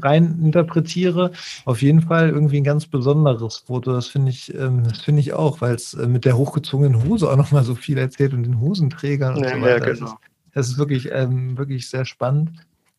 rein 0.00 0.40
interpretiere, 0.42 1.30
auf 1.64 1.82
jeden 1.82 2.00
Fall 2.00 2.30
irgendwie 2.30 2.56
ein 2.56 2.64
ganz 2.64 2.84
besonderes 2.86 3.58
Foto. 3.58 3.92
Das 3.92 4.08
finde 4.08 4.32
ich, 4.32 4.52
ähm, 4.52 4.82
das 4.82 4.98
finde 4.98 5.20
ich 5.20 5.34
auch, 5.34 5.60
weil 5.60 5.76
es 5.76 5.94
äh, 5.94 6.08
mit 6.08 6.24
der 6.24 6.36
hochgezogenen 6.36 7.04
Hose 7.04 7.30
auch 7.30 7.36
nochmal 7.36 7.62
so 7.62 7.76
viel 7.76 7.96
erzählt 7.96 8.34
und 8.34 8.42
den 8.42 8.58
Hosenträgern 8.58 9.36
und 9.36 9.44
ja, 9.44 9.54
so 9.54 9.60
weiter. 9.60 9.68
Ja, 9.68 9.94
genau. 9.94 10.00
das, 10.00 10.00
ist, 10.00 10.16
das 10.52 10.68
ist 10.70 10.78
wirklich, 10.78 11.08
ähm, 11.12 11.56
wirklich 11.56 11.88
sehr 11.88 12.04
spannend. 12.04 12.50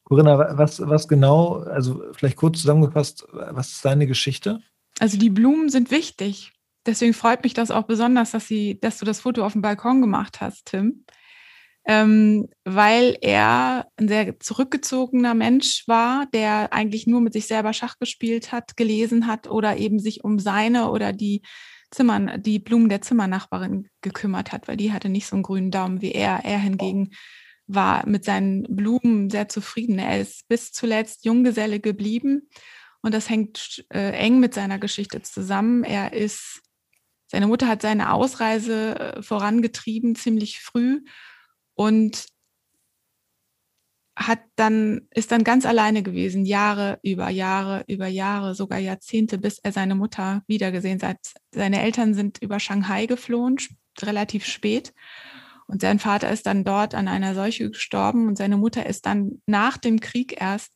Corinna, 0.05 0.57
was, 0.57 0.79
was 0.79 1.09
genau, 1.09 1.57
also 1.63 2.01
vielleicht 2.13 2.37
kurz 2.37 2.61
zusammengefasst, 2.61 3.27
was 3.33 3.73
ist 3.73 3.83
deine 3.83 4.07
Geschichte? 4.07 4.61
Also 5.01 5.17
die 5.17 5.29
Blumen 5.29 5.67
sind 5.67 5.91
wichtig. 5.91 6.53
Deswegen 6.85 7.13
freut 7.13 7.43
mich 7.43 7.55
das 7.55 7.71
auch 7.71 7.83
besonders, 7.83 8.31
dass, 8.31 8.47
sie, 8.47 8.79
dass 8.79 8.99
du 8.99 9.05
das 9.05 9.19
Foto 9.19 9.45
auf 9.45 9.51
dem 9.51 9.61
Balkon 9.61 9.99
gemacht 9.99 10.39
hast, 10.39 10.67
Tim. 10.67 11.03
Ähm, 11.85 12.47
weil 12.65 13.17
er 13.21 13.87
ein 13.97 14.07
sehr 14.07 14.39
zurückgezogener 14.39 15.33
Mensch 15.33 15.87
war, 15.87 16.27
der 16.33 16.71
eigentlich 16.73 17.07
nur 17.07 17.21
mit 17.21 17.33
sich 17.33 17.47
selber 17.47 17.73
Schach 17.73 17.97
gespielt 17.99 18.51
hat, 18.51 18.77
gelesen 18.77 19.27
hat 19.27 19.49
oder 19.49 19.77
eben 19.77 19.99
sich 19.99 20.23
um 20.23 20.37
seine 20.39 20.91
oder 20.91 21.13
die 21.13 21.41
Zimmer, 21.91 22.37
die 22.37 22.59
Blumen 22.59 22.89
der 22.89 23.01
Zimmernachbarin 23.01 23.87
gekümmert 24.01 24.51
hat, 24.51 24.67
weil 24.67 24.77
die 24.77 24.91
hatte 24.93 25.09
nicht 25.09 25.25
so 25.25 25.35
einen 25.35 25.43
grünen 25.43 25.71
Daumen 25.71 26.01
wie 26.01 26.11
er. 26.11 26.41
Er 26.43 26.59
hingegen 26.59 27.11
war 27.65 28.07
mit 28.07 28.25
seinen 28.25 28.63
Blumen 28.63 29.29
sehr 29.29 29.47
zufrieden. 29.47 29.99
Er 29.99 30.19
ist 30.19 30.47
bis 30.47 30.71
zuletzt 30.71 31.25
Junggeselle 31.25 31.79
geblieben 31.79 32.49
und 33.01 33.13
das 33.13 33.29
hängt 33.29 33.85
äh, 33.93 34.11
eng 34.11 34.39
mit 34.39 34.53
seiner 34.53 34.79
Geschichte 34.79 35.21
zusammen. 35.21 35.83
Er 35.83 36.13
ist, 36.13 36.61
seine 37.27 37.47
Mutter 37.47 37.67
hat 37.67 37.81
seine 37.81 38.11
Ausreise 38.11 38.99
äh, 38.99 39.21
vorangetrieben, 39.21 40.15
ziemlich 40.15 40.59
früh 40.59 41.01
und 41.79 42.25
hat 44.13 44.41
dann, 44.57 45.07
ist 45.11 45.31
dann 45.31 45.45
ganz 45.45 45.65
alleine 45.65 46.03
gewesen, 46.03 46.43
Jahre 46.43 46.99
über 47.03 47.29
Jahre 47.29 47.85
über 47.87 48.07
Jahre, 48.07 48.53
sogar 48.53 48.79
Jahrzehnte, 48.79 49.37
bis 49.37 49.59
er 49.59 49.71
seine 49.71 49.95
Mutter 49.95 50.43
wiedergesehen 50.45 51.01
hat. 51.01 51.19
Seine 51.55 51.81
Eltern 51.81 52.13
sind 52.13 52.39
über 52.41 52.59
Shanghai 52.59 53.05
geflohen, 53.05 53.55
relativ 54.01 54.43
spät. 54.43 54.93
Und 55.67 55.79
sein 55.79 55.99
Vater 55.99 56.29
ist 56.29 56.47
dann 56.47 56.65
dort 56.65 56.95
an 56.95 57.07
einer 57.07 57.33
Seuche 57.33 57.69
gestorben 57.69 58.27
und 58.27 58.37
seine 58.37 58.57
Mutter 58.57 58.85
ist 58.85 59.05
dann 59.05 59.41
nach 59.45 59.77
dem 59.77 60.01
Krieg 60.01 60.35
erst 60.41 60.73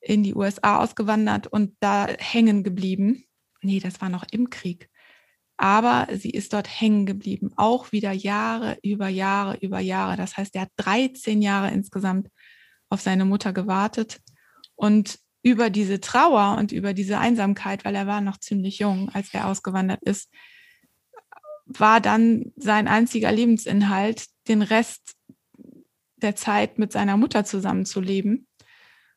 in 0.00 0.22
die 0.22 0.34
USA 0.34 0.78
ausgewandert 0.82 1.46
und 1.46 1.76
da 1.80 2.06
hängen 2.06 2.62
geblieben. 2.62 3.24
Nee, 3.60 3.80
das 3.80 4.00
war 4.00 4.08
noch 4.08 4.24
im 4.30 4.48
Krieg. 4.48 4.88
Aber 5.56 6.06
sie 6.14 6.30
ist 6.30 6.52
dort 6.52 6.68
hängen 6.68 7.06
geblieben, 7.06 7.50
auch 7.56 7.92
wieder 7.92 8.12
Jahre 8.12 8.78
über 8.82 9.08
Jahre 9.08 9.56
über 9.58 9.80
Jahre. 9.80 10.16
Das 10.16 10.36
heißt, 10.36 10.54
er 10.54 10.62
hat 10.62 10.72
13 10.76 11.40
Jahre 11.40 11.70
insgesamt 11.70 12.28
auf 12.90 13.00
seine 13.00 13.24
Mutter 13.24 13.52
gewartet. 13.52 14.20
Und 14.74 15.18
über 15.42 15.70
diese 15.70 16.00
Trauer 16.00 16.58
und 16.58 16.72
über 16.72 16.92
diese 16.92 17.18
Einsamkeit, 17.18 17.84
weil 17.84 17.94
er 17.94 18.06
war 18.06 18.20
noch 18.20 18.38
ziemlich 18.38 18.80
jung, 18.80 19.08
als 19.10 19.32
er 19.32 19.46
ausgewandert 19.46 20.02
ist, 20.02 20.28
war 21.66 22.00
dann 22.00 22.52
sein 22.56 22.88
einziger 22.88 23.32
Lebensinhalt, 23.32 24.26
den 24.48 24.62
Rest 24.62 25.14
der 26.16 26.36
Zeit 26.36 26.78
mit 26.78 26.92
seiner 26.92 27.16
Mutter 27.16 27.44
zusammenzuleben. 27.44 28.46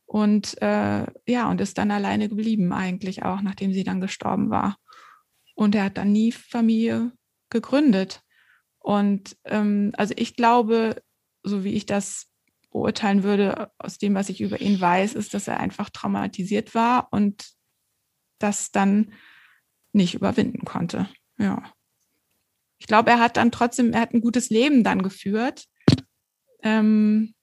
Und 0.06 0.60
äh, 0.62 1.06
ja, 1.28 1.49
und 1.49 1.62
ist 1.62 1.78
dann 1.78 1.91
alleine 1.91 2.30
geblieben 2.30 2.73
eigentlich 2.73 3.23
auch, 3.23 3.41
nachdem 3.41 3.73
sie 3.73 3.84
dann 3.84 4.02
gestorben 4.02 4.49
war. 4.49 4.78
Und 5.59 5.75
er 5.75 5.85
hat 5.85 5.97
dann 5.97 6.11
nie 6.11 6.31
Familie 6.31 7.11
gegründet. 7.49 8.21
Und 8.79 9.37
ähm, 9.45 9.91
also 9.97 10.13
ich 10.17 10.35
glaube, 10.35 11.01
so 11.43 11.63
wie 11.63 11.73
ich 11.73 11.85
das 11.85 12.27
beurteilen 12.71 13.23
würde, 13.23 13.71
aus 13.77 13.97
dem, 13.97 14.13
was 14.13 14.29
ich 14.29 14.41
über 14.41 14.61
ihn 14.61 14.79
weiß, 14.79 15.15
ist, 15.15 15.33
dass 15.33 15.47
er 15.47 15.59
einfach 15.59 15.89
traumatisiert 15.89 16.75
war 16.75 17.09
und 17.11 17.49
das 18.39 18.71
dann 18.71 19.13
nicht 19.91 20.13
überwinden 20.13 20.65
konnte. 20.65 21.09
Ja 21.37 21.73
ich 22.79 22.87
glaube, 22.87 23.11
er 23.11 23.19
hat 23.19 23.37
dann 23.37 23.51
trotzdem, 23.51 23.93
er 23.93 24.01
hat 24.01 24.13
ein 24.13 24.21
gutes 24.21 24.49
Leben 24.49 24.83
dann 24.83 25.03
geführt, 25.03 25.65
ähm, 26.63 27.33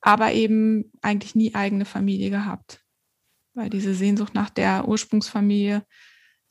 aber 0.00 0.32
eben 0.32 0.92
eigentlich 1.00 1.34
nie 1.34 1.54
eigene 1.54 1.84
Familie 1.84 2.30
gehabt, 2.30 2.84
weil 3.54 3.70
diese 3.70 3.94
Sehnsucht 3.94 4.34
nach 4.34 4.50
der 4.50 4.88
Ursprungsfamilie 4.88 5.86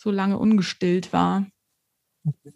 so 0.02 0.12
lange 0.12 0.38
ungestillt 0.38 1.14
war. 1.14 1.46
Okay. 2.26 2.52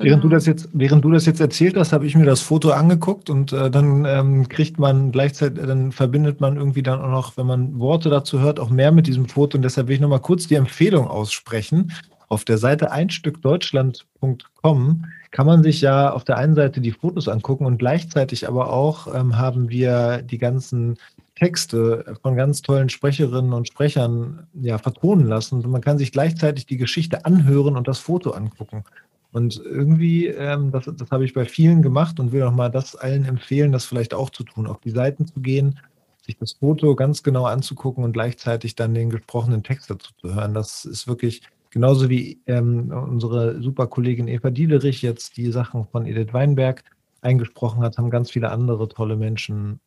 Während 0.00 0.22
du 0.22 0.28
genau. 0.28 0.36
das 0.36 0.46
jetzt, 0.46 0.68
während 0.72 1.04
du 1.04 1.10
das 1.10 1.26
jetzt 1.26 1.40
erzählt 1.40 1.76
hast, 1.76 1.92
habe 1.92 2.06
ich 2.06 2.14
mir 2.14 2.24
das 2.24 2.40
Foto 2.40 2.70
angeguckt 2.70 3.30
und 3.30 3.52
äh, 3.52 3.68
dann 3.68 4.04
ähm, 4.04 4.48
kriegt 4.48 4.78
man 4.78 5.10
gleichzeitig, 5.10 5.66
dann 5.66 5.90
verbindet 5.90 6.40
man 6.40 6.56
irgendwie 6.56 6.84
dann 6.84 7.00
auch 7.00 7.10
noch, 7.10 7.36
wenn 7.36 7.46
man 7.46 7.80
Worte 7.80 8.08
dazu 8.08 8.38
hört, 8.38 8.60
auch 8.60 8.70
mehr 8.70 8.92
mit 8.92 9.08
diesem 9.08 9.26
Foto. 9.26 9.58
Und 9.58 9.62
deshalb 9.62 9.88
will 9.88 9.96
ich 9.96 10.00
nochmal 10.00 10.20
kurz 10.20 10.46
die 10.46 10.54
Empfehlung 10.54 11.08
aussprechen. 11.08 11.90
Auf 12.28 12.44
der 12.44 12.58
Seite 12.58 12.92
einstückdeutschland.com 12.92 15.04
kann 15.32 15.46
man 15.46 15.64
sich 15.64 15.80
ja 15.80 16.12
auf 16.12 16.22
der 16.22 16.36
einen 16.36 16.54
Seite 16.54 16.80
die 16.80 16.92
Fotos 16.92 17.26
angucken 17.26 17.66
und 17.66 17.78
gleichzeitig 17.78 18.46
aber 18.46 18.72
auch 18.72 19.12
ähm, 19.12 19.36
haben 19.36 19.68
wir 19.68 20.22
die 20.22 20.38
ganzen 20.38 20.96
Texte 21.38 22.16
von 22.22 22.36
ganz 22.36 22.62
tollen 22.62 22.88
Sprecherinnen 22.88 23.52
und 23.52 23.68
Sprechern 23.68 24.46
ja 24.54 24.78
vertonen 24.78 25.26
lassen. 25.26 25.56
Und 25.56 25.70
man 25.70 25.80
kann 25.80 25.98
sich 25.98 26.12
gleichzeitig 26.12 26.66
die 26.66 26.76
Geschichte 26.76 27.24
anhören 27.24 27.76
und 27.76 27.86
das 27.86 28.00
Foto 28.00 28.32
angucken. 28.32 28.84
Und 29.30 29.62
irgendwie, 29.64 30.26
ähm, 30.26 30.72
das, 30.72 30.90
das 30.92 31.10
habe 31.10 31.24
ich 31.24 31.34
bei 31.34 31.44
vielen 31.44 31.82
gemacht 31.82 32.18
und 32.18 32.32
will 32.32 32.42
auch 32.42 32.52
mal 32.52 32.70
das 32.70 32.96
allen 32.96 33.24
empfehlen, 33.24 33.72
das 33.72 33.84
vielleicht 33.84 34.14
auch 34.14 34.30
zu 34.30 34.42
tun, 34.42 34.66
auf 34.66 34.80
die 34.80 34.90
Seiten 34.90 35.26
zu 35.26 35.40
gehen, 35.40 35.78
sich 36.22 36.36
das 36.38 36.52
Foto 36.54 36.96
ganz 36.96 37.22
genau 37.22 37.44
anzugucken 37.44 38.04
und 38.04 38.12
gleichzeitig 38.12 38.74
dann 38.74 38.94
den 38.94 39.10
gesprochenen 39.10 39.62
Text 39.62 39.90
dazu 39.90 40.12
zu 40.20 40.34
hören. 40.34 40.54
Das 40.54 40.84
ist 40.84 41.06
wirklich 41.06 41.42
genauso 41.70 42.08
wie 42.08 42.40
ähm, 42.46 42.90
unsere 42.90 43.62
super 43.62 43.86
Kollegin 43.86 44.28
Eva 44.28 44.50
Diederich 44.50 45.02
jetzt 45.02 45.36
die 45.36 45.52
Sachen 45.52 45.86
von 45.86 46.06
Edith 46.06 46.32
Weinberg 46.32 46.82
eingesprochen 47.20 47.82
hat, 47.82 47.98
haben 47.98 48.10
ganz 48.10 48.30
viele 48.30 48.50
andere 48.50 48.88
tolle 48.88 49.16
Menschen 49.16 49.80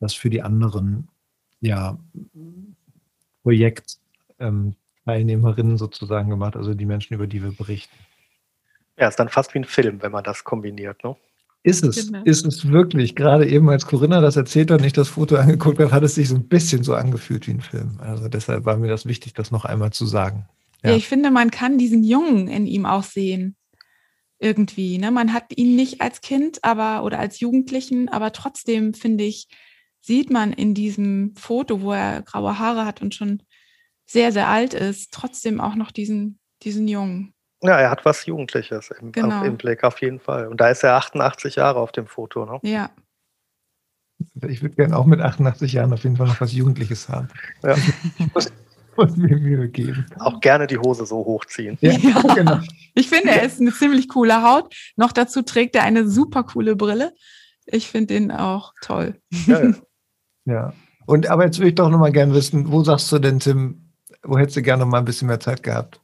das 0.00 0.14
für 0.14 0.30
die 0.30 0.42
anderen 0.42 1.08
ja, 1.60 1.98
Projektteilnehmerinnen 3.42 5.72
ähm, 5.72 5.78
sozusagen 5.78 6.30
gemacht, 6.30 6.56
also 6.56 6.74
die 6.74 6.86
Menschen, 6.86 7.14
über 7.14 7.26
die 7.26 7.42
wir 7.42 7.52
berichten. 7.52 7.94
Ja, 8.98 9.08
ist 9.08 9.18
dann 9.18 9.28
fast 9.28 9.54
wie 9.54 9.60
ein 9.60 9.64
Film, 9.64 10.02
wenn 10.02 10.12
man 10.12 10.24
das 10.24 10.44
kombiniert, 10.44 11.02
ne? 11.04 11.16
Ist 11.62 11.84
es, 11.84 12.06
genau. 12.06 12.22
ist 12.24 12.46
es 12.46 12.70
wirklich. 12.70 13.14
Gerade 13.14 13.46
eben, 13.46 13.68
als 13.68 13.86
Corinna 13.86 14.22
das 14.22 14.36
erzählt 14.36 14.70
hat 14.70 14.80
und 14.80 14.86
ich 14.86 14.94
das 14.94 15.08
Foto 15.08 15.36
angeguckt 15.36 15.78
habe, 15.78 15.90
hat 15.90 16.02
es 16.02 16.14
sich 16.14 16.28
so 16.28 16.34
ein 16.34 16.48
bisschen 16.48 16.84
so 16.84 16.94
angefühlt 16.94 17.46
wie 17.46 17.52
ein 17.52 17.60
Film. 17.60 17.98
Also 18.00 18.28
deshalb 18.28 18.64
war 18.64 18.78
mir 18.78 18.88
das 18.88 19.04
wichtig, 19.04 19.34
das 19.34 19.50
noch 19.50 19.66
einmal 19.66 19.92
zu 19.92 20.06
sagen. 20.06 20.48
Ja, 20.82 20.90
ja 20.90 20.96
ich 20.96 21.06
finde, 21.06 21.30
man 21.30 21.50
kann 21.50 21.76
diesen 21.76 22.02
Jungen 22.02 22.48
in 22.48 22.66
ihm 22.66 22.86
auch 22.86 23.02
sehen. 23.02 23.56
Irgendwie. 24.38 24.96
Ne? 24.96 25.10
Man 25.10 25.34
hat 25.34 25.54
ihn 25.54 25.76
nicht 25.76 26.00
als 26.00 26.22
Kind, 26.22 26.64
aber 26.64 27.04
oder 27.04 27.18
als 27.18 27.40
Jugendlichen, 27.40 28.08
aber 28.08 28.32
trotzdem, 28.32 28.94
finde 28.94 29.24
ich, 29.24 29.48
sieht 30.00 30.30
man 30.30 30.52
in 30.52 30.74
diesem 30.74 31.34
Foto, 31.36 31.82
wo 31.82 31.92
er 31.92 32.22
graue 32.22 32.58
Haare 32.58 32.86
hat 32.86 33.02
und 33.02 33.14
schon 33.14 33.42
sehr, 34.06 34.32
sehr 34.32 34.48
alt 34.48 34.74
ist, 34.74 35.12
trotzdem 35.12 35.60
auch 35.60 35.76
noch 35.76 35.92
diesen, 35.92 36.38
diesen 36.62 36.88
Jungen. 36.88 37.32
Ja, 37.62 37.78
er 37.78 37.90
hat 37.90 38.04
was 38.04 38.26
Jugendliches 38.26 38.90
im, 38.90 39.12
genau. 39.12 39.40
auf, 39.40 39.46
im 39.46 39.56
Blick, 39.56 39.84
auf 39.84 40.00
jeden 40.00 40.18
Fall. 40.18 40.48
Und 40.48 40.60
da 40.60 40.70
ist 40.70 40.82
er 40.82 40.96
88 40.96 41.56
Jahre 41.56 41.78
auf 41.78 41.92
dem 41.92 42.06
Foto. 42.06 42.46
Ne? 42.46 42.58
Ja. 42.62 42.90
Ich 44.48 44.62
würde 44.62 44.74
gerne 44.74 44.96
auch 44.96 45.06
mit 45.06 45.20
88 45.20 45.72
Jahren 45.72 45.92
auf 45.92 46.02
jeden 46.02 46.16
Fall 46.16 46.26
noch 46.26 46.40
was 46.40 46.52
Jugendliches 46.52 47.08
haben. 47.08 47.28
Ja. 47.62 47.76
Ich 48.18 48.34
muss, 48.34 48.52
muss 48.96 49.16
mir 49.16 49.36
Mühe 49.36 49.68
geben. 49.68 50.06
Auch 50.18 50.40
gerne 50.40 50.66
die 50.66 50.78
Hose 50.78 51.06
so 51.06 51.16
hochziehen. 51.18 51.78
Ja, 51.80 51.92
ja. 51.92 52.34
genau. 52.34 52.60
Ich 52.94 53.08
finde, 53.08 53.30
er 53.30 53.42
ist 53.42 53.60
eine 53.60 53.72
ziemlich 53.72 54.08
coole 54.08 54.42
Haut. 54.42 54.74
Noch 54.96 55.12
dazu 55.12 55.42
trägt 55.42 55.76
er 55.76 55.84
eine 55.84 56.08
super 56.08 56.44
coole 56.44 56.76
Brille. 56.76 57.12
Ich 57.66 57.88
finde 57.88 58.16
ihn 58.16 58.30
auch 58.30 58.72
toll. 58.82 59.20
Ja, 59.46 59.62
ja. 59.62 59.74
Ja. 60.44 60.72
Und 61.06 61.28
aber 61.28 61.44
jetzt 61.44 61.58
würde 61.58 61.68
ich 61.70 61.74
doch 61.74 61.90
noch 61.90 61.98
mal 61.98 62.12
gerne 62.12 62.34
wissen, 62.34 62.70
wo 62.70 62.82
sagst 62.84 63.10
du 63.10 63.18
denn, 63.18 63.40
Tim, 63.40 63.90
wo 64.22 64.38
hättest 64.38 64.56
du 64.56 64.62
gerne 64.62 64.84
noch 64.84 64.90
mal 64.90 64.98
ein 64.98 65.04
bisschen 65.04 65.28
mehr 65.28 65.40
Zeit 65.40 65.62
gehabt? 65.62 66.00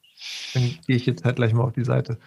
Dann 0.54 0.62
gehe 0.86 0.96
ich 0.96 1.06
jetzt 1.06 1.24
halt 1.24 1.36
gleich 1.36 1.52
mal 1.52 1.64
auf 1.64 1.72
die 1.72 1.84
Seite. 1.84 2.18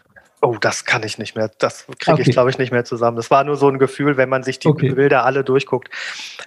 Oh, 0.42 0.56
das 0.60 0.86
kann 0.86 1.04
ich 1.04 1.18
nicht 1.18 1.36
mehr. 1.36 1.52
Das 1.58 1.86
kriege 2.00 2.14
okay. 2.14 2.24
ich, 2.26 2.32
glaube 2.32 2.50
ich, 2.50 2.58
nicht 2.58 2.72
mehr 2.72 2.86
zusammen. 2.86 3.18
Das 3.18 3.30
war 3.30 3.44
nur 3.44 3.58
so 3.58 3.68
ein 3.68 3.78
Gefühl, 3.78 4.16
wenn 4.16 4.30
man 4.30 4.44
sich 4.44 4.60
die 4.60 4.70
okay. 4.70 4.94
Bilder 4.94 5.26
alle 5.26 5.44
durchguckt, 5.44 5.90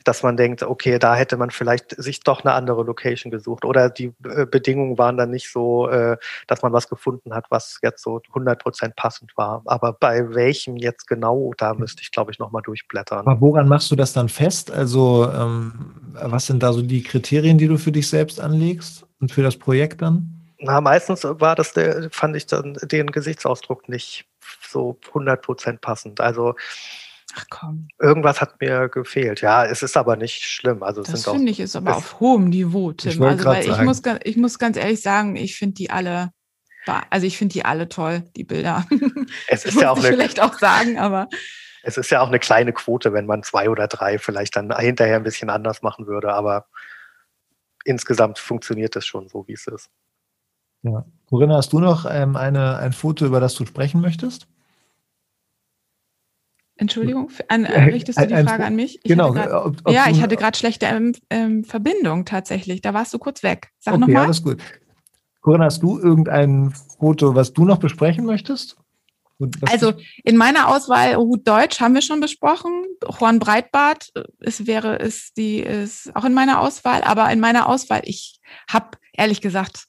dass 0.05 0.23
man 0.23 0.39
denkt, 0.39 0.63
okay, 0.63 0.99
da 0.99 1.15
hätte 1.15 1.37
man 1.37 1.51
vielleicht 1.51 1.95
sich 2.03 2.21
doch 2.21 2.43
eine 2.43 2.55
andere 2.55 2.85
Location 2.85 3.31
gesucht. 3.31 3.67
Oder 3.67 3.91
die 3.91 4.15
äh, 4.25 4.47
Bedingungen 4.47 4.97
waren 4.97 5.19
dann 5.19 5.31
nicht 5.31 5.53
so, 5.53 5.89
äh, 5.89 6.17
dass 6.47 6.63
man 6.63 6.73
was 6.73 6.89
gefunden 6.89 7.35
hat, 7.35 7.47
was 7.51 7.81
jetzt 7.83 8.03
so 8.03 8.23
100% 8.33 8.93
passend 8.97 9.37
war. 9.37 9.63
Aber 9.67 9.93
bei 9.93 10.35
welchem 10.35 10.77
jetzt 10.77 11.07
genau, 11.07 11.53
da 11.59 11.75
müsste 11.75 12.01
ich, 12.03 12.11
glaube 12.13 12.31
ich, 12.31 12.39
nochmal 12.39 12.63
durchblättern. 12.63 13.27
Aber 13.27 13.41
woran 13.43 13.69
machst 13.69 13.91
du 13.91 13.97
das 13.97 14.15
dann 14.15 14.31
fest? 14.31 14.71
Also, 14.71 15.31
ähm, 15.31 15.95
was 16.15 16.47
sind 16.47 16.63
da 16.63 16.73
so 16.73 16.81
die 16.81 17.03
Kriterien, 17.03 17.59
die 17.59 17.69
du 17.69 17.77
für 17.77 17.93
dich 17.93 18.09
selbst 18.09 18.41
anlegst 18.41 19.05
und 19.21 19.33
für 19.33 19.43
das 19.43 19.57
Projekt 19.57 20.01
dann? 20.01 20.42
Na, 20.63 20.81
meistens 20.81 21.25
war 21.25 21.57
das 21.57 21.73
der, 21.73 22.09
fand 22.11 22.37
ich 22.37 22.47
dann 22.47 22.75
den 22.83 23.11
Gesichtsausdruck 23.11 23.89
nicht 23.89 24.27
so 24.69 24.99
100% 25.13 25.79
passend. 25.79 26.21
Also 26.21 26.55
Ach 27.35 27.47
komm. 27.51 27.89
Irgendwas 27.99 28.41
hat 28.41 28.61
mir 28.61 28.89
gefehlt. 28.89 29.41
Ja, 29.41 29.65
es 29.65 29.83
ist 29.83 29.97
aber 29.97 30.17
nicht 30.17 30.45
schlimm. 30.45 30.83
Also 30.83 31.03
das 31.03 31.25
finde 31.25 31.51
ich 31.51 31.61
ist 31.61 31.77
aber 31.77 31.97
auf 31.97 32.21
hohem 32.21 32.51
Niveau, 32.51 32.93
Tim. 32.93 33.23
Also 33.23 33.45
weil 33.47 33.67
ich 33.67 33.81
muss, 33.81 34.03
ich 34.25 34.37
muss 34.37 34.59
ganz 34.59 34.77
ehrlich 34.77 35.01
sagen, 35.01 35.37
ich 35.37 35.57
finde 35.57 35.75
die 35.75 35.91
alle, 35.91 36.33
also 37.09 37.27
ich 37.27 37.39
finde 37.39 37.55
die 37.55 37.65
alle 37.65 37.89
toll, 37.89 38.25
die 38.37 38.45
Bilder. 38.45 38.87
Es 39.49 39.65
ist 39.65 39.81
ja 39.81 39.91
auch 39.91 39.99
eine, 39.99 40.09
vielleicht 40.09 40.41
auch 40.41 40.59
sagen, 40.59 40.99
aber 40.99 41.29
es 41.83 41.97
ist 41.97 42.11
ja 42.11 42.21
auch 42.21 42.29
eine 42.29 42.39
kleine 42.39 42.73
Quote, 42.73 43.13
wenn 43.13 43.27
man 43.27 43.43
zwei 43.43 43.69
oder 43.69 43.89
drei 43.89 44.19
vielleicht 44.19 44.57
dann 44.57 44.77
hinterher 44.79 45.17
ein 45.17 45.25
bisschen 45.25 45.51
anders 45.51 45.83
machen 45.83 46.07
würde. 46.07 46.33
Aber 46.35 46.67
insgesamt 47.85 48.39
funktioniert 48.39 48.95
es 48.95 49.07
schon 49.07 49.29
so, 49.29 49.47
wie 49.49 49.55
es 49.55 49.67
ist. 49.67 49.91
Ja. 50.83 51.05
Corinna, 51.29 51.57
hast 51.57 51.73
du 51.73 51.81
noch 51.81 52.07
ähm, 52.09 52.37
eine, 52.37 52.77
ein 52.77 52.93
Foto, 52.93 53.25
über 53.25 53.41
das 53.41 53.55
du 53.55 53.65
sprechen 53.65 54.01
möchtest? 54.01 54.47
Entschuldigung, 56.77 57.31
an, 57.49 57.65
äh, 57.65 57.85
richtest 57.85 58.19
du 58.19 58.27
die 58.27 58.35
ein, 58.35 58.47
Frage 58.47 58.65
an 58.65 58.75
mich? 58.75 58.97
Ich 58.97 59.05
genau. 59.05 59.33
Grad, 59.33 59.53
ob, 59.53 59.77
ob 59.85 59.95
ja, 59.95 60.07
ich 60.11 60.21
hatte 60.21 60.37
gerade 60.37 60.59
schlechte 60.59 60.87
ähm, 60.87 61.13
ähm, 61.31 61.65
Verbindung 61.65 62.25
tatsächlich. 62.25 62.81
Da 62.81 62.93
warst 62.93 63.15
du 63.15 63.19
kurz 63.19 63.43
weg. 63.43 63.69
Sag 63.79 63.95
okay, 63.95 64.01
nochmal. 64.01 64.25
alles 64.25 64.43
gut. 64.43 64.61
Corinna, 65.43 65.67
hast 65.67 65.83
du 65.83 65.99
irgendein 65.99 66.73
Foto, 66.99 67.35
was 67.35 67.53
du 67.53 67.65
noch 67.65 67.79
besprechen 67.79 68.25
möchtest? 68.25 68.77
Also 69.63 69.95
in 70.25 70.37
meiner 70.37 70.69
Auswahl 70.69 71.17
Hut 71.17 71.47
Deutsch 71.49 71.81
haben 71.81 71.95
wir 71.95 72.03
schon 72.03 72.21
besprochen. 72.21 72.85
Juan 73.19 73.39
Breitbart 73.39 74.13
es 74.39 74.67
wäre 74.67 74.97
ist 74.97 75.37
die 75.37 75.59
ist 75.59 76.15
auch 76.15 76.25
in 76.25 76.35
meiner 76.35 76.61
Auswahl, 76.61 77.03
aber 77.03 77.31
in 77.33 77.41
meiner 77.41 77.69
Auswahl 77.69 78.03
ich 78.05 78.41
habe 78.69 78.99
ehrlich 79.15 79.41
gesagt 79.41 79.87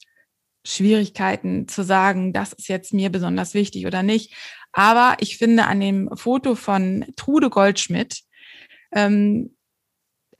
Schwierigkeiten 0.65 1.67
zu 1.67 1.83
sagen, 1.83 2.33
das 2.33 2.53
ist 2.53 2.67
jetzt 2.67 2.93
mir 2.93 3.09
besonders 3.09 3.53
wichtig 3.53 3.85
oder 3.85 4.03
nicht. 4.03 4.33
Aber 4.71 5.17
ich 5.19 5.37
finde 5.37 5.65
an 5.65 5.79
dem 5.79 6.09
Foto 6.15 6.55
von 6.55 7.05
Trude 7.15 7.49
Goldschmidt, 7.49 8.23
ähm, 8.91 9.55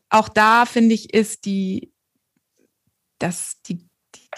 auch 0.09 0.29
da 0.29 0.65
finde 0.65 0.93
ich, 0.93 1.13
ist 1.13 1.45
die, 1.45 1.91
das, 3.19 3.61
die, 3.67 3.87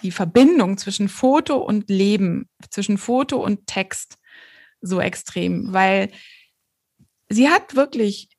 die 0.03 0.11
Verbindung 0.11 0.77
zwischen 0.77 1.09
Foto 1.09 1.57
und 1.57 1.89
Leben, 1.89 2.49
zwischen 2.69 2.97
Foto 2.97 3.43
und 3.43 3.67
Text 3.67 4.17
so 4.81 5.01
extrem, 5.01 5.73
weil 5.73 6.11
sie 7.29 7.49
hat 7.49 7.75
wirklich 7.75 8.29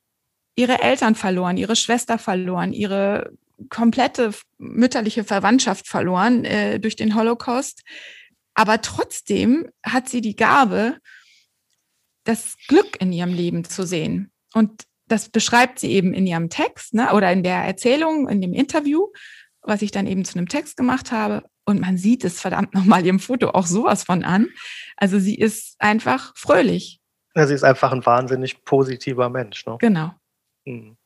ihre 0.55 0.81
Eltern 0.81 1.15
verloren, 1.15 1.57
ihre 1.57 1.75
Schwester 1.75 2.17
verloren, 2.17 2.73
ihre 2.73 3.37
komplette 3.69 4.31
mütterliche 4.57 5.23
Verwandtschaft 5.23 5.87
verloren 5.87 6.45
äh, 6.45 6.79
durch 6.79 6.95
den 6.95 7.15
Holocaust. 7.15 7.83
Aber 8.53 8.81
trotzdem 8.81 9.69
hat 9.85 10.09
sie 10.09 10.21
die 10.21 10.35
Gabe, 10.35 10.97
das 12.23 12.55
Glück 12.67 12.99
in 12.99 13.13
ihrem 13.13 13.33
Leben 13.33 13.63
zu 13.63 13.85
sehen. 13.85 14.31
Und 14.53 14.83
das 15.07 15.29
beschreibt 15.29 15.79
sie 15.79 15.91
eben 15.91 16.13
in 16.13 16.27
ihrem 16.27 16.49
Text 16.49 16.93
ne, 16.93 17.13
oder 17.13 17.31
in 17.31 17.43
der 17.43 17.63
Erzählung, 17.63 18.27
in 18.27 18.41
dem 18.41 18.53
Interview, 18.53 19.07
was 19.61 19.81
ich 19.81 19.91
dann 19.91 20.07
eben 20.07 20.25
zu 20.25 20.37
einem 20.37 20.49
Text 20.49 20.75
gemacht 20.75 21.11
habe. 21.11 21.43
Und 21.65 21.81
man 21.81 21.97
sieht 21.97 22.23
es 22.23 22.39
verdammt 22.41 22.73
nochmal 22.73 23.05
ihrem 23.05 23.19
Foto 23.19 23.49
auch 23.49 23.65
sowas 23.65 24.03
von 24.03 24.23
an. 24.23 24.47
Also 24.95 25.19
sie 25.19 25.35
ist 25.35 25.75
einfach 25.79 26.33
fröhlich. 26.35 26.99
Ja, 27.35 27.45
sie 27.45 27.53
ist 27.53 27.63
einfach 27.63 27.91
ein 27.91 28.05
wahnsinnig 28.05 28.63
positiver 28.63 29.29
Mensch. 29.29 29.65
Ne? 29.65 29.77
Genau. 29.79 30.11
Mhm. 30.65 30.97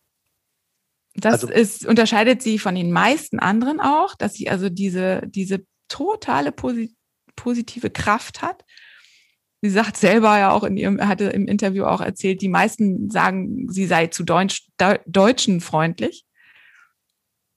Das 1.15 1.33
also, 1.33 1.49
ist, 1.49 1.85
unterscheidet 1.85 2.41
sie 2.41 2.57
von 2.57 2.75
den 2.75 2.91
meisten 2.91 3.39
anderen 3.39 3.79
auch, 3.79 4.15
dass 4.15 4.33
sie 4.33 4.49
also 4.49 4.69
diese, 4.69 5.21
diese 5.25 5.65
totale 5.87 6.51
posi 6.51 6.95
positive 7.35 7.89
Kraft 7.89 8.41
hat. 8.41 8.63
Sie 9.61 9.69
sagt 9.69 9.97
selber 9.97 10.37
ja 10.37 10.51
auch 10.51 10.63
in 10.63 10.77
ihrem, 10.77 10.99
hatte 11.07 11.25
im 11.25 11.47
Interview 11.47 11.85
auch 11.85 12.01
erzählt, 12.01 12.41
die 12.41 12.49
meisten 12.49 13.09
sagen, 13.09 13.67
sie 13.69 13.85
sei 13.85 14.07
zu 14.07 14.23
Deutsch, 14.23 14.67
Deutschen 15.05 15.61
freundlich. 15.61 16.25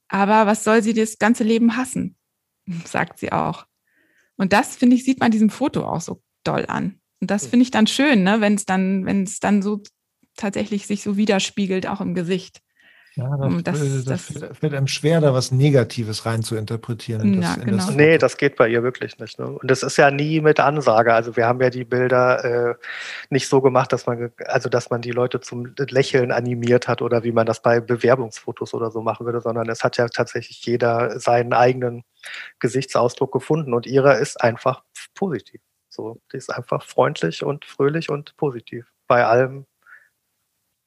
Aber 0.08 0.46
was 0.46 0.64
soll 0.64 0.82
sie 0.82 0.94
das 0.94 1.18
ganze 1.18 1.44
Leben 1.44 1.76
hassen? 1.76 2.16
Sagt 2.84 3.18
sie 3.18 3.32
auch. 3.32 3.66
Und 4.36 4.52
das, 4.52 4.76
finde 4.76 4.96
ich, 4.96 5.04
sieht 5.04 5.20
man 5.20 5.30
diesem 5.30 5.50
Foto 5.50 5.86
auch 5.86 6.00
so 6.00 6.22
doll 6.44 6.66
an. 6.66 7.00
Und 7.20 7.30
das 7.30 7.46
finde 7.46 7.62
ich 7.62 7.70
dann 7.70 7.86
schön, 7.86 8.22
ne, 8.22 8.40
wenn 8.40 8.54
es 8.54 8.64
dann, 8.64 9.06
wenn 9.06 9.22
es 9.22 9.40
dann 9.40 9.62
so 9.62 9.82
tatsächlich 10.36 10.86
sich 10.86 11.02
so 11.02 11.16
widerspiegelt, 11.16 11.86
auch 11.86 12.00
im 12.00 12.14
Gesicht. 12.14 12.60
Ja, 13.16 13.36
das, 13.62 14.04
das, 14.04 14.26
das, 14.26 14.58
fällt 14.58 14.74
einem 14.74 14.88
schwer, 14.88 15.20
da 15.20 15.32
was 15.32 15.52
Negatives 15.52 16.26
rein 16.26 16.42
zu 16.42 16.56
interpretieren. 16.56 17.40
Ja, 17.40 17.56
das, 17.56 17.64
genau. 17.64 17.90
nee, 17.92 18.18
das 18.18 18.36
geht 18.36 18.56
bei 18.56 18.68
ihr 18.68 18.82
wirklich 18.82 19.18
nicht. 19.18 19.38
Ne? 19.38 19.46
Und 19.46 19.70
das 19.70 19.84
ist 19.84 19.96
ja 19.96 20.10
nie 20.10 20.40
mit 20.40 20.58
Ansage. 20.58 21.14
Also 21.14 21.36
wir 21.36 21.46
haben 21.46 21.60
ja 21.60 21.70
die 21.70 21.84
Bilder 21.84 22.44
äh, 22.44 22.74
nicht 23.30 23.48
so 23.48 23.60
gemacht, 23.60 23.92
dass 23.92 24.06
man, 24.06 24.32
also 24.46 24.68
dass 24.68 24.90
man 24.90 25.00
die 25.00 25.12
Leute 25.12 25.40
zum 25.40 25.74
Lächeln 25.76 26.32
animiert 26.32 26.88
hat 26.88 27.02
oder 27.02 27.22
wie 27.22 27.30
man 27.30 27.46
das 27.46 27.62
bei 27.62 27.78
Bewerbungsfotos 27.78 28.74
oder 28.74 28.90
so 28.90 29.00
machen 29.00 29.26
würde, 29.26 29.40
sondern 29.40 29.68
es 29.68 29.84
hat 29.84 29.96
ja 29.96 30.08
tatsächlich 30.08 30.64
jeder 30.66 31.20
seinen 31.20 31.52
eigenen 31.52 32.02
Gesichtsausdruck 32.58 33.32
gefunden 33.32 33.74
und 33.74 33.86
ihrer 33.86 34.18
ist 34.18 34.40
einfach 34.40 34.82
positiv. 35.14 35.60
So, 35.88 36.20
die 36.32 36.38
ist 36.38 36.52
einfach 36.52 36.82
freundlich 36.82 37.44
und 37.44 37.64
fröhlich 37.64 38.10
und 38.10 38.36
positiv 38.36 38.92
bei 39.06 39.24
allem, 39.24 39.66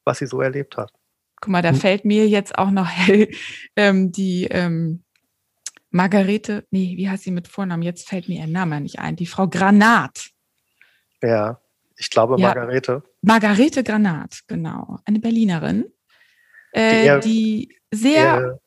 was 0.04 0.18
sie 0.18 0.28
so 0.28 0.42
erlebt 0.42 0.76
hat. 0.76 0.92
Guck 1.40 1.52
mal, 1.52 1.62
da 1.62 1.70
hm. 1.70 1.76
fällt 1.76 2.06
mir 2.06 2.28
jetzt 2.28 2.58
auch 2.58 2.72
noch 2.72 2.90
ähm, 3.76 4.12
die 4.12 4.46
ähm, 4.46 5.04
Margarete, 5.90 6.66
nee, 6.72 6.96
wie 6.98 7.10
heißt 7.10 7.24
sie 7.24 7.32
mit 7.32 7.48
Vornamen? 7.48 7.84
Jetzt 7.84 8.08
fällt 8.08 8.28
mir 8.28 8.40
ihr 8.40 8.48
Name 8.48 8.82
nicht 8.82 9.00
ein. 9.00 9.16
Die 9.16 9.26
Frau 9.26 9.48
Granat. 9.48 10.32
Ja, 11.22 11.62
ich 11.96 12.10
glaube 12.10 12.36
ja, 12.40 12.48
Margarete. 12.48 13.04
Margarete 13.22 13.84
Granat, 13.84 14.42
genau. 14.48 15.00
Eine 15.06 15.20
Berlinerin. 15.20 15.86
äh, 16.72 17.02
die, 17.02 17.06
eher, 17.06 17.20
die, 17.20 17.76
sehr. 17.92 18.16
Eher, 18.16 18.60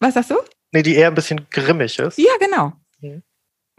was 0.00 0.14
sagst 0.14 0.30
du? 0.30 0.36
Nee, 0.72 0.82
die 0.82 0.94
eher 0.94 1.08
ein 1.08 1.14
bisschen 1.14 1.46
grimmig 1.50 1.98
ist. 1.98 2.18
Ja, 2.18 2.32
genau. 2.40 2.72
Mhm. 3.00 3.22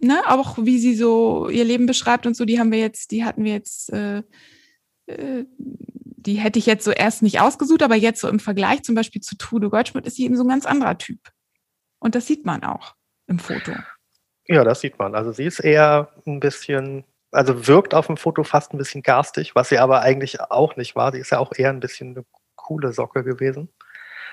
Ne, 0.02 0.22
auch 0.28 0.58
wie 0.60 0.78
sie 0.78 0.96
so 0.96 1.50
ihr 1.50 1.64
Leben 1.64 1.86
beschreibt 1.86 2.28
und 2.28 2.36
so, 2.36 2.46
die 2.46 2.60
haben 2.60 2.72
wir 2.72 2.80
jetzt, 2.80 3.12
die 3.12 3.24
hatten 3.24 3.44
wir 3.44 3.54
jetzt, 3.54 3.92
äh, 3.94 4.24
äh, 5.08 5.46
die 6.26 6.36
hätte 6.36 6.60
ich 6.60 6.66
jetzt 6.66 6.84
so 6.84 6.92
erst 6.92 7.22
nicht 7.22 7.40
ausgesucht, 7.40 7.84
aber 7.84 7.96
jetzt 7.96 8.22
so 8.22 8.28
im 8.28 8.40
Vergleich 8.40 8.84
zum 8.84 8.96
Beispiel 8.96 9.22
zu 9.22 9.38
Trude 9.38 9.70
Goldschmidt 9.70 10.06
ist 10.06 10.16
sie 10.16 10.26
eben 10.26 10.36
so 10.36 10.44
ein 10.44 10.50
ganz 10.50 10.66
anderer 10.66 10.98
Typ. 10.98 11.20
Und 12.00 12.16
das 12.16 12.28
sieht 12.28 12.46
man 12.46 12.64
auch 12.64 12.96
im 13.28 13.40
Foto. 13.40 13.74
Ja, 14.48 14.64
das 14.64 14.82
sieht 14.82 15.00
man. 15.00 15.16
Also 15.16 15.32
sie 15.32 15.46
ist 15.46 15.60
eher 15.60 16.12
ein 16.26 16.40
bisschen, 16.40 17.04
also 17.32 17.68
wirkt 17.68 17.94
auf 17.94 18.08
dem 18.08 18.18
Foto 18.18 18.44
fast 18.44 18.74
ein 18.74 18.78
bisschen 18.78 19.02
garstig, 19.02 19.56
was 19.56 19.70
sie 19.70 19.80
aber 19.80 20.02
eigentlich 20.02 20.40
auch 20.42 20.76
nicht 20.76 20.96
war. 20.96 21.12
Sie 21.12 21.20
ist 21.20 21.32
ja 21.32 21.40
auch 21.40 21.52
eher 21.56 21.70
ein 21.70 21.80
bisschen 21.80 22.16
eine 22.16 22.26
coole 22.56 22.94
Socke 22.94 23.24
gewesen. 23.24 23.70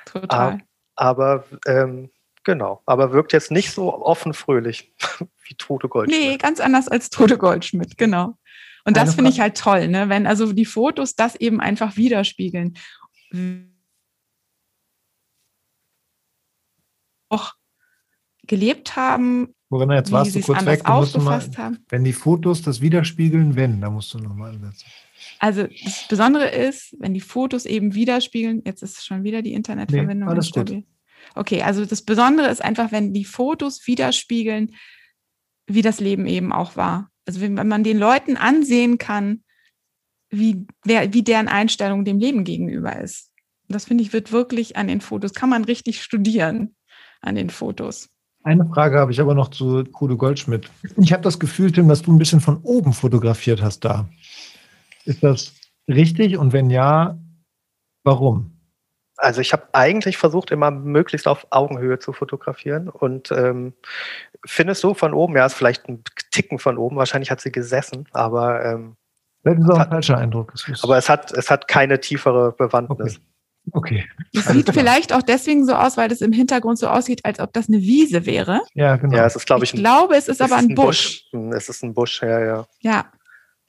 Total. 0.04 0.60
Aber, 0.96 1.44
ähm, 1.66 2.10
genau, 2.44 2.82
aber 2.86 3.12
wirkt 3.12 3.32
jetzt 3.32 3.50
nicht 3.50 3.72
so 3.72 3.94
offen 3.94 4.34
fröhlich 4.34 4.92
wie 5.46 5.54
Trude 5.54 5.88
Goldschmidt. 5.88 6.20
Nee, 6.20 6.36
ganz 6.36 6.60
anders 6.60 6.88
als 6.88 7.08
Trude 7.08 7.38
Goldschmidt, 7.38 7.96
genau. 7.96 8.36
Und 8.84 8.96
das 8.96 9.14
finde 9.14 9.30
ich 9.30 9.40
halt 9.40 9.56
toll, 9.56 9.88
ne? 9.88 10.08
wenn 10.08 10.26
also 10.26 10.52
die 10.52 10.64
Fotos 10.64 11.14
das 11.14 11.36
eben 11.36 11.60
einfach 11.60 11.96
widerspiegeln. 11.96 12.74
Auch 17.28 17.54
gelebt 18.46 18.96
haben, 18.96 19.54
Corinna, 19.72 19.94
jetzt 19.94 20.12
warst 20.12 20.34
du 20.34 20.40
kurz 20.42 20.66
weg. 20.66 20.84
Du 20.84 20.92
musst 20.92 21.16
mal, 21.16 21.40
haben. 21.56 21.78
Wenn 21.88 22.04
die 22.04 22.12
Fotos 22.12 22.60
das 22.60 22.82
widerspiegeln, 22.82 23.56
wenn, 23.56 23.80
da 23.80 23.88
musst 23.88 24.12
du 24.12 24.18
nochmal 24.18 24.50
ansetzen. 24.50 24.84
Also 25.38 25.66
das 25.66 26.06
Besondere 26.08 26.50
ist, 26.50 26.94
wenn 26.98 27.14
die 27.14 27.20
Fotos 27.20 27.64
eben 27.64 27.94
widerspiegeln, 27.94 28.60
jetzt 28.66 28.82
ist 28.82 29.06
schon 29.06 29.24
wieder 29.24 29.40
die 29.40 29.54
Internetverbindung. 29.54 30.28
Nee, 30.28 30.34
alles 30.34 30.50
gut. 30.50 30.84
Okay, 31.34 31.62
also 31.62 31.86
das 31.86 32.02
Besondere 32.02 32.50
ist 32.50 32.62
einfach, 32.62 32.92
wenn 32.92 33.14
die 33.14 33.24
Fotos 33.24 33.86
widerspiegeln, 33.86 34.74
wie 35.66 35.80
das 35.80 36.00
Leben 36.00 36.26
eben 36.26 36.52
auch 36.52 36.76
war. 36.76 37.10
Also 37.26 37.40
wenn 37.40 37.54
man 37.54 37.84
den 37.84 37.98
Leuten 37.98 38.36
ansehen 38.36 38.98
kann, 38.98 39.42
wie, 40.30 40.66
wer, 40.84 41.12
wie 41.12 41.22
deren 41.22 41.48
Einstellung 41.48 42.04
dem 42.04 42.18
Leben 42.18 42.44
gegenüber 42.44 42.98
ist. 42.98 43.30
das 43.68 43.84
finde 43.84 44.02
ich, 44.02 44.12
wird 44.12 44.32
wirklich 44.32 44.76
an 44.76 44.88
den 44.88 45.00
Fotos, 45.00 45.34
kann 45.34 45.50
man 45.50 45.64
richtig 45.64 46.02
studieren 46.02 46.74
an 47.20 47.34
den 47.34 47.50
Fotos. 47.50 48.08
Eine 48.42 48.66
Frage 48.66 48.98
habe 48.98 49.12
ich 49.12 49.20
aber 49.20 49.34
noch 49.34 49.48
zu 49.50 49.84
Kude 49.84 50.16
Goldschmidt. 50.16 50.68
Ich 50.96 51.12
habe 51.12 51.22
das 51.22 51.38
Gefühl, 51.38 51.70
Tim, 51.70 51.88
dass 51.88 52.02
du 52.02 52.12
ein 52.12 52.18
bisschen 52.18 52.40
von 52.40 52.58
oben 52.62 52.92
fotografiert 52.92 53.62
hast 53.62 53.84
da. 53.84 54.08
Ist 55.04 55.22
das 55.22 55.54
richtig? 55.88 56.36
Und 56.36 56.52
wenn 56.52 56.68
ja, 56.68 57.18
warum? 58.02 58.51
Also 59.22 59.40
ich 59.40 59.52
habe 59.52 59.68
eigentlich 59.72 60.16
versucht, 60.16 60.50
immer 60.50 60.70
möglichst 60.70 61.28
auf 61.28 61.46
Augenhöhe 61.50 61.98
zu 61.98 62.12
fotografieren 62.12 62.88
und 62.88 63.30
ähm, 63.30 63.72
findest 64.44 64.82
du 64.82 64.94
von 64.94 65.14
oben, 65.14 65.36
ja, 65.36 65.46
ist 65.46 65.54
vielleicht 65.54 65.88
ein 65.88 66.02
Ticken 66.30 66.58
von 66.58 66.76
oben, 66.76 66.96
wahrscheinlich 66.96 67.30
hat 67.30 67.40
sie 67.40 67.52
gesessen, 67.52 68.08
aber 68.12 68.64
ähm, 68.64 68.96
das 69.44 69.58
ist 69.58 69.70
auch 69.70 69.78
ein 69.78 69.90
falscher 69.90 70.18
Eindruck. 70.18 70.54
Aber 70.82 70.96
es 70.96 71.08
hat, 71.08 71.32
es 71.32 71.50
hat 71.50 71.68
keine 71.68 72.00
tiefere 72.00 72.52
Bewandtnis. 72.52 73.16
Okay. 73.16 73.26
Okay. 73.70 74.04
Es 74.34 74.46
sieht 74.46 74.72
vielleicht 74.74 75.12
auch 75.12 75.22
deswegen 75.22 75.64
so 75.64 75.74
aus, 75.74 75.96
weil 75.96 76.10
es 76.10 76.20
im 76.20 76.32
Hintergrund 76.32 76.78
so 76.78 76.88
aussieht, 76.88 77.24
als 77.24 77.38
ob 77.38 77.52
das 77.52 77.68
eine 77.68 77.78
Wiese 77.78 78.26
wäre. 78.26 78.60
Ja, 78.74 78.96
genau. 78.96 79.16
Ja, 79.16 79.24
es 79.24 79.36
ist, 79.36 79.46
glaube 79.46 79.64
ich, 79.64 79.72
ich 79.72 79.80
glaube, 79.80 80.16
es 80.16 80.26
ist 80.26 80.42
aber 80.42 80.56
ein, 80.56 80.70
ein 80.70 80.74
Busch. 80.74 81.28
Busch. 81.30 81.54
Es 81.54 81.68
ist 81.68 81.84
ein 81.84 81.94
Busch, 81.94 82.22
ja, 82.22 82.40
ja. 82.40 82.66
Ja. 82.80 83.04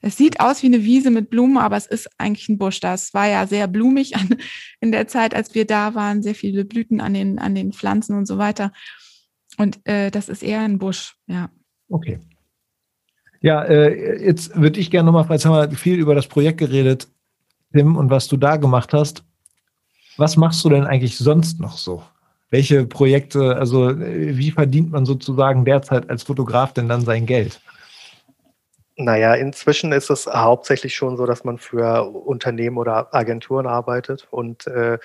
Es 0.04 0.18
sieht 0.18 0.38
aus 0.38 0.62
wie 0.62 0.66
eine 0.66 0.84
Wiese 0.84 1.10
mit 1.10 1.30
Blumen, 1.30 1.56
aber 1.56 1.78
es 1.78 1.86
ist 1.86 2.10
eigentlich 2.18 2.50
ein 2.50 2.58
Busch. 2.58 2.78
Das 2.78 3.14
war 3.14 3.26
ja 3.26 3.46
sehr 3.46 3.66
blumig 3.68 4.16
an, 4.16 4.36
in 4.80 4.92
der 4.92 5.08
Zeit, 5.08 5.34
als 5.34 5.54
wir 5.54 5.66
da 5.66 5.94
waren, 5.94 6.22
sehr 6.22 6.34
viele 6.34 6.66
Blüten 6.66 7.00
an 7.00 7.14
den, 7.14 7.38
an 7.38 7.54
den 7.54 7.72
Pflanzen 7.72 8.14
und 8.18 8.26
so 8.26 8.36
weiter. 8.36 8.70
Und 9.56 9.80
äh, 9.86 10.10
das 10.10 10.28
ist 10.28 10.42
eher 10.42 10.60
ein 10.60 10.78
Busch, 10.78 11.16
ja. 11.26 11.48
Okay. 11.88 12.18
Ja, 13.40 13.62
äh, 13.62 14.26
jetzt 14.26 14.54
würde 14.60 14.78
ich 14.78 14.90
gerne 14.90 15.10
nochmal, 15.10 15.26
jetzt 15.30 15.46
haben 15.46 15.70
wir 15.70 15.76
viel 15.76 15.98
über 15.98 16.14
das 16.14 16.26
Projekt 16.26 16.58
geredet, 16.58 17.08
Tim, 17.72 17.96
und 17.96 18.10
was 18.10 18.28
du 18.28 18.36
da 18.36 18.56
gemacht 18.56 18.92
hast. 18.92 19.24
Was 20.18 20.36
machst 20.36 20.62
du 20.66 20.68
denn 20.68 20.84
eigentlich 20.84 21.16
sonst 21.16 21.60
noch 21.60 21.78
so? 21.78 22.02
Welche 22.50 22.84
Projekte, 22.84 23.56
also 23.56 23.98
wie 23.98 24.50
verdient 24.50 24.92
man 24.92 25.06
sozusagen 25.06 25.64
derzeit 25.64 26.10
als 26.10 26.24
Fotograf 26.24 26.74
denn 26.74 26.90
dann 26.90 27.00
sein 27.00 27.24
Geld? 27.24 27.60
Naja, 28.96 29.34
inzwischen 29.34 29.90
ist 29.92 30.08
es 30.10 30.26
hauptsächlich 30.26 30.94
schon 30.94 31.16
so, 31.16 31.26
dass 31.26 31.42
man 31.42 31.58
für 31.58 32.04
Unternehmen 32.04 32.78
oder 32.78 33.12
Agenturen 33.12 33.66
arbeitet 33.66 34.28
und 34.30 34.66
äh, 34.68 34.98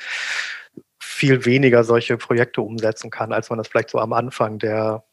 viel 1.00 1.46
weniger 1.46 1.84
solche 1.84 2.18
Projekte 2.18 2.62
umsetzen 2.62 3.10
kann, 3.10 3.34
als 3.34 3.50
man 3.50 3.58
das 3.58 3.68
vielleicht 3.68 3.90
so 3.90 4.00
am 4.00 4.14
Anfang 4.14 4.60
der 4.60 5.04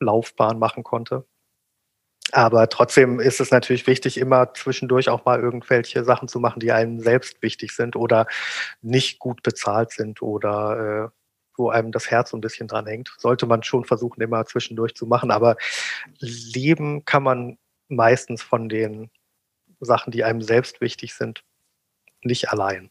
Laufbahn 0.00 0.58
machen 0.58 0.84
konnte. 0.84 1.26
Aber 2.32 2.68
trotzdem 2.68 3.20
ist 3.20 3.40
es 3.40 3.50
natürlich 3.50 3.86
wichtig, 3.86 4.18
immer 4.18 4.52
zwischendurch 4.54 5.08
auch 5.08 5.24
mal 5.24 5.40
irgendwelche 5.40 6.04
Sachen 6.04 6.28
zu 6.28 6.40
machen, 6.40 6.60
die 6.60 6.72
einem 6.72 7.00
selbst 7.00 7.42
wichtig 7.42 7.72
sind 7.74 7.96
oder 7.96 8.26
nicht 8.82 9.18
gut 9.18 9.42
bezahlt 9.42 9.92
sind 9.92 10.20
oder 10.22 11.06
äh, 11.06 11.18
wo 11.56 11.70
einem 11.70 11.90
das 11.90 12.10
Herz 12.10 12.32
ein 12.34 12.40
bisschen 12.42 12.68
dran 12.68 12.86
hängt. 12.86 13.12
Sollte 13.18 13.46
man 13.46 13.62
schon 13.62 13.84
versuchen, 13.84 14.20
immer 14.20 14.44
zwischendurch 14.44 14.94
zu 14.94 15.06
machen. 15.06 15.30
Aber 15.30 15.56
leben 16.20 17.04
kann 17.06 17.22
man 17.22 17.58
meistens 17.88 18.42
von 18.42 18.68
den 18.68 19.10
Sachen, 19.80 20.10
die 20.10 20.24
einem 20.24 20.42
selbst 20.42 20.80
wichtig 20.80 21.14
sind, 21.14 21.44
nicht 22.22 22.50
allein. 22.50 22.90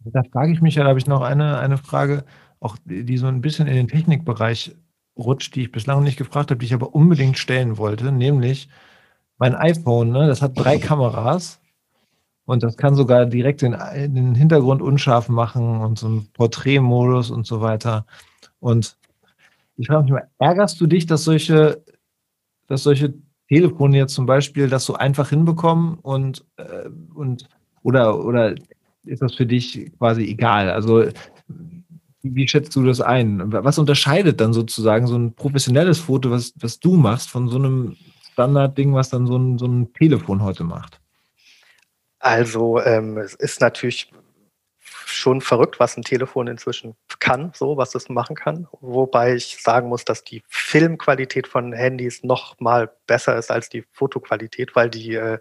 Da 0.00 0.22
frage 0.22 0.52
ich 0.52 0.60
mich 0.60 0.76
ja, 0.76 0.84
da 0.84 0.90
habe 0.90 0.98
ich 0.98 1.06
noch 1.06 1.22
eine, 1.22 1.58
eine 1.58 1.78
Frage, 1.78 2.24
auch 2.60 2.76
die 2.84 3.18
so 3.18 3.26
ein 3.26 3.40
bisschen 3.40 3.66
in 3.66 3.74
den 3.74 3.88
Technikbereich 3.88 4.74
rutscht, 5.16 5.54
die 5.54 5.62
ich 5.62 5.72
bislang 5.72 6.02
nicht 6.02 6.18
gefragt 6.18 6.50
habe, 6.50 6.58
die 6.58 6.66
ich 6.66 6.74
aber 6.74 6.94
unbedingt 6.94 7.38
stellen 7.38 7.78
wollte, 7.78 8.12
nämlich 8.12 8.68
mein 9.38 9.54
iPhone, 9.54 10.10
ne, 10.10 10.26
das 10.26 10.42
hat 10.42 10.52
drei 10.54 10.78
Kameras 10.78 11.60
und 12.44 12.62
das 12.62 12.76
kann 12.76 12.94
sogar 12.94 13.26
direkt 13.26 13.62
den, 13.62 13.76
den 13.94 14.34
Hintergrund 14.34 14.82
unscharf 14.82 15.28
machen 15.28 15.80
und 15.80 15.98
so 15.98 16.06
einen 16.06 16.32
Porträtmodus 16.32 17.30
und 17.30 17.46
so 17.46 17.60
weiter. 17.60 18.06
Und 18.60 18.96
ich 19.76 19.88
frage 19.88 20.04
mich 20.04 20.12
mal, 20.12 20.30
ärgerst 20.38 20.80
du 20.80 20.86
dich, 20.86 21.06
dass 21.06 21.24
solche, 21.24 21.82
dass 22.68 22.82
solche 22.82 23.14
Telefone 23.48 23.96
jetzt 23.96 24.14
zum 24.14 24.26
Beispiel 24.26 24.68
das 24.68 24.84
so 24.84 24.94
einfach 24.94 25.30
hinbekommen 25.30 25.98
und, 26.02 26.44
äh, 26.56 26.88
und 27.14 27.48
oder, 27.82 28.24
oder 28.24 28.54
ist 29.04 29.22
das 29.22 29.34
für 29.34 29.46
dich 29.46 29.92
quasi 29.98 30.24
egal? 30.24 30.70
Also 30.70 31.04
wie 32.22 32.48
schätzt 32.48 32.74
du 32.74 32.84
das 32.84 33.00
ein? 33.00 33.52
Was 33.52 33.78
unterscheidet 33.78 34.40
dann 34.40 34.52
sozusagen 34.52 35.06
so 35.06 35.16
ein 35.16 35.34
professionelles 35.34 36.00
Foto, 36.00 36.30
was, 36.30 36.52
was 36.60 36.80
du 36.80 36.96
machst, 36.96 37.30
von 37.30 37.48
so 37.48 37.56
einem 37.56 37.96
Standardding, 38.32 38.94
was 38.94 39.10
dann 39.10 39.26
so 39.26 39.38
ein, 39.38 39.58
so 39.58 39.66
ein 39.66 39.92
Telefon 39.92 40.42
heute 40.42 40.64
macht? 40.64 41.00
Also 42.18 42.80
ähm, 42.80 43.18
es 43.18 43.34
ist 43.34 43.60
natürlich 43.60 44.10
schon 45.08 45.40
verrückt, 45.40 45.78
was 45.78 45.96
ein 45.96 46.02
Telefon 46.02 46.48
inzwischen 46.48 46.96
kann, 47.20 47.52
so 47.54 47.76
was 47.76 47.94
es 47.94 48.08
machen 48.08 48.36
kann. 48.36 48.66
Wobei 48.80 49.34
ich 49.34 49.62
sagen 49.62 49.88
muss, 49.88 50.04
dass 50.04 50.24
die 50.24 50.42
Filmqualität 50.48 51.46
von 51.46 51.72
Handys 51.72 52.22
noch 52.24 52.58
mal 52.58 52.92
besser 53.06 53.36
ist 53.36 53.50
als 53.50 53.68
die 53.68 53.84
Fotoqualität, 53.92 54.74
weil 54.74 54.90
die 54.90 55.14
äh, 55.14 55.38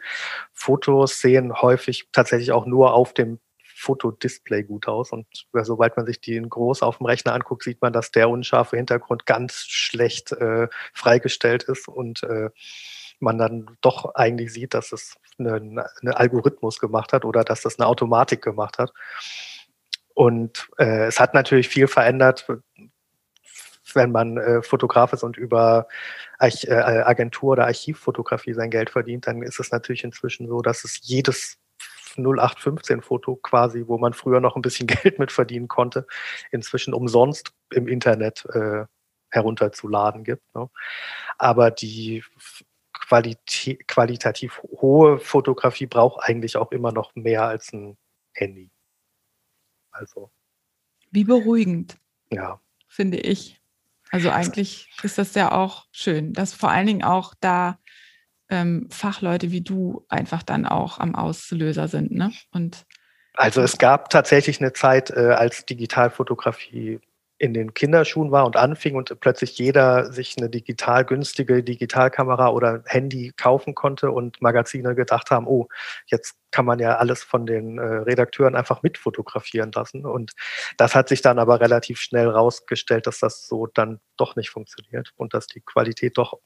Fotos 0.53 1.20
sehen 1.20 1.61
häufig 1.61 2.07
tatsächlich 2.11 2.51
auch 2.51 2.66
nur 2.66 2.93
auf 2.93 3.13
dem 3.13 3.39
Fotodisplay 3.63 4.63
gut 4.63 4.88
aus. 4.88 5.11
Und 5.11 5.28
sobald 5.51 5.97
man 5.97 6.05
sich 6.05 6.22
die 6.22 6.38
in 6.38 6.49
groß 6.49 6.82
auf 6.82 6.97
dem 6.97 7.07
Rechner 7.07 7.34
anguckt, 7.34 7.63
sieht 7.63 7.82
man, 7.82 7.91
dass 7.91 8.11
der 8.11 8.30
unscharfe 8.30 8.78
Hintergrund 8.78 9.26
ganz 9.26 9.66
schlecht 9.68 10.32
äh, 10.32 10.68
freigestellt 10.93 11.63
ist 11.63 11.88
und 11.88 12.24
äh, 12.24 12.49
man 13.20 13.38
dann 13.38 13.78
doch 13.82 14.16
eigentlich 14.16 14.53
sieht, 14.53 14.74
dass 14.74 14.91
es 14.91 15.16
einen 15.38 15.80
eine 15.80 16.18
Algorithmus 16.18 16.80
gemacht 16.80 17.13
hat 17.13 17.26
oder 17.26 17.43
dass 17.43 17.61
das 17.61 17.80
eine 17.80 17.88
Automatik 17.88 18.41
gemacht 18.41 18.78
hat. 18.78 18.93
Und 20.16 20.70
äh, 20.78 21.05
es 21.05 21.20
hat 21.20 21.34
natürlich 21.36 21.70
viel 21.70 21.88
verändert, 21.88 22.47
wenn 23.93 24.11
man 24.11 24.38
äh, 24.38 24.63
Fotograf 24.63 25.13
ist 25.13 25.24
und 25.24 25.38
über 25.38 25.88
Arch 26.39 26.66
äh, 26.66 26.74
Agentur- 26.74 27.51
oder 27.51 27.66
Archivfotografie 27.66 28.53
sein 28.53 28.72
Geld 28.72 28.89
verdient, 28.89 29.28
dann 29.28 29.43
ist 29.43 29.59
es 29.59 29.72
natürlich 29.72 30.03
inzwischen 30.03 30.47
so, 30.47 30.61
dass 30.61 30.84
es 30.84 30.99
jedes 31.03 31.57
0815-Foto 32.18 33.36
quasi, 33.38 33.84
wo 33.88 33.97
man 33.97 34.13
früher 34.13 34.39
noch 34.39 34.55
ein 34.55 34.61
bisschen 34.61 34.88
Geld 35.03 35.20
mit 35.20 35.32
verdienen 35.32 35.68
konnte, 35.68 36.07
inzwischen 36.51 36.93
umsonst 36.93 37.51
im 37.72 37.88
Internet 37.88 38.45
äh, 38.53 38.86
herunterzuladen 39.30 40.24
gibt. 40.24 40.43
Ne? 40.55 40.70
Aber 41.38 41.72
die 41.72 42.24
Qualitä 42.93 43.78
qualitativ 43.88 44.61
hohe 44.63 45.20
Fotografie 45.20 45.86
braucht 45.86 46.24
eigentlich 46.24 46.57
auch 46.57 46.72
immer 46.72 46.91
noch 46.91 47.13
mehr 47.13 47.43
als 47.43 47.72
ein 47.74 47.97
Handy. 48.34 48.72
Also. 49.95 50.29
Wie 51.11 51.23
beruhigend. 51.23 51.97
Ja. 52.29 52.59
Finde 52.87 53.17
ich. 53.17 53.61
Also 54.11 54.29
eigentlich 54.29 54.89
ist 55.03 55.17
das 55.17 55.33
ja 55.35 55.51
auch 55.51 55.87
schön, 55.91 56.33
dass 56.33 56.53
vor 56.53 56.69
allen 56.69 56.87
Dingen 56.87 57.03
auch 57.03 57.33
da 57.39 57.79
ähm, 58.49 58.87
Fachleute 58.91 59.51
wie 59.51 59.61
du 59.61 60.05
einfach 60.09 60.43
dann 60.43 60.65
auch 60.65 60.99
am 60.99 61.15
Auslöser 61.15 61.87
sind. 61.87 62.11
Ne? 62.11 62.31
Und 62.51 62.85
Also 63.33 63.61
es 63.61 63.77
gab 63.77 64.09
tatsächlich 64.09 64.61
eine 64.61 64.73
Zeit, 64.73 65.09
äh, 65.09 65.33
als 65.33 65.65
Digitalfotografie 65.65 66.99
in 67.38 67.53
den 67.53 67.73
Kinderschuhen 67.73 68.31
war 68.31 68.45
und 68.45 68.55
anfing 68.55 68.95
und 68.95 69.19
plötzlich 69.19 69.57
jeder 69.57 70.11
sich 70.11 70.36
eine 70.38 70.49
digital 70.49 71.03
günstige 71.03 71.63
Digitalkamera 71.63 72.49
oder 72.49 72.83
Handy 72.86 73.33
kaufen 73.36 73.75
konnte 73.75 74.11
und 74.11 74.41
Magazine 74.41 74.95
gedacht 74.95 75.31
haben, 75.31 75.45
oh, 75.47 75.67
jetzt 76.05 76.36
kann 76.51 76.65
man 76.65 76.79
ja 76.79 76.95
alles 76.95 77.23
von 77.23 77.45
den 77.45 77.77
äh, 77.77 77.83
Redakteuren 77.83 78.55
einfach 78.55 78.83
mitfotografieren 78.83 79.71
lassen. 79.73 80.05
Und 80.05 80.31
das 80.77 80.95
hat 80.95 81.09
sich 81.09 81.21
dann 81.21 81.38
aber 81.38 81.59
relativ 81.59 81.99
schnell 81.99 82.29
rausgestellt, 82.29 83.05
dass 83.05 83.19
das 83.19 83.47
so 83.47 83.67
dann 83.67 83.99
doch 84.15 84.38
nicht 84.38 84.49
funktioniert 84.49 85.11
und 85.17 85.33
dass 85.33 85.47
die 85.47 85.61
Qualität 85.61 86.17
doch 86.17 86.39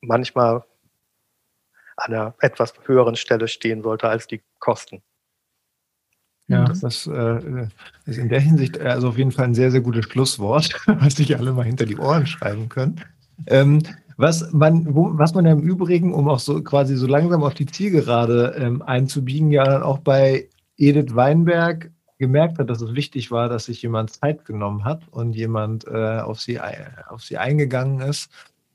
manchmal 0.00 0.64
an 1.96 2.12
einer 2.12 2.34
etwas 2.40 2.74
höheren 2.86 3.14
Stelle 3.14 3.46
stehen 3.46 3.82
sollte 3.82 4.08
als 4.08 4.26
die 4.26 4.42
Kosten. 4.58 5.04
Ja, 6.48 6.64
das, 6.64 6.80
das 6.80 7.06
äh, 7.06 7.68
ist 8.04 8.18
in 8.18 8.28
der 8.28 8.40
Hinsicht 8.40 8.78
also 8.78 9.08
auf 9.08 9.18
jeden 9.18 9.32
Fall 9.32 9.46
ein 9.46 9.54
sehr, 9.54 9.70
sehr 9.70 9.80
gutes 9.80 10.04
Schlusswort, 10.04 10.74
was 10.86 11.16
sich 11.16 11.36
alle 11.38 11.52
mal 11.52 11.64
hinter 11.64 11.86
die 11.86 11.96
Ohren 11.96 12.26
schreiben 12.26 12.68
können. 12.68 13.00
Ähm, 13.46 13.82
was 14.16 14.52
man, 14.52 14.94
wo, 14.94 15.10
was 15.12 15.34
man 15.34 15.46
ja 15.46 15.52
im 15.52 15.62
Übrigen, 15.62 16.12
um 16.12 16.28
auch 16.28 16.38
so 16.38 16.62
quasi 16.62 16.96
so 16.96 17.06
langsam 17.06 17.42
auf 17.42 17.54
die 17.54 17.66
Zielgerade 17.66 18.54
ähm, 18.58 18.82
einzubiegen, 18.82 19.50
ja 19.50 19.64
dann 19.64 19.82
auch 19.82 19.98
bei 19.98 20.48
Edith 20.76 21.14
Weinberg 21.14 21.90
gemerkt 22.18 22.58
hat, 22.58 22.70
dass 22.70 22.80
es 22.80 22.94
wichtig 22.94 23.30
war, 23.30 23.48
dass 23.48 23.64
sich 23.64 23.82
jemand 23.82 24.10
Zeit 24.10 24.44
genommen 24.44 24.84
hat 24.84 25.02
und 25.10 25.34
jemand 25.34 25.86
äh, 25.86 26.20
auf, 26.20 26.40
sie, 26.40 26.60
auf 27.08 27.22
sie 27.22 27.38
eingegangen 27.38 28.00
ist. 28.00 28.30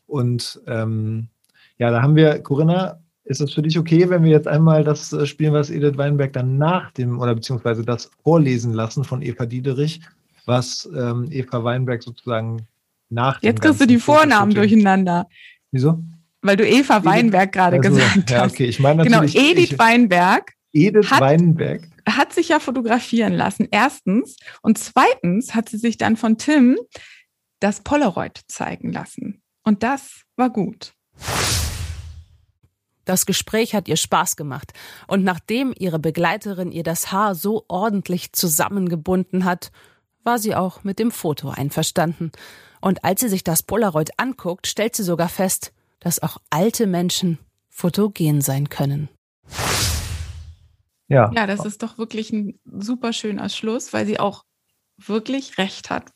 Und 0.07 0.61
ähm, 0.67 1.30
ja, 1.78 1.91
da 1.91 2.01
haben 2.01 2.15
wir, 2.15 2.39
Corinna, 2.43 2.99
ist 3.30 3.41
es 3.41 3.53
für 3.53 3.61
dich 3.61 3.77
okay, 3.77 4.09
wenn 4.09 4.23
wir 4.23 4.32
jetzt 4.32 4.47
einmal 4.47 4.84
das 4.84 5.13
äh, 5.13 5.25
spielen, 5.25 5.53
was 5.53 5.69
Edith 5.69 5.97
Weinberg 5.97 6.34
dann 6.34 6.57
nach 6.57 6.91
dem, 6.91 7.19
oder 7.19 7.36
beziehungsweise 7.36 7.84
das 7.84 8.09
vorlesen 8.23 8.73
lassen 8.73 9.03
von 9.03 9.21
Eva 9.21 9.45
Diederich, 9.45 10.01
was 10.45 10.89
ähm, 10.97 11.27
Eva 11.32 11.63
Weinberg 11.63 12.01
sozusagen 12.01 12.67
nach 13.09 13.41
Jetzt 13.43 13.61
kriegst 13.61 13.82
du 13.82 13.86
die 13.86 13.99
Vornamen 13.99 14.53
durcheinander. 14.53 15.27
Wieso? 15.71 16.03
Weil 16.41 16.57
du 16.57 16.67
Eva 16.67 17.05
Weinberg 17.05 17.51
gerade 17.51 17.77
also, 17.77 17.89
gesagt 17.89 18.32
ja, 18.32 18.41
hast. 18.41 18.53
Okay, 18.53 18.65
ich 18.65 18.80
meine 18.80 19.03
genau, 19.03 19.21
Edith 19.21 19.73
ich, 19.73 19.80
Weinberg. 19.80 20.53
Edith 20.73 21.11
hat, 21.11 21.21
Weinberg. 21.21 21.88
Hat 22.07 22.34
sich 22.34 22.49
ja 22.49 22.59
fotografieren 22.59 23.34
lassen, 23.34 23.67
erstens. 23.69 24.38
Und 24.63 24.80
zweitens 24.80 25.53
hat 25.53 25.69
sie 25.69 25.77
sich 25.77 25.97
dann 25.97 26.17
von 26.17 26.39
Tim 26.39 26.77
das 27.59 27.82
Polaroid 27.82 28.41
zeigen 28.47 28.91
lassen. 28.91 29.43
Und 29.63 29.84
das 29.84 30.23
war 30.36 30.49
gut. 30.49 30.93
Das 33.10 33.26
Gespräch 33.26 33.74
hat 33.74 33.88
ihr 33.88 33.97
Spaß 33.97 34.36
gemacht, 34.36 34.72
und 35.07 35.24
nachdem 35.24 35.74
ihre 35.76 35.97
Begleiterin 35.97 36.72
ihr 36.72 36.84
das 36.84 37.12
Haar 37.12 37.34
so 37.34 37.66
ordentlich 37.68 38.34
zusammengebunden 38.34 39.45
hat, 39.45 39.72
war 40.24 40.38
sie 40.38 40.53
auch 40.53 40.84
mit 40.84 40.99
dem 40.99 41.10
Foto 41.10 41.49
einverstanden. 41.49 42.32
Und 42.82 43.03
als 43.03 43.22
sie 43.22 43.30
sich 43.30 43.43
das 43.43 43.64
Polaroid 43.64 44.12
anguckt, 44.18 44.68
stellt 44.68 44.95
sie 44.95 45.01
sogar 45.01 45.28
fest, 45.28 45.74
dass 45.99 46.22
auch 46.22 46.38
alte 46.51 46.86
Menschen 46.86 47.39
fotogen 47.68 48.41
sein 48.41 48.70
können. 48.70 49.10
Ja. 51.07 51.32
ja, 51.34 51.47
das 51.47 51.66
ist 51.66 51.82
doch 51.82 51.97
wirklich 51.97 52.32
ein 52.32 52.60
super 52.64 53.12
schöner 53.12 53.49
Schluss, 53.49 53.91
weil 53.91 54.05
sie 54.05 54.20
auch 54.20 54.45
wirklich 54.97 55.57
recht 55.57 55.89
hat. 55.89 56.12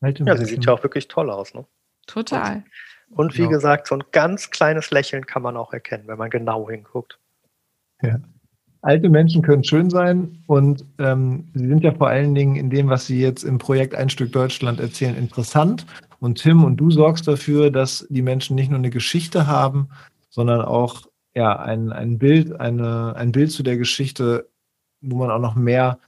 Ja, 0.00 0.36
sie 0.36 0.44
sieht 0.44 0.64
ja 0.64 0.74
auch 0.74 0.84
wirklich 0.84 1.08
toll 1.08 1.28
aus, 1.28 1.54
ne? 1.54 1.66
Total. 2.06 2.62
Und 3.10 3.34
wie 3.34 3.38
genau. 3.38 3.50
gesagt, 3.50 3.88
so 3.88 3.94
ein 3.94 4.04
ganz 4.12 4.50
kleines 4.50 4.90
Lächeln 4.90 5.26
kann 5.26 5.42
man 5.42 5.56
auch 5.56 5.72
erkennen, 5.72 6.04
wenn 6.06 6.18
man 6.18 6.30
genau 6.30 6.68
hinguckt. 6.68 7.18
Ja. 8.02 8.20
Alte 8.82 9.08
Menschen 9.08 9.42
können 9.42 9.64
schön 9.64 9.90
sein 9.90 10.42
und 10.46 10.84
ähm, 10.98 11.48
sie 11.54 11.66
sind 11.66 11.82
ja 11.82 11.92
vor 11.92 12.08
allen 12.08 12.34
Dingen 12.34 12.54
in 12.54 12.70
dem, 12.70 12.88
was 12.88 13.06
sie 13.06 13.20
jetzt 13.20 13.42
im 13.42 13.58
Projekt 13.58 13.94
Ein 13.94 14.08
Stück 14.08 14.30
Deutschland 14.30 14.78
erzählen, 14.78 15.16
interessant. 15.16 15.84
Und 16.20 16.40
Tim 16.40 16.62
und 16.62 16.76
du 16.76 16.90
sorgst 16.90 17.26
dafür, 17.26 17.70
dass 17.70 18.06
die 18.08 18.22
Menschen 18.22 18.54
nicht 18.54 18.70
nur 18.70 18.78
eine 18.78 18.90
Geschichte 18.90 19.48
haben, 19.48 19.88
sondern 20.30 20.62
auch 20.62 21.06
ja, 21.34 21.56
ein, 21.58 21.92
ein 21.92 22.18
Bild, 22.18 22.60
eine, 22.60 23.14
ein 23.16 23.32
Bild 23.32 23.50
zu 23.50 23.62
der 23.64 23.76
Geschichte, 23.76 24.48
wo 25.00 25.16
man 25.16 25.30
auch 25.30 25.40
noch 25.40 25.54
mehr 25.54 25.98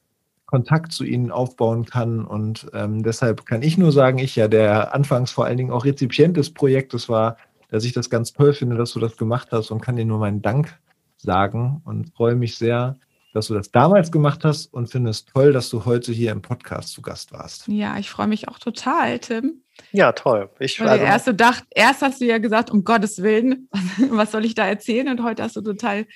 Kontakt 0.50 0.92
zu 0.92 1.04
ihnen 1.04 1.30
aufbauen 1.30 1.84
kann. 1.84 2.24
Und 2.24 2.66
ähm, 2.74 3.02
deshalb 3.02 3.46
kann 3.46 3.62
ich 3.62 3.78
nur 3.78 3.92
sagen, 3.92 4.18
ich 4.18 4.36
ja, 4.36 4.48
der 4.48 4.94
anfangs 4.94 5.30
vor 5.30 5.46
allen 5.46 5.56
Dingen 5.56 5.70
auch 5.70 5.84
Rezipient 5.84 6.36
des 6.36 6.52
Projektes 6.52 7.08
war, 7.08 7.36
dass 7.68 7.84
ich 7.84 7.92
das 7.92 8.10
ganz 8.10 8.32
toll 8.32 8.52
finde, 8.52 8.76
dass 8.76 8.92
du 8.92 9.00
das 9.00 9.16
gemacht 9.16 9.48
hast 9.52 9.70
und 9.70 9.80
kann 9.80 9.96
dir 9.96 10.04
nur 10.04 10.18
meinen 10.18 10.42
Dank 10.42 10.78
sagen 11.16 11.82
und 11.84 12.12
freue 12.14 12.34
mich 12.34 12.56
sehr, 12.56 12.98
dass 13.32 13.46
du 13.46 13.54
das 13.54 13.70
damals 13.70 14.10
gemacht 14.10 14.44
hast 14.44 14.66
und 14.74 14.90
finde 14.90 15.10
es 15.10 15.24
toll, 15.24 15.52
dass 15.52 15.70
du 15.70 15.84
heute 15.84 16.10
hier 16.10 16.32
im 16.32 16.42
Podcast 16.42 16.88
zu 16.88 17.00
Gast 17.00 17.32
warst. 17.32 17.68
Ja, 17.68 17.96
ich 17.98 18.10
freue 18.10 18.26
mich 18.26 18.48
auch 18.48 18.58
total, 18.58 19.20
Tim. 19.20 19.62
Ja, 19.92 20.12
toll. 20.12 20.50
Ich, 20.58 20.80
also, 20.80 21.04
erst, 21.04 21.26
du 21.28 21.34
dacht, 21.34 21.64
erst 21.70 22.02
hast 22.02 22.20
du 22.20 22.26
ja 22.26 22.38
gesagt, 22.38 22.70
um 22.70 22.82
Gottes 22.82 23.22
Willen, 23.22 23.68
was 24.10 24.32
soll 24.32 24.44
ich 24.44 24.54
da 24.54 24.66
erzählen? 24.66 25.08
Und 25.08 25.22
heute 25.22 25.44
hast 25.44 25.54
du 25.54 25.60
total 25.60 26.06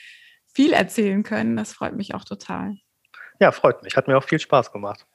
viel 0.53 0.73
erzählen 0.73 1.23
können. 1.23 1.57
Das 1.57 1.73
freut 1.73 1.97
mich 1.97 2.15
auch 2.15 2.25
total. 2.25 2.77
Ja, 3.41 3.53
freut 3.53 3.83
mich. 3.83 3.97
Hat 3.97 4.09
mir 4.09 4.17
auch 4.17 4.25
viel 4.25 4.39
Spaß 4.39 4.73
gemacht. 4.73 5.07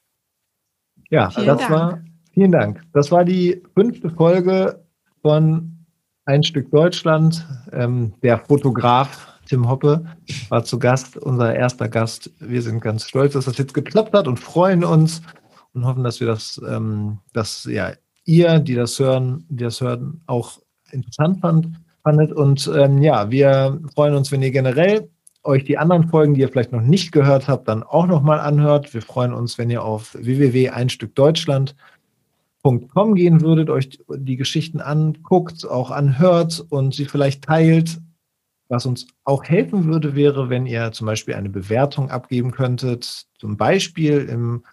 Ja, 1.09 1.30
vielen 1.30 1.47
das 1.47 1.59
Dank. 1.59 1.72
war, 1.72 2.01
vielen 2.34 2.51
Dank. 2.51 2.82
Das 2.93 3.11
war 3.11 3.24
die 3.24 3.63
fünfte 3.74 4.09
Folge 4.09 4.84
von 5.22 5.86
Ein 6.26 6.43
Stück 6.43 6.70
Deutschland. 6.72 7.45
Ähm, 7.72 8.13
der 8.22 8.39
Fotograf 8.39 9.39
Tim 9.47 9.67
Hoppe 9.67 10.05
war 10.49 10.63
zu 10.63 10.78
Gast, 10.78 11.17
unser 11.17 11.55
erster 11.55 11.89
Gast. 11.89 12.30
Wir 12.39 12.61
sind 12.61 12.82
ganz 12.82 13.07
stolz, 13.07 13.34
dass 13.34 13.45
das 13.45 13.57
jetzt 13.57 13.74
geklappt 13.74 14.13
hat 14.13 14.28
und 14.28 14.39
freuen 14.39 14.84
uns 14.84 15.24
und 15.74 15.86
hoffen, 15.86 16.03
dass 16.03 16.20
wir 16.20 16.28
das, 16.28 16.61
ähm, 16.67 17.20
dass 17.34 17.65
ja, 17.65 17.93
ihr, 18.26 18.59
die 18.59 18.76
das 18.76 18.99
hören, 18.99 19.45
die 19.49 19.63
das 19.63 19.82
hören, 19.82 20.22
auch 20.28 20.59
interessant 20.91 21.41
fand, 21.41 21.70
fandet. 22.03 22.32
Und 22.32 22.70
ähm, 22.76 23.01
ja, 23.01 23.32
wir 23.32 23.80
freuen 23.95 24.13
uns, 24.13 24.32
wenn 24.32 24.43
ihr 24.43 24.51
generell 24.51 25.09
euch 25.44 25.64
die 25.64 25.78
anderen 25.78 26.10
Folgen, 26.10 26.34
die 26.34 26.42
ihr 26.42 26.50
vielleicht 26.50 26.72
noch 26.72 26.82
nicht 26.82 27.12
gehört 27.12 27.48
habt, 27.48 27.68
dann 27.68 27.84
auch 27.84 28.08
nochmal 28.08 28.40
anhört. 28.40 28.92
Wir 28.94 29.02
freuen 29.02 29.34
uns, 29.34 29.58
wenn 29.58 29.70
ihr 29.70 29.84
auf 29.84 30.16
www.einstückdeutschland.com 30.16 33.16
gehen 33.16 33.42
würdet, 33.42 33.70
euch 33.70 34.00
die 34.10 34.36
Geschichten 34.36 34.82
anguckt, 34.82 35.66
auch 35.68 35.92
anhört 35.92 36.66
und 36.70 36.94
sie 36.94 37.06
vielleicht 37.06 37.46
teilt. 37.46 38.00
Was 38.68 38.86
uns 38.86 39.08
auch 39.24 39.46
helfen 39.46 39.86
würde, 39.86 40.16
wäre, 40.16 40.50
wenn 40.50 40.66
ihr 40.68 40.92
zum 40.92 41.08
Beispiel 41.08 41.34
eine 41.34 41.50
Bewertung 41.50 42.12
abgeben 42.12 42.52
könntet. 42.52 43.26
Zum 43.40 43.58
Beispiel 43.58 44.28
im, 44.30 44.64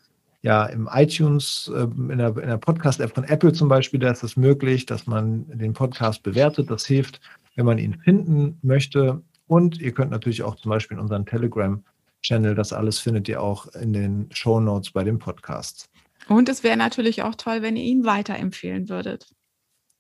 ja, 0.43 0.67
im 0.67 0.87
iTunes, 0.93 1.73
äh, 1.75 1.85
in 1.85 2.19
der, 2.19 2.37
in 2.37 2.49
der 2.49 2.59
Podcast-App 2.59 3.14
von 3.14 3.25
Apple 3.25 3.55
zum 3.55 3.69
Beispiel, 3.69 3.99
da 3.99 4.11
ist 4.11 4.23
es 4.23 4.37
möglich, 4.37 4.85
dass 4.85 5.07
man 5.07 5.47
den 5.49 5.73
Podcast 5.73 6.23
bewertet. 6.23 6.71
Das 6.71 6.85
hilft, 6.85 7.23
wenn 7.55 7.64
man 7.64 7.79
ihn 7.79 7.95
finden 7.95 8.59
möchte. 8.62 9.23
Und 9.47 9.80
ihr 9.80 9.92
könnt 9.92 10.11
natürlich 10.11 10.42
auch 10.42 10.57
zum 10.57 10.70
Beispiel 10.70 10.97
in 10.97 11.01
unseren 11.01 11.26
Telegram-Channel, 11.26 12.55
das 12.55 12.72
alles 12.72 12.99
findet 12.99 13.28
ihr 13.28 13.42
auch 13.42 13.66
in 13.74 13.92
den 13.92 14.28
Show 14.32 14.61
Notes 14.61 14.90
bei 14.90 15.05
dem 15.05 15.18
Podcast. 15.18 15.88
Und 16.28 16.49
es 16.49 16.64
wäre 16.64 16.76
natürlich 16.76 17.22
auch 17.22 17.34
toll, 17.34 17.62
wenn 17.62 17.76
ihr 17.76 17.84
ihn 17.84 18.05
weiterempfehlen 18.05 18.88
würdet. 18.88 19.32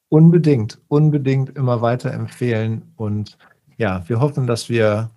Unbedingt, 0.08 0.78
unbedingt 0.88 1.56
immer 1.56 1.82
weiterempfehlen. 1.82 2.92
Und 2.96 3.38
ja, 3.76 4.08
wir 4.08 4.20
hoffen, 4.20 4.46
dass 4.46 4.68
wir 4.68 5.10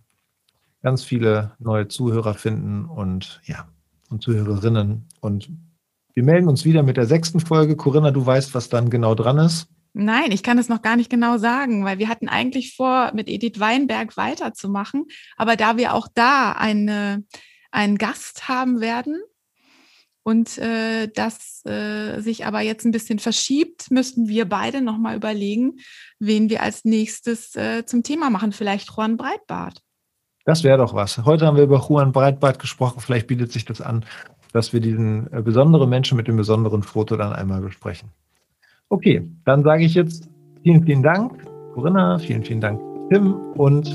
ganz 0.82 1.04
viele 1.04 1.52
neue 1.60 1.88
Zuhörer 1.88 2.34
finden 2.34 2.86
und 2.86 3.42
ja, 3.46 3.68
und 4.10 4.22
Zuhörerinnen. 4.22 5.06
Und 5.20 5.50
wir 6.14 6.24
melden 6.24 6.48
uns 6.48 6.66
wieder 6.66 6.84
mit 6.84 6.98
der 6.98 7.06
sechsten 7.06 7.40
Folge. 7.40 7.76
Corinna, 7.76 8.12
du 8.12 8.26
weißt, 8.26 8.54
was 8.54 8.70
dann 8.70 8.90
genau 8.90 9.16
dran 9.16 9.38
ist. 9.38 9.68
Nein, 9.94 10.32
ich 10.32 10.44
kann 10.44 10.58
es 10.58 10.70
noch 10.70 10.82
gar 10.82 10.96
nicht 10.96 11.10
genau 11.10 11.38
sagen, 11.38 11.84
weil 11.84 11.98
wir 11.98 12.10
hatten 12.10 12.30
eigentlich 12.30 12.76
vor, 12.76 13.12
mit 13.14 13.28
Edith 13.28 13.60
Weinberg 13.60 14.18
weiterzumachen. 14.18 15.08
Aber 15.36 15.56
da 15.56 15.78
wir 15.78 15.94
auch 15.94 16.08
da 16.14 16.52
eine, 16.52 17.24
einen 17.72 17.98
Gast 17.98 18.48
haben 18.48 18.82
werden 18.82 19.20
und 20.24 20.58
äh, 20.60 21.08
das 21.08 21.66
äh, 21.66 22.20
sich 22.22 22.46
aber 22.46 22.62
jetzt 22.62 22.86
ein 22.86 22.92
bisschen 22.92 23.20
verschiebt, 23.20 23.90
müssten 23.90 24.28
wir 24.28 24.48
beide 24.48 24.82
nochmal 24.82 25.16
überlegen, 25.16 25.78
wen 26.20 26.50
wir 26.50 26.62
als 26.62 26.86
nächstes 26.86 27.56
äh, 27.56 27.86
zum 27.86 28.04
Thema 28.04 28.30
machen. 28.30 28.52
Vielleicht 28.52 28.92
Juan 28.96 29.18
Breitbart. 29.18 29.82
Das 30.46 30.64
wäre 30.64 30.78
doch 30.78 30.94
was. 30.94 31.18
Heute 31.26 31.46
haben 31.46 31.58
wir 31.58 31.64
über 31.64 31.84
Juan 31.88 32.12
Breitbart 32.12 32.60
gesprochen. 32.60 33.02
Vielleicht 33.02 33.28
bietet 33.28 33.52
sich 33.52 33.66
das 33.66 33.82
an, 33.82 34.06
dass 34.54 34.72
wir 34.72 34.80
diesen 34.80 35.32
äh, 35.34 35.42
besonderen 35.42 35.90
Menschen 35.90 36.16
mit 36.16 36.28
dem 36.28 36.38
besonderen 36.38 36.84
Foto 36.84 37.18
dann 37.18 37.34
einmal 37.34 37.62
besprechen. 37.62 38.10
Okay, 38.90 39.22
dann 39.46 39.64
sage 39.64 39.84
ich 39.84 39.94
jetzt 39.94 40.30
vielen, 40.64 40.84
vielen 40.84 41.04
Dank, 41.04 41.32
Corinna, 41.76 42.18
vielen, 42.18 42.44
vielen 42.44 42.60
Dank, 42.60 42.82
Tim 43.12 43.36
und 43.56 43.88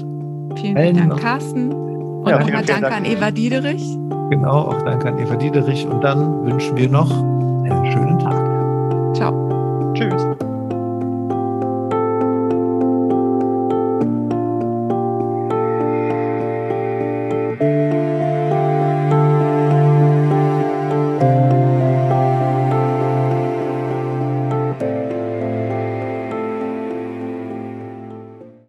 vielen, 0.57 0.77
vielen 0.77 1.09
Dank, 1.09 1.21
Carsten. 1.21 1.73
Und 1.73 2.29
ja, 2.29 2.39
nochmal 2.39 2.65
Dank 2.65 2.85
an 2.85 3.05
Eva 3.05 3.33
Diederich. 3.33 3.85
Genau, 4.31 4.69
auch 4.69 4.83
danke 4.83 5.09
an 5.09 5.19
Eva 5.19 5.35
Diederich. 5.35 5.87
Und 5.87 6.03
dann 6.03 6.47
wünschen 6.47 6.77
wir 6.77 6.89
noch 6.89 7.11
einen 7.11 7.93
schönen 7.93 8.19
Tag. 8.21 9.15
Ciao. 9.17 9.93
Tschüss. 9.95 10.34